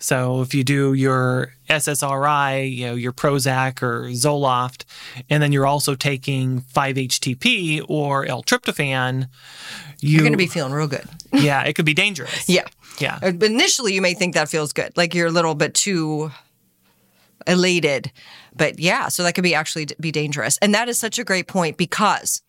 So 0.00 0.40
if 0.40 0.54
you 0.54 0.64
do 0.64 0.94
your 0.94 1.52
SSRI, 1.68 2.74
you 2.74 2.86
know, 2.86 2.94
your 2.94 3.12
Prozac 3.12 3.82
or 3.82 4.04
Zoloft, 4.06 4.84
and 5.28 5.42
then 5.42 5.52
you're 5.52 5.66
also 5.66 5.94
taking 5.94 6.62
5-HTP 6.62 7.84
or 7.86 8.24
L-tryptophan, 8.24 9.28
you, 10.00 10.12
You're 10.12 10.20
going 10.20 10.32
to 10.32 10.38
be 10.38 10.46
feeling 10.46 10.72
real 10.72 10.86
good. 10.88 11.04
yeah, 11.32 11.62
it 11.64 11.74
could 11.74 11.84
be 11.84 11.92
dangerous. 11.92 12.48
Yeah. 12.48 12.66
Yeah. 12.98 13.18
Uh, 13.22 13.32
But 13.32 13.50
initially, 13.50 13.92
you 13.92 14.00
may 14.00 14.14
think 14.14 14.34
that 14.34 14.48
feels 14.48 14.72
good, 14.72 14.96
like 14.96 15.14
you're 15.14 15.26
a 15.26 15.30
little 15.32 15.54
bit 15.54 15.74
too 15.74 16.30
elated. 17.46 18.10
But 18.56 18.78
yeah, 18.78 19.08
so 19.08 19.22
that 19.22 19.34
could 19.34 19.44
be 19.44 19.54
actually 19.54 19.88
be 20.00 20.10
dangerous. 20.10 20.58
And 20.58 20.74
that 20.74 20.88
is 20.88 20.98
such 20.98 21.18
a 21.18 21.24
great 21.24 21.46
point 21.46 21.76
because 21.76 22.42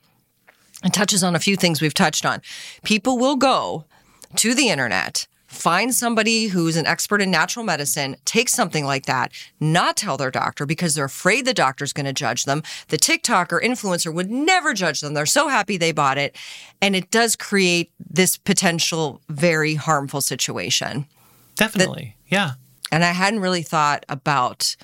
it 0.83 0.93
touches 0.93 1.23
on 1.23 1.35
a 1.35 1.39
few 1.39 1.55
things 1.55 1.81
we've 1.81 1.93
touched 1.93 2.25
on. 2.25 2.41
People 2.83 3.17
will 3.17 3.35
go 3.35 3.85
to 4.37 4.55
the 4.55 4.69
internet, 4.69 5.27
find 5.51 5.93
somebody 5.93 6.47
who's 6.47 6.77
an 6.77 6.85
expert 6.85 7.21
in 7.21 7.29
natural 7.29 7.65
medicine, 7.65 8.15
take 8.23 8.47
something 8.47 8.85
like 8.85 9.05
that, 9.05 9.31
not 9.59 9.97
tell 9.97 10.15
their 10.15 10.31
doctor 10.31 10.65
because 10.65 10.95
they're 10.95 11.05
afraid 11.05 11.45
the 11.45 11.53
doctor's 11.53 11.91
going 11.91 12.05
to 12.05 12.13
judge 12.13 12.45
them. 12.45 12.63
The 12.87 12.97
TikTok 12.97 13.51
or 13.51 13.59
influencer 13.59 14.13
would 14.13 14.31
never 14.31 14.73
judge 14.73 15.01
them. 15.01 15.13
They're 15.13 15.25
so 15.25 15.49
happy 15.49 15.75
they 15.75 15.91
bought 15.91 16.17
it. 16.17 16.37
And 16.81 16.95
it 16.95 17.11
does 17.11 17.35
create 17.35 17.91
this 17.99 18.37
potential 18.37 19.21
very 19.27 19.75
harmful 19.75 20.21
situation. 20.21 21.05
Definitely. 21.55 22.15
yeah. 22.27 22.53
And 22.91 23.03
I 23.03 23.11
hadn't 23.11 23.41
really 23.41 23.61
thought 23.61 24.05
about 24.07 24.75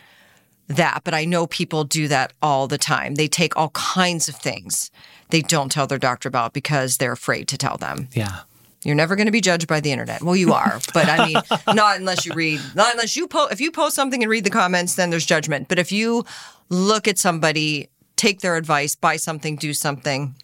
that, 0.67 1.01
but 1.05 1.13
I 1.13 1.23
know 1.23 1.47
people 1.47 1.85
do 1.85 2.09
that 2.09 2.33
all 2.41 2.67
the 2.67 2.77
time. 2.77 3.15
They 3.15 3.29
take 3.29 3.55
all 3.55 3.69
kinds 3.69 4.27
of 4.27 4.35
things 4.35 4.91
they 5.29 5.41
don't 5.41 5.71
tell 5.71 5.87
their 5.87 5.97
doctor 5.97 6.27
about 6.27 6.53
because 6.53 6.97
they're 6.97 7.13
afraid 7.13 7.47
to 7.47 7.57
tell 7.57 7.77
them. 7.77 8.09
Yeah. 8.13 8.41
You're 8.83 8.95
never 8.95 9.15
going 9.15 9.25
to 9.25 9.31
be 9.31 9.41
judged 9.41 9.67
by 9.67 9.79
the 9.79 9.91
internet. 9.91 10.21
Well, 10.21 10.35
you 10.35 10.53
are, 10.53 10.79
but 10.93 11.09
I 11.09 11.25
mean, 11.25 11.37
not 11.75 11.97
unless 11.97 12.25
you 12.25 12.33
read, 12.33 12.61
not 12.75 12.93
unless 12.93 13.15
you 13.15 13.27
post. 13.27 13.51
If 13.51 13.59
you 13.59 13.71
post 13.71 13.95
something 13.95 14.21
and 14.23 14.29
read 14.29 14.43
the 14.43 14.49
comments, 14.49 14.95
then 14.95 15.09
there's 15.09 15.25
judgment. 15.25 15.67
But 15.67 15.79
if 15.79 15.91
you 15.91 16.25
look 16.69 17.07
at 17.07 17.17
somebody, 17.17 17.89
take 18.15 18.41
their 18.41 18.55
advice, 18.55 18.95
buy 18.95 19.17
something, 19.17 19.55
do 19.55 19.73
something, 19.73 20.35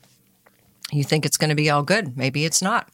you 0.91 1.03
think 1.03 1.25
it's 1.25 1.37
going 1.37 1.49
to 1.49 1.55
be 1.55 1.69
all 1.69 1.83
good. 1.83 2.17
Maybe 2.17 2.45
it's 2.45 2.61
not. 2.61 2.87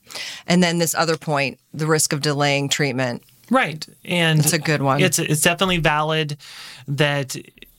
And 0.47 0.63
then 0.63 0.77
this 0.77 0.95
other 0.95 1.17
point, 1.17 1.59
the 1.73 1.87
risk 1.87 2.13
of 2.13 2.21
delaying 2.21 2.69
treatment. 2.69 3.23
Right. 3.49 3.85
And 4.05 4.39
It's 4.39 4.53
a 4.53 4.59
good 4.59 4.81
one. 4.81 5.01
It's 5.01 5.19
it's 5.19 5.41
definitely 5.41 5.79
valid 5.79 6.37
that 6.87 7.35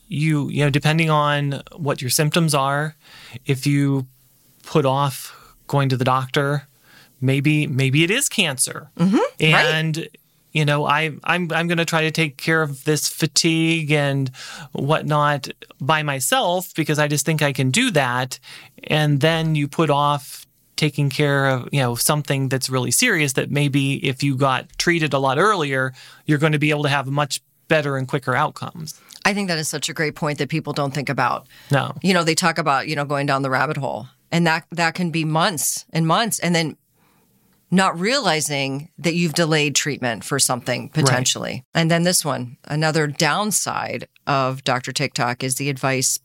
you 0.07 0.49
you 0.49 0.63
know 0.65 0.69
depending 0.69 1.09
on 1.09 1.61
what 1.75 2.01
your 2.01 2.09
symptoms 2.09 2.53
are, 2.53 2.95
if 3.45 3.65
you 3.65 4.05
put 4.63 4.85
off 4.85 5.33
going 5.67 5.89
to 5.89 5.97
the 5.97 6.03
doctor, 6.03 6.67
maybe 7.21 7.67
maybe 7.67 8.03
it 8.03 8.11
is 8.11 8.27
cancer. 8.29 8.89
Mm-hmm. 8.97 9.17
And 9.39 10.09
you 10.51 10.65
know, 10.65 10.85
I 10.85 11.11
I'm 11.23 11.51
I'm 11.51 11.67
going 11.67 11.77
to 11.77 11.85
try 11.85 12.01
to 12.01 12.11
take 12.11 12.37
care 12.37 12.61
of 12.61 12.83
this 12.83 13.07
fatigue 13.07 13.91
and 13.91 14.29
whatnot 14.73 15.49
by 15.79 16.03
myself 16.03 16.73
because 16.75 16.99
I 16.99 17.07
just 17.07 17.25
think 17.25 17.41
I 17.41 17.53
can 17.53 17.71
do 17.71 17.91
that. 17.91 18.39
And 18.83 19.21
then 19.21 19.55
you 19.55 19.67
put 19.67 19.89
off 19.89 20.45
taking 20.75 21.09
care 21.09 21.47
of 21.47 21.69
you 21.71 21.79
know 21.79 21.95
something 21.95 22.49
that's 22.49 22.69
really 22.69 22.91
serious 22.91 23.33
that 23.33 23.51
maybe 23.51 24.05
if 24.05 24.23
you 24.23 24.35
got 24.35 24.67
treated 24.77 25.13
a 25.13 25.19
lot 25.19 25.37
earlier, 25.37 25.93
you're 26.25 26.39
going 26.39 26.53
to 26.53 26.59
be 26.59 26.71
able 26.71 26.83
to 26.83 26.89
have 26.89 27.07
a 27.07 27.11
much 27.11 27.41
better 27.67 27.95
and 27.95 28.07
quicker 28.07 28.35
outcomes. 28.35 28.99
I 29.23 29.33
think 29.33 29.47
that 29.47 29.57
is 29.57 29.69
such 29.69 29.87
a 29.87 29.93
great 29.93 30.15
point 30.15 30.39
that 30.39 30.49
people 30.49 30.73
don't 30.73 30.93
think 30.93 31.07
about. 31.07 31.47
No. 31.71 31.95
You 32.01 32.13
know, 32.13 32.23
they 32.23 32.35
talk 32.35 32.57
about, 32.57 32.87
you 32.87 32.95
know, 32.95 33.05
going 33.05 33.27
down 33.27 33.43
the 33.43 33.49
rabbit 33.49 33.77
hole 33.77 34.07
and 34.31 34.47
that 34.47 34.65
that 34.71 34.95
can 34.95 35.11
be 35.11 35.23
months 35.25 35.85
and 35.91 36.07
months 36.07 36.39
and 36.39 36.55
then 36.55 36.77
not 37.71 37.97
realizing 37.97 38.89
that 38.97 39.15
you've 39.15 39.33
delayed 39.33 39.75
treatment 39.75 40.23
for 40.25 40.37
something 40.37 40.89
potentially. 40.89 41.51
Right. 41.73 41.81
And 41.81 41.89
then 41.89 42.03
this 42.03 42.25
one, 42.25 42.57
another 42.65 43.07
downside 43.07 44.07
of 44.27 44.63
Dr. 44.63 44.91
TikTok 44.91 45.43
is 45.43 45.55
the 45.55 45.69
advice 45.69 46.19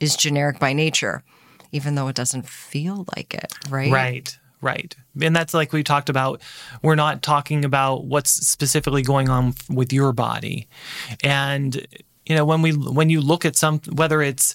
is 0.00 0.16
generic 0.16 0.58
by 0.58 0.74
nature, 0.74 1.24
even 1.72 1.94
though 1.94 2.08
it 2.08 2.16
doesn't 2.16 2.46
feel 2.46 3.06
like 3.16 3.32
it, 3.32 3.52
right? 3.70 3.90
Right. 3.90 4.38
Right. 4.60 4.94
And 5.20 5.34
that's 5.34 5.54
like 5.54 5.72
we 5.72 5.82
talked 5.82 6.08
about. 6.08 6.40
We're 6.82 6.94
not 6.94 7.20
talking 7.22 7.64
about 7.64 8.04
what's 8.04 8.30
specifically 8.30 9.02
going 9.02 9.28
on 9.28 9.54
with 9.68 9.92
your 9.92 10.12
body. 10.12 10.68
And 11.24 11.84
you 12.26 12.36
know, 12.36 12.44
when 12.44 12.62
we 12.62 12.70
when 12.70 13.10
you 13.10 13.20
look 13.20 13.44
at 13.44 13.56
some 13.56 13.80
whether 13.92 14.22
it's 14.22 14.54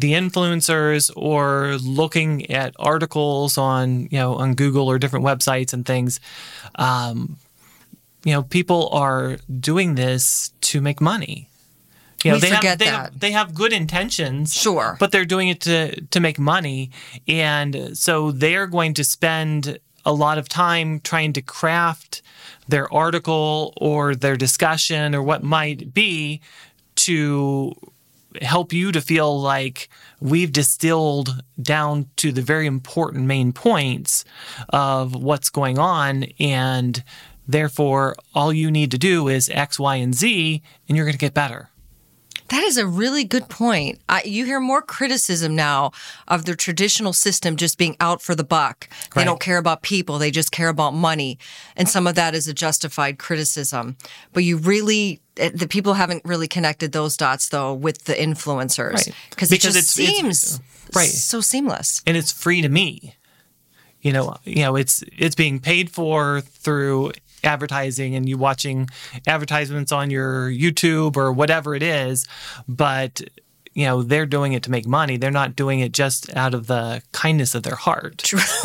the 0.00 0.12
influencers 0.12 1.10
or 1.16 1.76
looking 1.82 2.50
at 2.50 2.74
articles 2.78 3.56
on 3.56 4.02
you 4.10 4.18
know 4.18 4.34
on 4.34 4.54
Google 4.54 4.90
or 4.90 4.98
different 4.98 5.24
websites 5.24 5.72
and 5.72 5.86
things, 5.86 6.20
um, 6.76 7.36
you 8.24 8.32
know, 8.32 8.42
people 8.42 8.88
are 8.92 9.38
doing 9.60 9.94
this 9.94 10.52
to 10.62 10.80
make 10.80 11.00
money. 11.00 11.48
You 12.24 12.30
know, 12.30 12.36
we 12.36 12.40
they 12.40 12.48
forget 12.48 12.64
have, 12.64 12.78
they 12.78 12.84
that. 12.86 12.94
Have, 13.12 13.20
they 13.20 13.30
have 13.32 13.54
good 13.54 13.72
intentions, 13.72 14.54
sure, 14.54 14.96
but 14.98 15.12
they're 15.12 15.26
doing 15.26 15.48
it 15.48 15.60
to 15.62 16.00
to 16.00 16.20
make 16.20 16.38
money, 16.38 16.90
and 17.28 17.96
so 17.96 18.32
they 18.32 18.56
are 18.56 18.66
going 18.66 18.94
to 18.94 19.04
spend 19.04 19.78
a 20.06 20.12
lot 20.12 20.38
of 20.38 20.48
time 20.48 21.00
trying 21.00 21.32
to 21.34 21.42
craft 21.42 22.22
their 22.68 22.92
article 22.92 23.72
or 23.76 24.14
their 24.14 24.36
discussion 24.36 25.14
or 25.14 25.22
what 25.22 25.42
might 25.42 25.92
be 25.94 26.40
to 26.96 27.74
help 28.42 28.72
you 28.72 28.92
to 28.92 29.00
feel 29.00 29.40
like 29.40 29.88
we've 30.20 30.52
distilled 30.52 31.42
down 31.60 32.08
to 32.16 32.32
the 32.32 32.42
very 32.42 32.66
important 32.66 33.26
main 33.26 33.52
points 33.52 34.24
of 34.70 35.14
what's 35.14 35.50
going 35.50 35.78
on 35.78 36.24
and 36.40 37.04
therefore 37.46 38.14
all 38.34 38.52
you 38.52 38.70
need 38.70 38.90
to 38.90 38.98
do 38.98 39.28
is 39.28 39.50
x 39.50 39.78
y 39.78 39.96
and 39.96 40.14
z 40.14 40.62
and 40.88 40.96
you're 40.96 41.06
going 41.06 41.12
to 41.12 41.18
get 41.18 41.34
better 41.34 41.68
that 42.48 42.62
is 42.62 42.76
a 42.76 42.86
really 42.86 43.24
good 43.24 43.48
point. 43.48 44.00
I, 44.08 44.22
you 44.24 44.44
hear 44.44 44.60
more 44.60 44.82
criticism 44.82 45.56
now 45.56 45.92
of 46.28 46.44
the 46.44 46.54
traditional 46.54 47.12
system 47.12 47.56
just 47.56 47.78
being 47.78 47.96
out 48.00 48.20
for 48.20 48.34
the 48.34 48.44
buck. 48.44 48.88
They 49.14 49.24
don't 49.24 49.40
care 49.40 49.58
about 49.58 49.82
people, 49.82 50.18
they 50.18 50.30
just 50.30 50.52
care 50.52 50.68
about 50.68 50.92
money. 50.92 51.38
And 51.76 51.88
some 51.88 52.06
of 52.06 52.14
that 52.16 52.34
is 52.34 52.46
a 52.48 52.54
justified 52.54 53.18
criticism. 53.18 53.96
But 54.32 54.44
you 54.44 54.58
really, 54.58 55.20
eh, 55.36 55.50
the 55.54 55.68
people 55.68 55.94
haven't 55.94 56.24
really 56.24 56.48
connected 56.48 56.92
those 56.92 57.16
dots 57.16 57.48
though 57.48 57.72
with 57.72 58.04
the 58.04 58.14
influencers 58.14 58.94
right. 58.94 59.14
because 59.30 59.50
it 59.52 59.60
just 59.60 59.90
seems 59.90 60.60
it's, 60.86 60.96
right. 60.96 61.08
so 61.08 61.40
seamless. 61.40 62.02
And 62.06 62.16
it's 62.16 62.32
free 62.32 62.62
to 62.62 62.68
me 62.68 63.14
you 64.04 64.12
know 64.12 64.36
you 64.44 64.62
know 64.62 64.76
it's 64.76 65.02
it's 65.16 65.34
being 65.34 65.58
paid 65.58 65.90
for 65.90 66.42
through 66.42 67.10
advertising 67.44 68.14
and 68.14 68.28
you 68.28 68.38
watching 68.38 68.88
advertisements 69.26 69.92
on 69.92 70.10
your 70.10 70.50
YouTube 70.50 71.16
or 71.16 71.32
whatever 71.32 71.74
it 71.74 71.82
is, 71.82 72.26
but 72.68 73.22
you 73.74 73.86
know 73.86 74.02
they're 74.02 74.26
doing 74.26 74.52
it 74.52 74.62
to 74.64 74.70
make 74.70 74.86
money. 74.86 75.16
They're 75.16 75.30
not 75.30 75.56
doing 75.56 75.80
it 75.80 75.92
just 75.92 76.34
out 76.36 76.54
of 76.54 76.66
the 76.66 77.02
kindness 77.12 77.54
of 77.54 77.62
their 77.64 77.74
heart. 77.74 78.18
True. 78.18 78.38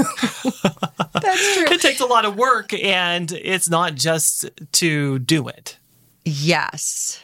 That's 1.21 1.55
true. 1.55 1.65
it 1.69 1.82
takes 1.82 1.99
a 1.99 2.05
lot 2.05 2.25
of 2.25 2.36
work, 2.36 2.73
and 2.73 3.32
it's 3.32 3.69
not 3.69 3.95
just 3.95 4.49
to 4.73 5.19
do 5.19 5.47
it. 5.47 5.77
Yes, 6.25 7.23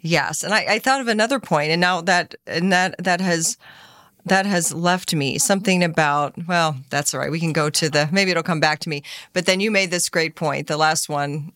yes. 0.00 0.42
And 0.42 0.52
I, 0.52 0.66
I 0.74 0.78
thought 0.78 1.00
of 1.00 1.08
another 1.08 1.38
point, 1.38 1.70
and 1.70 1.80
now 1.80 2.00
that 2.02 2.34
and 2.46 2.72
that 2.72 2.96
that 2.98 3.20
has 3.20 3.56
that 4.26 4.46
has 4.46 4.72
left 4.72 5.14
me 5.14 5.38
something 5.38 5.82
about 5.82 6.34
well 6.46 6.76
that's 6.90 7.12
all 7.12 7.20
right 7.20 7.30
we 7.30 7.40
can 7.40 7.52
go 7.52 7.68
to 7.68 7.90
the 7.90 8.08
maybe 8.12 8.30
it'll 8.30 8.42
come 8.42 8.60
back 8.60 8.78
to 8.80 8.88
me. 8.88 9.02
But 9.32 9.46
then 9.46 9.60
you 9.60 9.70
made 9.70 9.90
this 9.90 10.08
great 10.08 10.34
point 10.34 10.66
the 10.66 10.76
last 10.76 11.08
one 11.08 11.52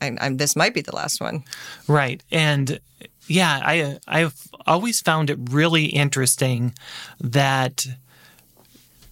I, 0.00 0.14
I'm, 0.20 0.36
this 0.36 0.56
might 0.56 0.74
be 0.74 0.82
the 0.82 0.94
last 0.94 1.22
one. 1.22 1.42
Right. 1.88 2.22
And 2.30 2.80
yeah 3.28 3.60
i 3.64 3.98
i've 4.06 4.48
always 4.66 5.00
found 5.00 5.30
it 5.30 5.38
really 5.50 5.86
interesting 5.86 6.72
that 7.20 7.86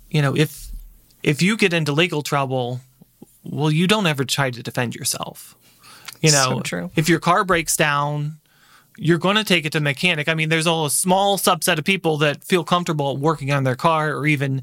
you 0.09 0.23
know 0.23 0.37
if 0.37 0.71
if 1.23 1.43
you 1.43 1.57
get 1.57 1.73
into 1.73 1.91
legal 1.93 2.23
trouble 2.23 2.81
well 3.43 3.71
you 3.71 3.87
don't 3.87 4.07
ever 4.07 4.25
try 4.25 4.51
to 4.51 4.63
defend 4.63 4.95
yourself. 4.95 5.57
You 6.21 6.33
know 6.33 6.63
so 6.65 6.91
if 6.97 7.09
your 7.09 7.21
car 7.21 7.45
breaks 7.45 7.77
down 7.77 8.39
you're 8.97 9.19
going 9.19 9.37
to 9.37 9.45
take 9.45 9.65
it 9.65 9.73
to 9.73 9.81
mechanic. 9.81 10.29
I 10.29 10.35
mean, 10.35 10.49
there's 10.49 10.67
a 10.67 10.89
small 10.89 11.37
subset 11.37 11.79
of 11.79 11.85
people 11.85 12.17
that 12.19 12.45
feel 12.45 12.65
comfortable 12.65 13.17
working 13.17 13.51
on 13.51 13.65
their 13.65 13.75
car 13.75 14.13
or 14.13 14.27
even 14.27 14.63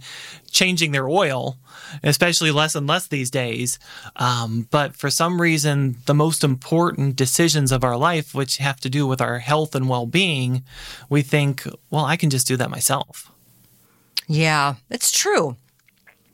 changing 0.50 0.92
their 0.92 1.10
oil, 1.10 1.58
especially 2.04 2.52
less 2.52 2.76
and 2.76 2.88
less 2.88 3.08
these 3.08 3.30
days. 3.30 3.78
Um, 4.16 4.68
but 4.72 4.96
for 4.96 5.10
some 5.10 5.42
reason, 5.42 5.98
the 6.06 6.14
most 6.14 6.44
important 6.44 7.16
decisions 7.16 7.72
of 7.72 7.84
our 7.84 7.98
life, 7.98 8.34
which 8.34 8.58
have 8.58 8.80
to 8.82 8.90
do 8.90 9.06
with 9.06 9.22
our 9.22 9.40
health 9.40 9.76
and 9.76 9.90
well 9.90 10.06
being, 10.06 10.64
we 11.10 11.22
think, 11.22 11.68
well, 11.90 12.06
I 12.06 12.16
can 12.16 12.30
just 12.30 12.48
do 12.48 12.58
that 12.58 12.70
myself. 12.70 13.32
Yeah, 14.28 14.76
it's 14.90 15.12
true. 15.12 15.58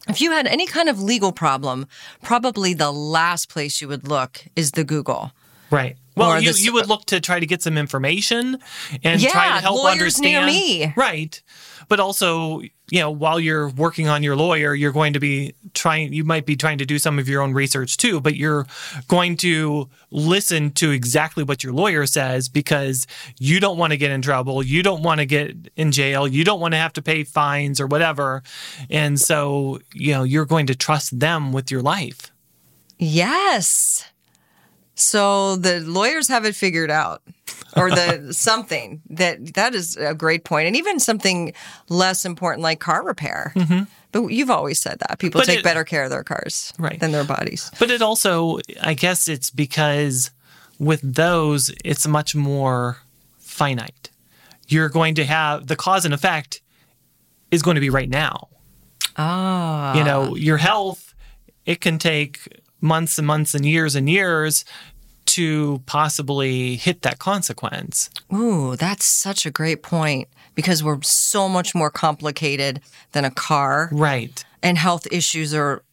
If 0.07 0.21
you 0.21 0.31
had 0.31 0.47
any 0.47 0.67
kind 0.67 0.87
of 0.87 1.01
legal 1.01 1.31
problem, 1.31 1.87
probably 2.21 2.73
the 2.73 2.91
last 2.91 3.49
place 3.49 3.81
you 3.81 3.87
would 3.87 4.07
look 4.07 4.45
is 4.55 4.71
the 4.71 4.83
Google. 4.83 5.31
Right. 5.69 5.97
Well, 6.17 6.41
you, 6.41 6.51
you 6.55 6.73
would 6.73 6.87
look 6.87 7.05
to 7.05 7.19
try 7.19 7.39
to 7.39 7.45
get 7.45 7.61
some 7.61 7.77
information 7.77 8.59
and 9.03 9.21
yeah, 9.21 9.31
try 9.31 9.47
to 9.47 9.61
help 9.61 9.85
understand. 9.85 10.45
Me. 10.47 10.93
Right. 10.95 11.41
But 11.89 12.01
also, 12.01 12.59
you 12.89 12.99
know, 12.99 13.11
while 13.11 13.39
you're 13.39 13.69
working 13.69 14.09
on 14.09 14.21
your 14.21 14.35
lawyer, 14.35 14.73
you're 14.73 14.91
going 14.91 15.13
to 15.13 15.19
be 15.19 15.53
trying, 15.73 16.11
you 16.11 16.25
might 16.25 16.45
be 16.45 16.57
trying 16.57 16.79
to 16.79 16.85
do 16.85 16.99
some 16.99 17.17
of 17.17 17.29
your 17.29 17.41
own 17.41 17.53
research 17.53 17.95
too, 17.95 18.19
but 18.19 18.35
you're 18.35 18.65
going 19.07 19.37
to 19.37 19.89
listen 20.11 20.71
to 20.71 20.91
exactly 20.91 21.43
what 21.45 21.63
your 21.63 21.71
lawyer 21.71 22.05
says 22.05 22.49
because 22.49 23.07
you 23.39 23.61
don't 23.61 23.77
want 23.77 23.91
to 23.91 23.97
get 23.97 24.11
in 24.11 24.21
trouble. 24.21 24.63
You 24.63 24.83
don't 24.83 25.01
want 25.01 25.19
to 25.19 25.25
get 25.25 25.55
in 25.77 25.93
jail. 25.93 26.27
You 26.27 26.43
don't 26.43 26.59
want 26.59 26.73
to 26.73 26.77
have 26.77 26.93
to 26.93 27.01
pay 27.01 27.23
fines 27.23 27.79
or 27.79 27.87
whatever. 27.87 28.43
And 28.89 29.17
so, 29.19 29.79
you 29.93 30.13
know, 30.13 30.23
you're 30.23 30.45
going 30.45 30.67
to 30.67 30.75
trust 30.75 31.17
them 31.17 31.53
with 31.53 31.71
your 31.71 31.81
life. 31.81 32.31
Yes. 32.97 34.03
So 34.97 35.57
the 35.57 35.79
lawyers 35.81 36.27
have 36.27 36.43
it 36.43 36.55
figured 36.55 36.89
out 36.89 37.21
or 37.75 37.91
the 37.91 38.27
something 38.33 39.01
that 39.11 39.53
that 39.53 39.75
is 39.75 39.95
a 39.95 40.15
great 40.15 40.43
point 40.43 40.67
and 40.67 40.75
even 40.75 40.99
something 40.99 41.53
less 41.87 42.25
important 42.25 42.63
like 42.63 42.79
car 42.79 43.05
repair. 43.05 43.53
Mm-hmm. 43.55 43.83
But 44.11 44.29
you've 44.29 44.49
always 44.49 44.79
said 44.79 44.97
that 44.99 45.19
people 45.19 45.39
but 45.39 45.45
take 45.45 45.59
it, 45.59 45.63
better 45.63 45.83
care 45.83 46.03
of 46.03 46.09
their 46.09 46.23
cars 46.23 46.73
right. 46.79 46.99
than 46.99 47.11
their 47.11 47.23
bodies. 47.23 47.69
But 47.77 47.91
it 47.91 48.01
also 48.01 48.57
I 48.81 48.95
guess 48.95 49.27
it's 49.27 49.51
because 49.51 50.31
with 50.79 51.01
those 51.01 51.71
it's 51.85 52.07
much 52.07 52.33
more 52.33 52.97
finite. 53.37 54.09
You're 54.67 54.89
going 54.89 55.13
to 55.15 55.25
have 55.25 55.67
the 55.67 55.75
cause 55.75 56.05
and 56.05 56.13
effect 56.13 56.61
is 57.51 57.61
going 57.61 57.75
to 57.75 57.81
be 57.81 57.91
right 57.91 58.09
now. 58.09 58.49
Ah. 59.15 59.95
You 59.95 60.03
know, 60.03 60.35
your 60.35 60.57
health 60.57 61.13
it 61.67 61.81
can 61.81 61.99
take 61.99 62.61
months 62.81 63.17
and 63.17 63.27
months 63.27 63.53
and 63.53 63.65
years 63.65 63.95
and 63.95 64.09
years 64.09 64.65
to 65.25 65.81
possibly 65.85 66.75
hit 66.75 67.01
that 67.01 67.19
consequence. 67.19 68.09
Ooh, 68.33 68.75
that's 68.75 69.05
such 69.05 69.45
a 69.45 69.51
great 69.51 69.83
point 69.83 70.27
because 70.55 70.83
we're 70.83 71.01
so 71.01 71.47
much 71.47 71.75
more 71.75 71.91
complicated 71.91 72.81
than 73.11 73.25
a 73.25 73.31
car. 73.31 73.89
Right. 73.91 74.43
And 74.63 74.77
health 74.77 75.05
issues 75.11 75.53
are 75.53 75.83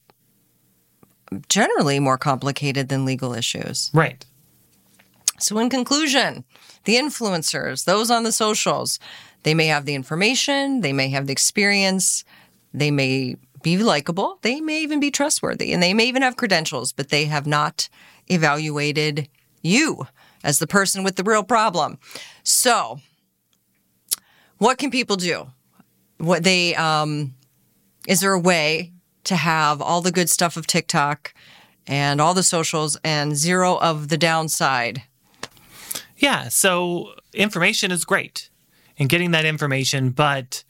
generally 1.49 2.01
more 2.01 2.16
complicated 2.16 2.89
than 2.89 3.05
legal 3.05 3.35
issues. 3.35 3.91
Right. 3.93 4.24
So, 5.39 5.59
in 5.59 5.68
conclusion, 5.68 6.45
the 6.85 6.95
influencers, 6.95 7.85
those 7.85 8.11
on 8.11 8.22
the 8.22 8.32
socials, 8.32 8.99
they 9.43 9.53
may 9.53 9.66
have 9.66 9.85
the 9.85 9.95
information, 9.95 10.80
they 10.80 10.93
may 10.93 11.09
have 11.11 11.26
the 11.26 11.32
experience, 11.32 12.24
they 12.72 12.91
may 12.91 13.37
be 13.65 13.79
likable. 13.79 14.39
They 14.43 14.61
may 14.61 14.83
even 14.83 15.01
be 15.01 15.11
trustworthy 15.11 15.73
and 15.73 15.83
they 15.83 15.95
may 15.95 16.05
even 16.05 16.23
have 16.23 16.37
credentials, 16.37 16.93
but 16.93 17.09
they 17.09 17.25
have 17.25 17.47
not 17.47 17.89
evaluated 18.29 19.29
you 19.62 20.07
as 20.45 20.61
the 20.61 20.67
person 20.67 21.03
with 21.03 21.17
the 21.17 21.25
real 21.25 21.43
problem. 21.43 21.99
So, 22.45 23.01
what 24.59 24.79
can 24.79 24.91
people 24.91 25.17
do? 25.17 25.49
What 26.19 26.45
they, 26.45 26.77
um, 26.77 27.35
is 28.07 28.21
there 28.21 28.35
a 28.35 28.39
way 28.39 28.93
to 29.25 29.35
have 29.35 29.81
all 29.81 30.03
the 30.03 30.12
good 30.12 30.29
stuff 30.31 30.57
of 30.57 30.67
TikTok 30.67 31.35
and 31.87 32.21
all 32.21 32.35
the 32.35 32.43
socials 32.43 32.99
and 33.03 33.35
zero 33.35 33.77
of 33.79 34.09
the 34.09 34.19
downside? 34.19 35.03
Yeah. 36.19 36.49
So, 36.49 37.15
information 37.33 37.91
is 37.91 38.05
great 38.05 38.51
and 38.99 39.09
getting 39.09 39.31
that 39.31 39.47
information, 39.47 40.11
but 40.11 40.65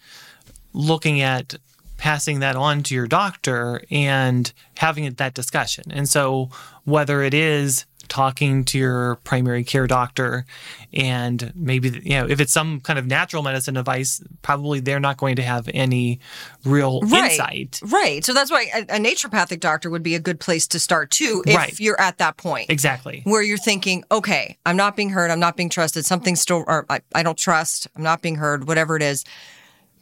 looking 0.72 1.20
at 1.20 1.56
passing 1.96 2.40
that 2.40 2.56
on 2.56 2.82
to 2.84 2.94
your 2.94 3.06
doctor 3.06 3.82
and 3.90 4.52
having 4.78 5.10
that 5.12 5.34
discussion. 5.34 5.84
And 5.90 6.08
so, 6.08 6.50
whether 6.84 7.22
it 7.22 7.34
is 7.34 7.86
talking 8.06 8.64
to 8.64 8.76
your 8.78 9.16
primary 9.24 9.64
care 9.64 9.86
doctor 9.86 10.44
and 10.92 11.50
maybe 11.56 11.88
you 12.04 12.20
know 12.20 12.28
if 12.28 12.38
it's 12.38 12.52
some 12.52 12.78
kind 12.80 12.98
of 12.98 13.06
natural 13.06 13.42
medicine 13.42 13.78
advice 13.78 14.22
probably 14.42 14.78
they're 14.78 15.00
not 15.00 15.16
going 15.16 15.36
to 15.36 15.42
have 15.42 15.70
any 15.72 16.20
real 16.66 17.00
Right. 17.00 17.30
insight 17.32 17.80
Right. 17.82 18.22
So 18.22 18.34
that's 18.34 18.50
why 18.50 18.66
a, 18.74 18.80
a 18.82 18.98
naturopathic 18.98 19.58
doctor 19.58 19.88
would 19.88 20.02
be 20.02 20.14
a 20.14 20.20
good 20.20 20.38
place 20.38 20.66
to 20.68 20.78
start 20.78 21.10
too 21.10 21.42
if 21.46 21.56
Right. 21.56 21.80
you're 21.80 21.98
at 21.98 22.18
that 22.18 22.36
point. 22.36 22.68
exactly 22.68 23.22
Where 23.24 23.42
you're 23.42 23.56
thinking, 23.56 24.04
okay, 24.12 24.58
I'm 24.66 24.76
not 24.76 24.96
being 24.96 25.08
heard, 25.08 25.30
I'm 25.30 25.40
not 25.40 25.56
being 25.56 25.70
trusted, 25.70 26.04
something's 26.04 26.42
still, 26.42 26.62
or 26.66 26.84
I, 26.90 27.00
I 27.14 27.22
don't 27.22 27.38
trust, 27.38 27.88
I'm 27.96 28.02
not 28.02 28.20
being 28.20 28.36
heard, 28.36 28.68
whatever 28.68 28.96
it 28.96 29.02
is, 29.02 29.24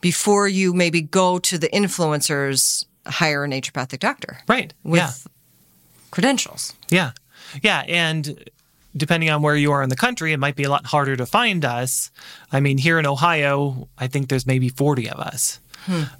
before 0.02 0.46
you 0.46 0.74
maybe 0.74 1.00
go 1.00 1.38
to 1.38 1.56
the 1.56 1.68
influencers, 1.70 2.84
hire 3.06 3.44
a 3.44 3.48
naturopathic 3.48 3.98
doctor 3.98 4.38
right 4.46 4.74
with 4.84 5.00
yeah 5.00 5.10
credentials. 6.12 6.74
Yeah. 6.90 7.10
Yeah. 7.62 7.82
And 7.88 8.48
depending 8.96 9.30
on 9.30 9.42
where 9.42 9.56
you 9.56 9.72
are 9.72 9.82
in 9.82 9.88
the 9.88 9.96
country, 9.96 10.32
it 10.32 10.38
might 10.38 10.54
be 10.54 10.62
a 10.62 10.70
lot 10.70 10.86
harder 10.86 11.16
to 11.16 11.26
find 11.26 11.64
us. 11.64 12.12
I 12.52 12.60
mean, 12.60 12.78
here 12.78 13.00
in 13.00 13.06
Ohio, 13.06 13.88
I 13.98 14.06
think 14.06 14.28
there's 14.28 14.46
maybe 14.46 14.68
40 14.68 15.10
of 15.10 15.18
us. 15.18 15.58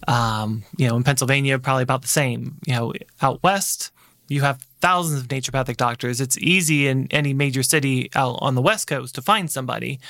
Um, 0.09 0.64
you 0.76 0.89
know, 0.89 0.97
in 0.97 1.05
Pennsylvania, 1.05 1.57
probably 1.61 1.85
about 1.85 2.03
the 2.03 2.09
same. 2.09 2.57
You 2.66 2.74
know, 2.74 2.93
out 3.20 3.41
west, 3.45 3.93
you 4.26 4.41
have 4.41 4.66
thousands 4.80 5.20
of 5.20 5.28
naturopathic 5.28 5.76
doctors. 5.76 6.20
It's 6.20 6.37
easy 6.39 6.89
in 6.89 7.07
any 7.12 7.33
major 7.33 7.62
city 7.62 8.11
out 8.16 8.39
on 8.41 8.57
the 8.57 8.62
west 8.62 8.89
coast 8.89 9.14
to 9.14 9.22
find 9.22 9.49
somebody. 9.49 10.01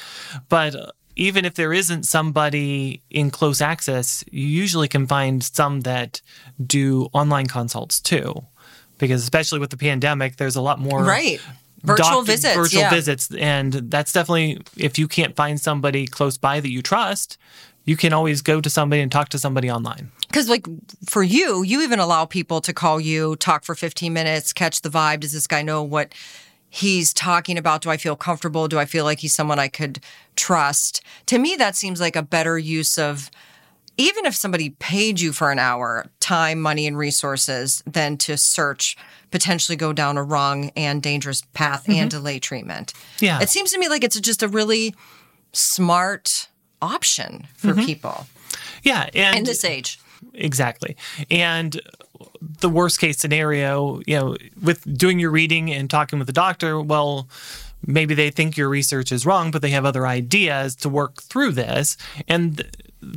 But 0.49 0.95
even 1.17 1.45
if 1.45 1.55
there 1.55 1.73
isn't 1.73 2.05
somebody 2.05 3.03
in 3.11 3.31
close 3.31 3.61
access, 3.61 4.25
you 4.31 4.47
usually 4.47 4.89
can 4.89 5.07
find 5.07 5.43
some 5.43 5.81
that 5.83 6.21
do 6.65 7.09
online 7.13 7.47
consults 7.47 8.01
too. 8.01 8.45
Because 8.99 9.23
especially 9.23 9.59
with 9.59 9.71
the 9.71 9.77
pandemic, 9.77 10.37
there's 10.37 10.57
a 10.57 10.61
lot 10.63 10.79
more 10.79 11.03
Right. 11.05 11.41
Virtual 11.83 12.09
doctor- 12.09 12.25
visits. 12.33 12.55
virtual 12.55 12.81
yeah. 12.83 12.91
visits, 12.91 13.29
and 13.35 13.73
that's 13.73 14.13
definitely 14.13 14.61
if 14.77 14.99
you 15.01 15.09
can't 15.09 15.35
find 15.35 15.61
somebody 15.61 16.07
close 16.07 16.39
by 16.39 16.61
that 16.61 16.71
you 16.71 16.81
trust, 16.81 17.37
you 17.85 17.97
can 17.97 18.13
always 18.13 18.41
go 18.43 18.61
to 18.61 18.71
somebody 18.71 19.03
and 19.03 19.11
talk 19.11 19.29
to 19.31 19.39
somebody 19.39 19.69
online. 19.69 20.13
Because, 20.29 20.49
like, 20.49 20.65
for 21.05 21.25
you, 21.25 21.65
you 21.65 21.83
even 21.83 21.99
allow 21.99 22.25
people 22.25 22.61
to 22.61 22.73
call 22.73 23.01
you, 23.01 23.35
talk 23.37 23.65
for 23.65 23.75
15 23.75 24.13
minutes, 24.13 24.53
catch 24.53 24.83
the 24.83 24.89
vibe. 24.89 25.21
Does 25.21 25.33
this 25.33 25.49
guy 25.49 25.63
know 25.63 25.83
what 25.83 26.15
he's 26.75 27.13
talking 27.13 27.59
about? 27.59 27.83
Do 27.83 27.91
I 27.91 27.99
feel 27.99 28.17
comfortable? 28.17 28.67
Do 28.67 28.79
I 28.79 28.87
feel 28.87 29.05
like 29.05 29.19
he's 29.19 29.35
someone 29.35 29.59
I 29.59 29.69
could 29.69 30.01
trust? 30.37 31.03
To 31.27 31.39
me, 31.39 31.55
that 31.57 31.77
seems 31.77 32.01
like 32.01 32.17
a 32.17 32.23
better 32.23 32.59
use 32.59 32.99
of, 32.99 33.31
even 33.99 34.25
if 34.25 34.35
somebody 34.35 34.71
paid 34.71 35.21
you 35.21 35.35
for 35.35 35.51
an 35.53 35.59
hour, 35.59 36.07
time, 36.19 36.63
money, 36.63 36.87
and 36.87 36.97
resources, 36.97 37.83
than 37.87 38.17
to 38.17 38.39
search, 38.39 38.97
potentially 39.31 39.77
go 39.77 39.93
down 39.93 40.17
a 40.17 40.23
wrong 40.23 40.71
and 40.75 41.03
dangerous 41.03 41.43
path 41.53 41.87
and 41.89 41.97
mm-hmm. 41.97 42.09
delay 42.09 42.39
treatment. 42.39 42.95
Yeah. 43.21 43.43
It 43.43 43.51
seems 43.51 43.71
to 43.73 43.79
me 43.79 43.91
like 43.91 44.03
it's 44.03 44.19
just 44.19 44.43
a 44.43 44.49
really 44.49 44.95
smart 45.53 46.49
option 46.81 47.47
for 47.55 47.73
mm-hmm. 47.73 47.85
people 47.85 48.27
Yeah, 48.83 49.09
and 49.15 49.37
in 49.37 49.45
this 49.45 49.65
age. 49.65 50.01
Exactly. 50.35 50.97
And 51.31 51.81
the 52.41 52.69
worst 52.69 53.01
case 53.01 53.19
scenario, 53.19 54.01
you 54.07 54.19
know, 54.19 54.37
with 54.63 54.83
doing 54.97 55.19
your 55.19 55.31
reading 55.31 55.71
and 55.71 55.91
talking 55.91 56.19
with 56.19 56.27
the 56.27 56.33
doctor, 56.33 56.81
well, 56.81 57.29
maybe 57.87 58.15
they 58.15 58.31
think 58.31 58.57
your 58.57 58.69
research 58.69 59.13
is 59.13 59.27
wrong, 59.27 59.51
but 59.51 59.63
they 59.63 59.71
have 59.71 59.85
other 59.85 60.07
ideas 60.07 60.77
to 60.77 60.89
work 60.89 61.23
through 61.23 61.53
this. 61.53 61.97
And 62.29 62.65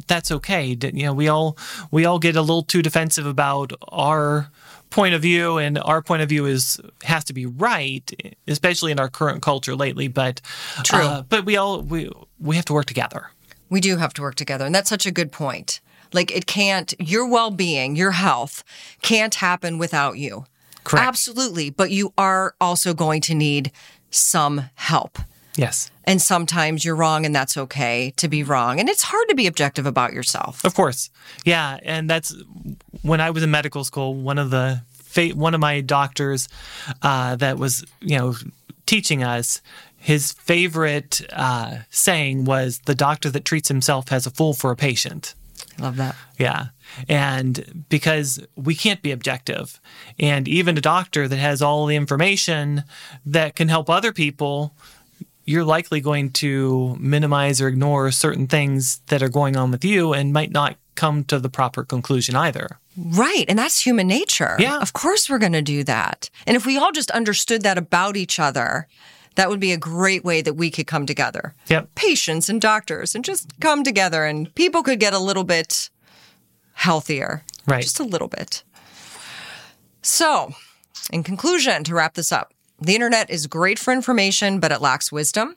that's 0.07 0.31
okay. 0.31 0.77
You 0.81 1.05
know, 1.05 1.13
we 1.13 1.27
all 1.27 1.57
we 1.91 2.05
all 2.05 2.19
get 2.19 2.35
a 2.35 2.41
little 2.41 2.63
too 2.63 2.81
defensive 2.81 3.25
about 3.25 3.71
our 3.89 4.49
point 4.89 5.13
of 5.13 5.21
view 5.21 5.57
and 5.57 5.77
our 5.79 6.01
point 6.01 6.21
of 6.21 6.29
view 6.29 6.45
is 6.45 6.79
has 7.03 7.23
to 7.25 7.33
be 7.33 7.45
right, 7.45 8.35
especially 8.47 8.91
in 8.91 8.99
our 8.99 9.09
current 9.09 9.41
culture 9.41 9.75
lately, 9.75 10.07
but 10.07 10.41
True. 10.83 10.99
uh, 10.99 11.21
but 11.23 11.45
we 11.45 11.57
all 11.57 11.81
we 11.81 12.09
we 12.39 12.55
have 12.55 12.65
to 12.65 12.73
work 12.73 12.85
together. 12.85 13.29
We 13.69 13.81
do 13.81 13.97
have 13.97 14.13
to 14.13 14.21
work 14.21 14.35
together. 14.35 14.65
And 14.65 14.73
that's 14.73 14.89
such 14.89 15.05
a 15.05 15.11
good 15.11 15.31
point. 15.31 15.81
Like, 16.15 16.35
it 16.35 16.45
can't, 16.47 16.93
your 16.99 17.27
well 17.27 17.51
being, 17.51 17.95
your 17.95 18.11
health 18.11 18.63
can't 19.01 19.35
happen 19.35 19.77
without 19.77 20.17
you. 20.17 20.45
Correct. 20.83 21.05
Absolutely. 21.05 21.69
But 21.69 21.91
you 21.91 22.13
are 22.17 22.55
also 22.61 22.93
going 22.93 23.21
to 23.21 23.35
need 23.35 23.71
some 24.09 24.69
help. 24.75 25.19
Yes. 25.57 25.91
And 26.05 26.21
sometimes 26.21 26.85
you're 26.85 26.95
wrong, 26.95 27.25
and 27.25 27.35
that's 27.35 27.57
okay 27.57 28.13
to 28.17 28.27
be 28.27 28.43
wrong. 28.43 28.79
And 28.79 28.89
it's 28.89 29.03
hard 29.03 29.27
to 29.29 29.35
be 29.35 29.47
objective 29.47 29.85
about 29.85 30.13
yourself. 30.13 30.63
Of 30.63 30.75
course, 30.75 31.09
yeah, 31.45 31.79
and 31.83 32.09
that's 32.09 32.35
when 33.01 33.21
I 33.21 33.31
was 33.31 33.41
in 33.41 33.51
medical 33.51 33.83
school. 33.83 34.13
One 34.13 34.37
of 34.37 34.49
the 34.49 34.81
one 35.33 35.53
of 35.53 35.61
my 35.61 35.81
doctors 35.81 36.49
uh, 37.01 37.37
that 37.37 37.57
was 37.57 37.85
you 38.01 38.17
know 38.17 38.35
teaching 38.85 39.23
us. 39.23 39.61
His 39.97 40.33
favorite 40.33 41.21
uh, 41.33 41.77
saying 41.89 42.45
was, 42.45 42.81
"The 42.85 42.93
doctor 42.93 43.31
that 43.31 43.45
treats 43.45 43.69
himself 43.69 44.09
has 44.09 44.27
a 44.27 44.31
fool 44.31 44.53
for 44.53 44.71
a 44.71 44.75
patient." 44.75 45.33
I 45.77 45.81
love 45.81 45.97
that. 45.97 46.15
Yeah. 46.39 46.67
And 47.09 47.85
because 47.89 48.39
we 48.55 48.75
can't 48.75 49.01
be 49.01 49.11
objective. 49.11 49.79
And 50.19 50.47
even 50.47 50.77
a 50.77 50.81
doctor 50.81 51.27
that 51.27 51.37
has 51.37 51.61
all 51.61 51.85
the 51.85 51.95
information 51.95 52.83
that 53.25 53.55
can 53.55 53.67
help 53.67 53.89
other 53.89 54.13
people, 54.13 54.73
you're 55.43 55.65
likely 55.65 56.01
going 56.01 56.31
to 56.31 56.95
minimize 56.99 57.61
or 57.61 57.67
ignore 57.67 58.11
certain 58.11 58.47
things 58.47 58.99
that 59.07 59.21
are 59.21 59.29
going 59.29 59.55
on 59.57 59.71
with 59.71 59.83
you 59.83 60.13
and 60.13 60.33
might 60.33 60.51
not 60.51 60.77
come 60.95 61.23
to 61.25 61.39
the 61.39 61.49
proper 61.49 61.83
conclusion 61.83 62.35
either. 62.35 62.79
Right. 62.97 63.45
And 63.49 63.59
that's 63.59 63.85
human 63.85 64.07
nature. 64.07 64.55
Yeah. 64.59 64.79
Of 64.79 64.93
course, 64.93 65.29
we're 65.29 65.37
going 65.39 65.51
to 65.53 65.61
do 65.61 65.83
that. 65.83 66.29
And 66.47 66.55
if 66.55 66.65
we 66.65 66.77
all 66.77 66.93
just 66.93 67.11
understood 67.11 67.63
that 67.63 67.77
about 67.77 68.15
each 68.15 68.39
other, 68.39 68.87
that 69.35 69.49
would 69.49 69.59
be 69.59 69.71
a 69.71 69.77
great 69.77 70.23
way 70.23 70.41
that 70.41 70.53
we 70.55 70.71
could 70.71 70.87
come 70.87 71.05
together. 71.05 71.53
Yep. 71.67 71.93
Patients 71.95 72.49
and 72.49 72.61
doctors 72.61 73.15
and 73.15 73.23
just 73.23 73.59
come 73.59 73.83
together 73.83 74.25
and 74.25 74.53
people 74.55 74.81
could 74.83 74.99
get 74.99 75.13
a 75.13 75.19
little 75.19 75.43
bit 75.43 75.89
healthier. 76.73 77.43
Right. 77.67 77.81
Just 77.83 77.99
a 77.99 78.03
little 78.03 78.27
bit. 78.27 78.63
So, 80.01 80.53
in 81.11 81.23
conclusion, 81.23 81.83
to 81.85 81.95
wrap 81.95 82.13
this 82.13 82.31
up, 82.31 82.53
the 82.79 82.93
internet 82.95 83.29
is 83.29 83.47
great 83.47 83.79
for 83.79 83.91
information, 83.93 84.59
but 84.59 84.71
it 84.71 84.81
lacks 84.81 85.11
wisdom. 85.11 85.55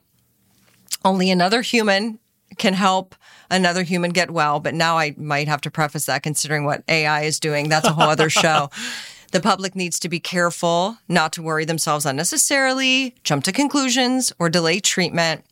Only 1.04 1.30
another 1.30 1.62
human 1.62 2.18
can 2.56 2.74
help 2.74 3.14
another 3.50 3.82
human 3.82 4.10
get 4.10 4.30
well. 4.30 4.60
But 4.60 4.74
now 4.74 4.98
I 4.98 5.14
might 5.16 5.48
have 5.48 5.60
to 5.62 5.70
preface 5.70 6.06
that 6.06 6.22
considering 6.22 6.64
what 6.64 6.82
AI 6.88 7.22
is 7.22 7.38
doing. 7.38 7.68
That's 7.68 7.86
a 7.86 7.92
whole 7.92 8.08
other 8.08 8.30
show. 8.30 8.70
The 9.30 9.40
public 9.40 9.76
needs 9.76 9.98
to 10.00 10.08
be 10.08 10.20
careful 10.20 10.98
not 11.06 11.32
to 11.34 11.42
worry 11.42 11.64
themselves 11.64 12.06
unnecessarily, 12.06 13.14
jump 13.24 13.44
to 13.44 13.52
conclusions, 13.52 14.32
or 14.38 14.48
delay 14.48 14.80
treatment. 14.80 15.44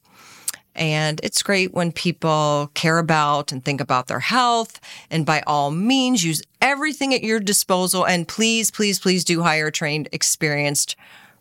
And 0.74 1.20
it's 1.22 1.43
great 1.43 1.72
when 1.72 1.93
people 1.93 2.70
care 2.74 2.99
about 2.99 3.53
and 3.53 3.64
think 3.64 3.81
about 3.81 4.09
their 4.09 4.20
health. 4.20 4.81
And 5.11 5.24
by 5.24 5.43
all 5.47 5.70
means, 5.70 6.24
use 6.24 6.43
everything 6.61 7.14
at 7.14 7.22
your 7.22 7.41
disposal. 7.41 8.07
And 8.07 8.29
please, 8.29 8.70
please, 8.70 8.99
please 8.99 9.24
do 9.24 9.43
hire 9.43 9.68
a 9.68 9.72
trained, 9.72 10.09
experienced 10.12 10.97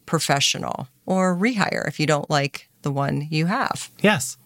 professional 0.06 0.88
or 1.06 1.36
rehire 1.36 1.88
if 1.88 2.00
you 2.00 2.06
don't 2.06 2.30
like 2.30 2.70
the 2.82 2.92
one 2.92 3.28
you 3.30 3.48
have. 3.48 3.90
Yes. 4.02 4.38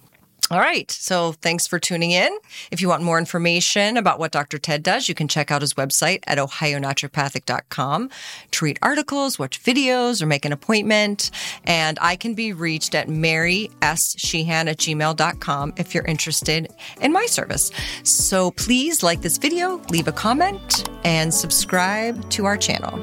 All 0.52 0.60
right. 0.60 0.90
So 0.90 1.34
thanks 1.34 1.68
for 1.68 1.78
tuning 1.78 2.12
in. 2.12 2.36
If 2.72 2.82
you 2.82 2.88
want 2.88 3.04
more 3.04 3.20
information 3.20 3.98
about 3.98 4.18
what 4.18 4.32
Dr. 4.32 4.58
Ted 4.58 4.82
does, 4.82 5.08
you 5.08 5.14
can 5.14 5.28
check 5.28 5.52
out 5.52 5.62
his 5.62 5.76
website 5.76 6.24
at 6.26 6.40
ohionaturopathic.com 6.40 8.10
to 8.52 8.66
read 8.66 8.80
articles, 8.82 9.38
watch 9.38 9.62
videos, 9.62 10.22
or 10.22 10.26
make 10.26 10.46
an 10.46 10.52
appointment. 10.52 11.30
And 11.66 12.00
I 12.02 12.16
can 12.16 12.34
be 12.34 12.52
reached 12.52 12.96
at 12.96 13.08
marysheehan 13.08 14.50
at 14.68 14.78
gmail.com 14.78 15.74
if 15.78 15.94
you're 15.94 16.06
interested 16.06 16.68
in 17.00 17.12
my 17.14 17.28
service. 17.28 17.72
So 18.04 18.52
please 18.52 19.04
like 19.04 19.22
this 19.22 19.38
video, 19.38 19.82
leave 19.90 20.08
a 20.08 20.12
comment, 20.12 20.90
and 21.04 21.32
subscribe 21.32 22.30
to 22.32 22.46
our 22.46 22.58
channel. 22.58 23.00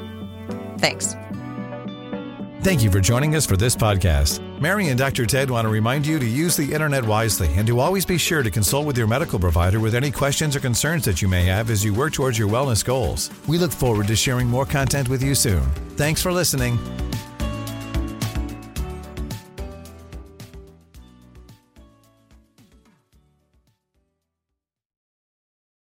Thanks. 0.79 1.15
Thank 2.61 2.83
you 2.83 2.91
for 2.91 2.99
joining 2.99 3.35
us 3.35 3.45
for 3.45 3.55
this 3.55 3.75
podcast. 3.75 4.41
Mary 4.59 4.89
and 4.89 4.97
Dr. 4.97 5.25
Ted 5.25 5.49
want 5.49 5.65
to 5.65 5.69
remind 5.69 6.05
you 6.05 6.19
to 6.19 6.25
use 6.25 6.57
the 6.57 6.73
internet 6.73 7.05
wisely 7.05 7.47
and 7.53 7.67
to 7.67 7.79
always 7.79 8.05
be 8.05 8.17
sure 8.17 8.41
to 8.41 8.49
consult 8.51 8.85
with 8.85 8.97
your 8.97 9.07
medical 9.07 9.39
provider 9.39 9.79
with 9.79 9.93
any 9.95 10.11
questions 10.11 10.55
or 10.55 10.59
concerns 10.59 11.05
that 11.05 11.21
you 11.21 11.27
may 11.27 11.43
have 11.43 11.69
as 11.69 11.85
you 11.85 11.93
work 11.93 12.13
towards 12.13 12.37
your 12.37 12.49
wellness 12.49 12.83
goals. 12.83 13.29
We 13.47 13.57
look 13.57 13.71
forward 13.71 14.07
to 14.07 14.15
sharing 14.15 14.47
more 14.47 14.65
content 14.65 15.07
with 15.07 15.23
you 15.23 15.35
soon. 15.35 15.61
Thanks 15.95 16.21
for 16.21 16.33
listening. 16.33 16.77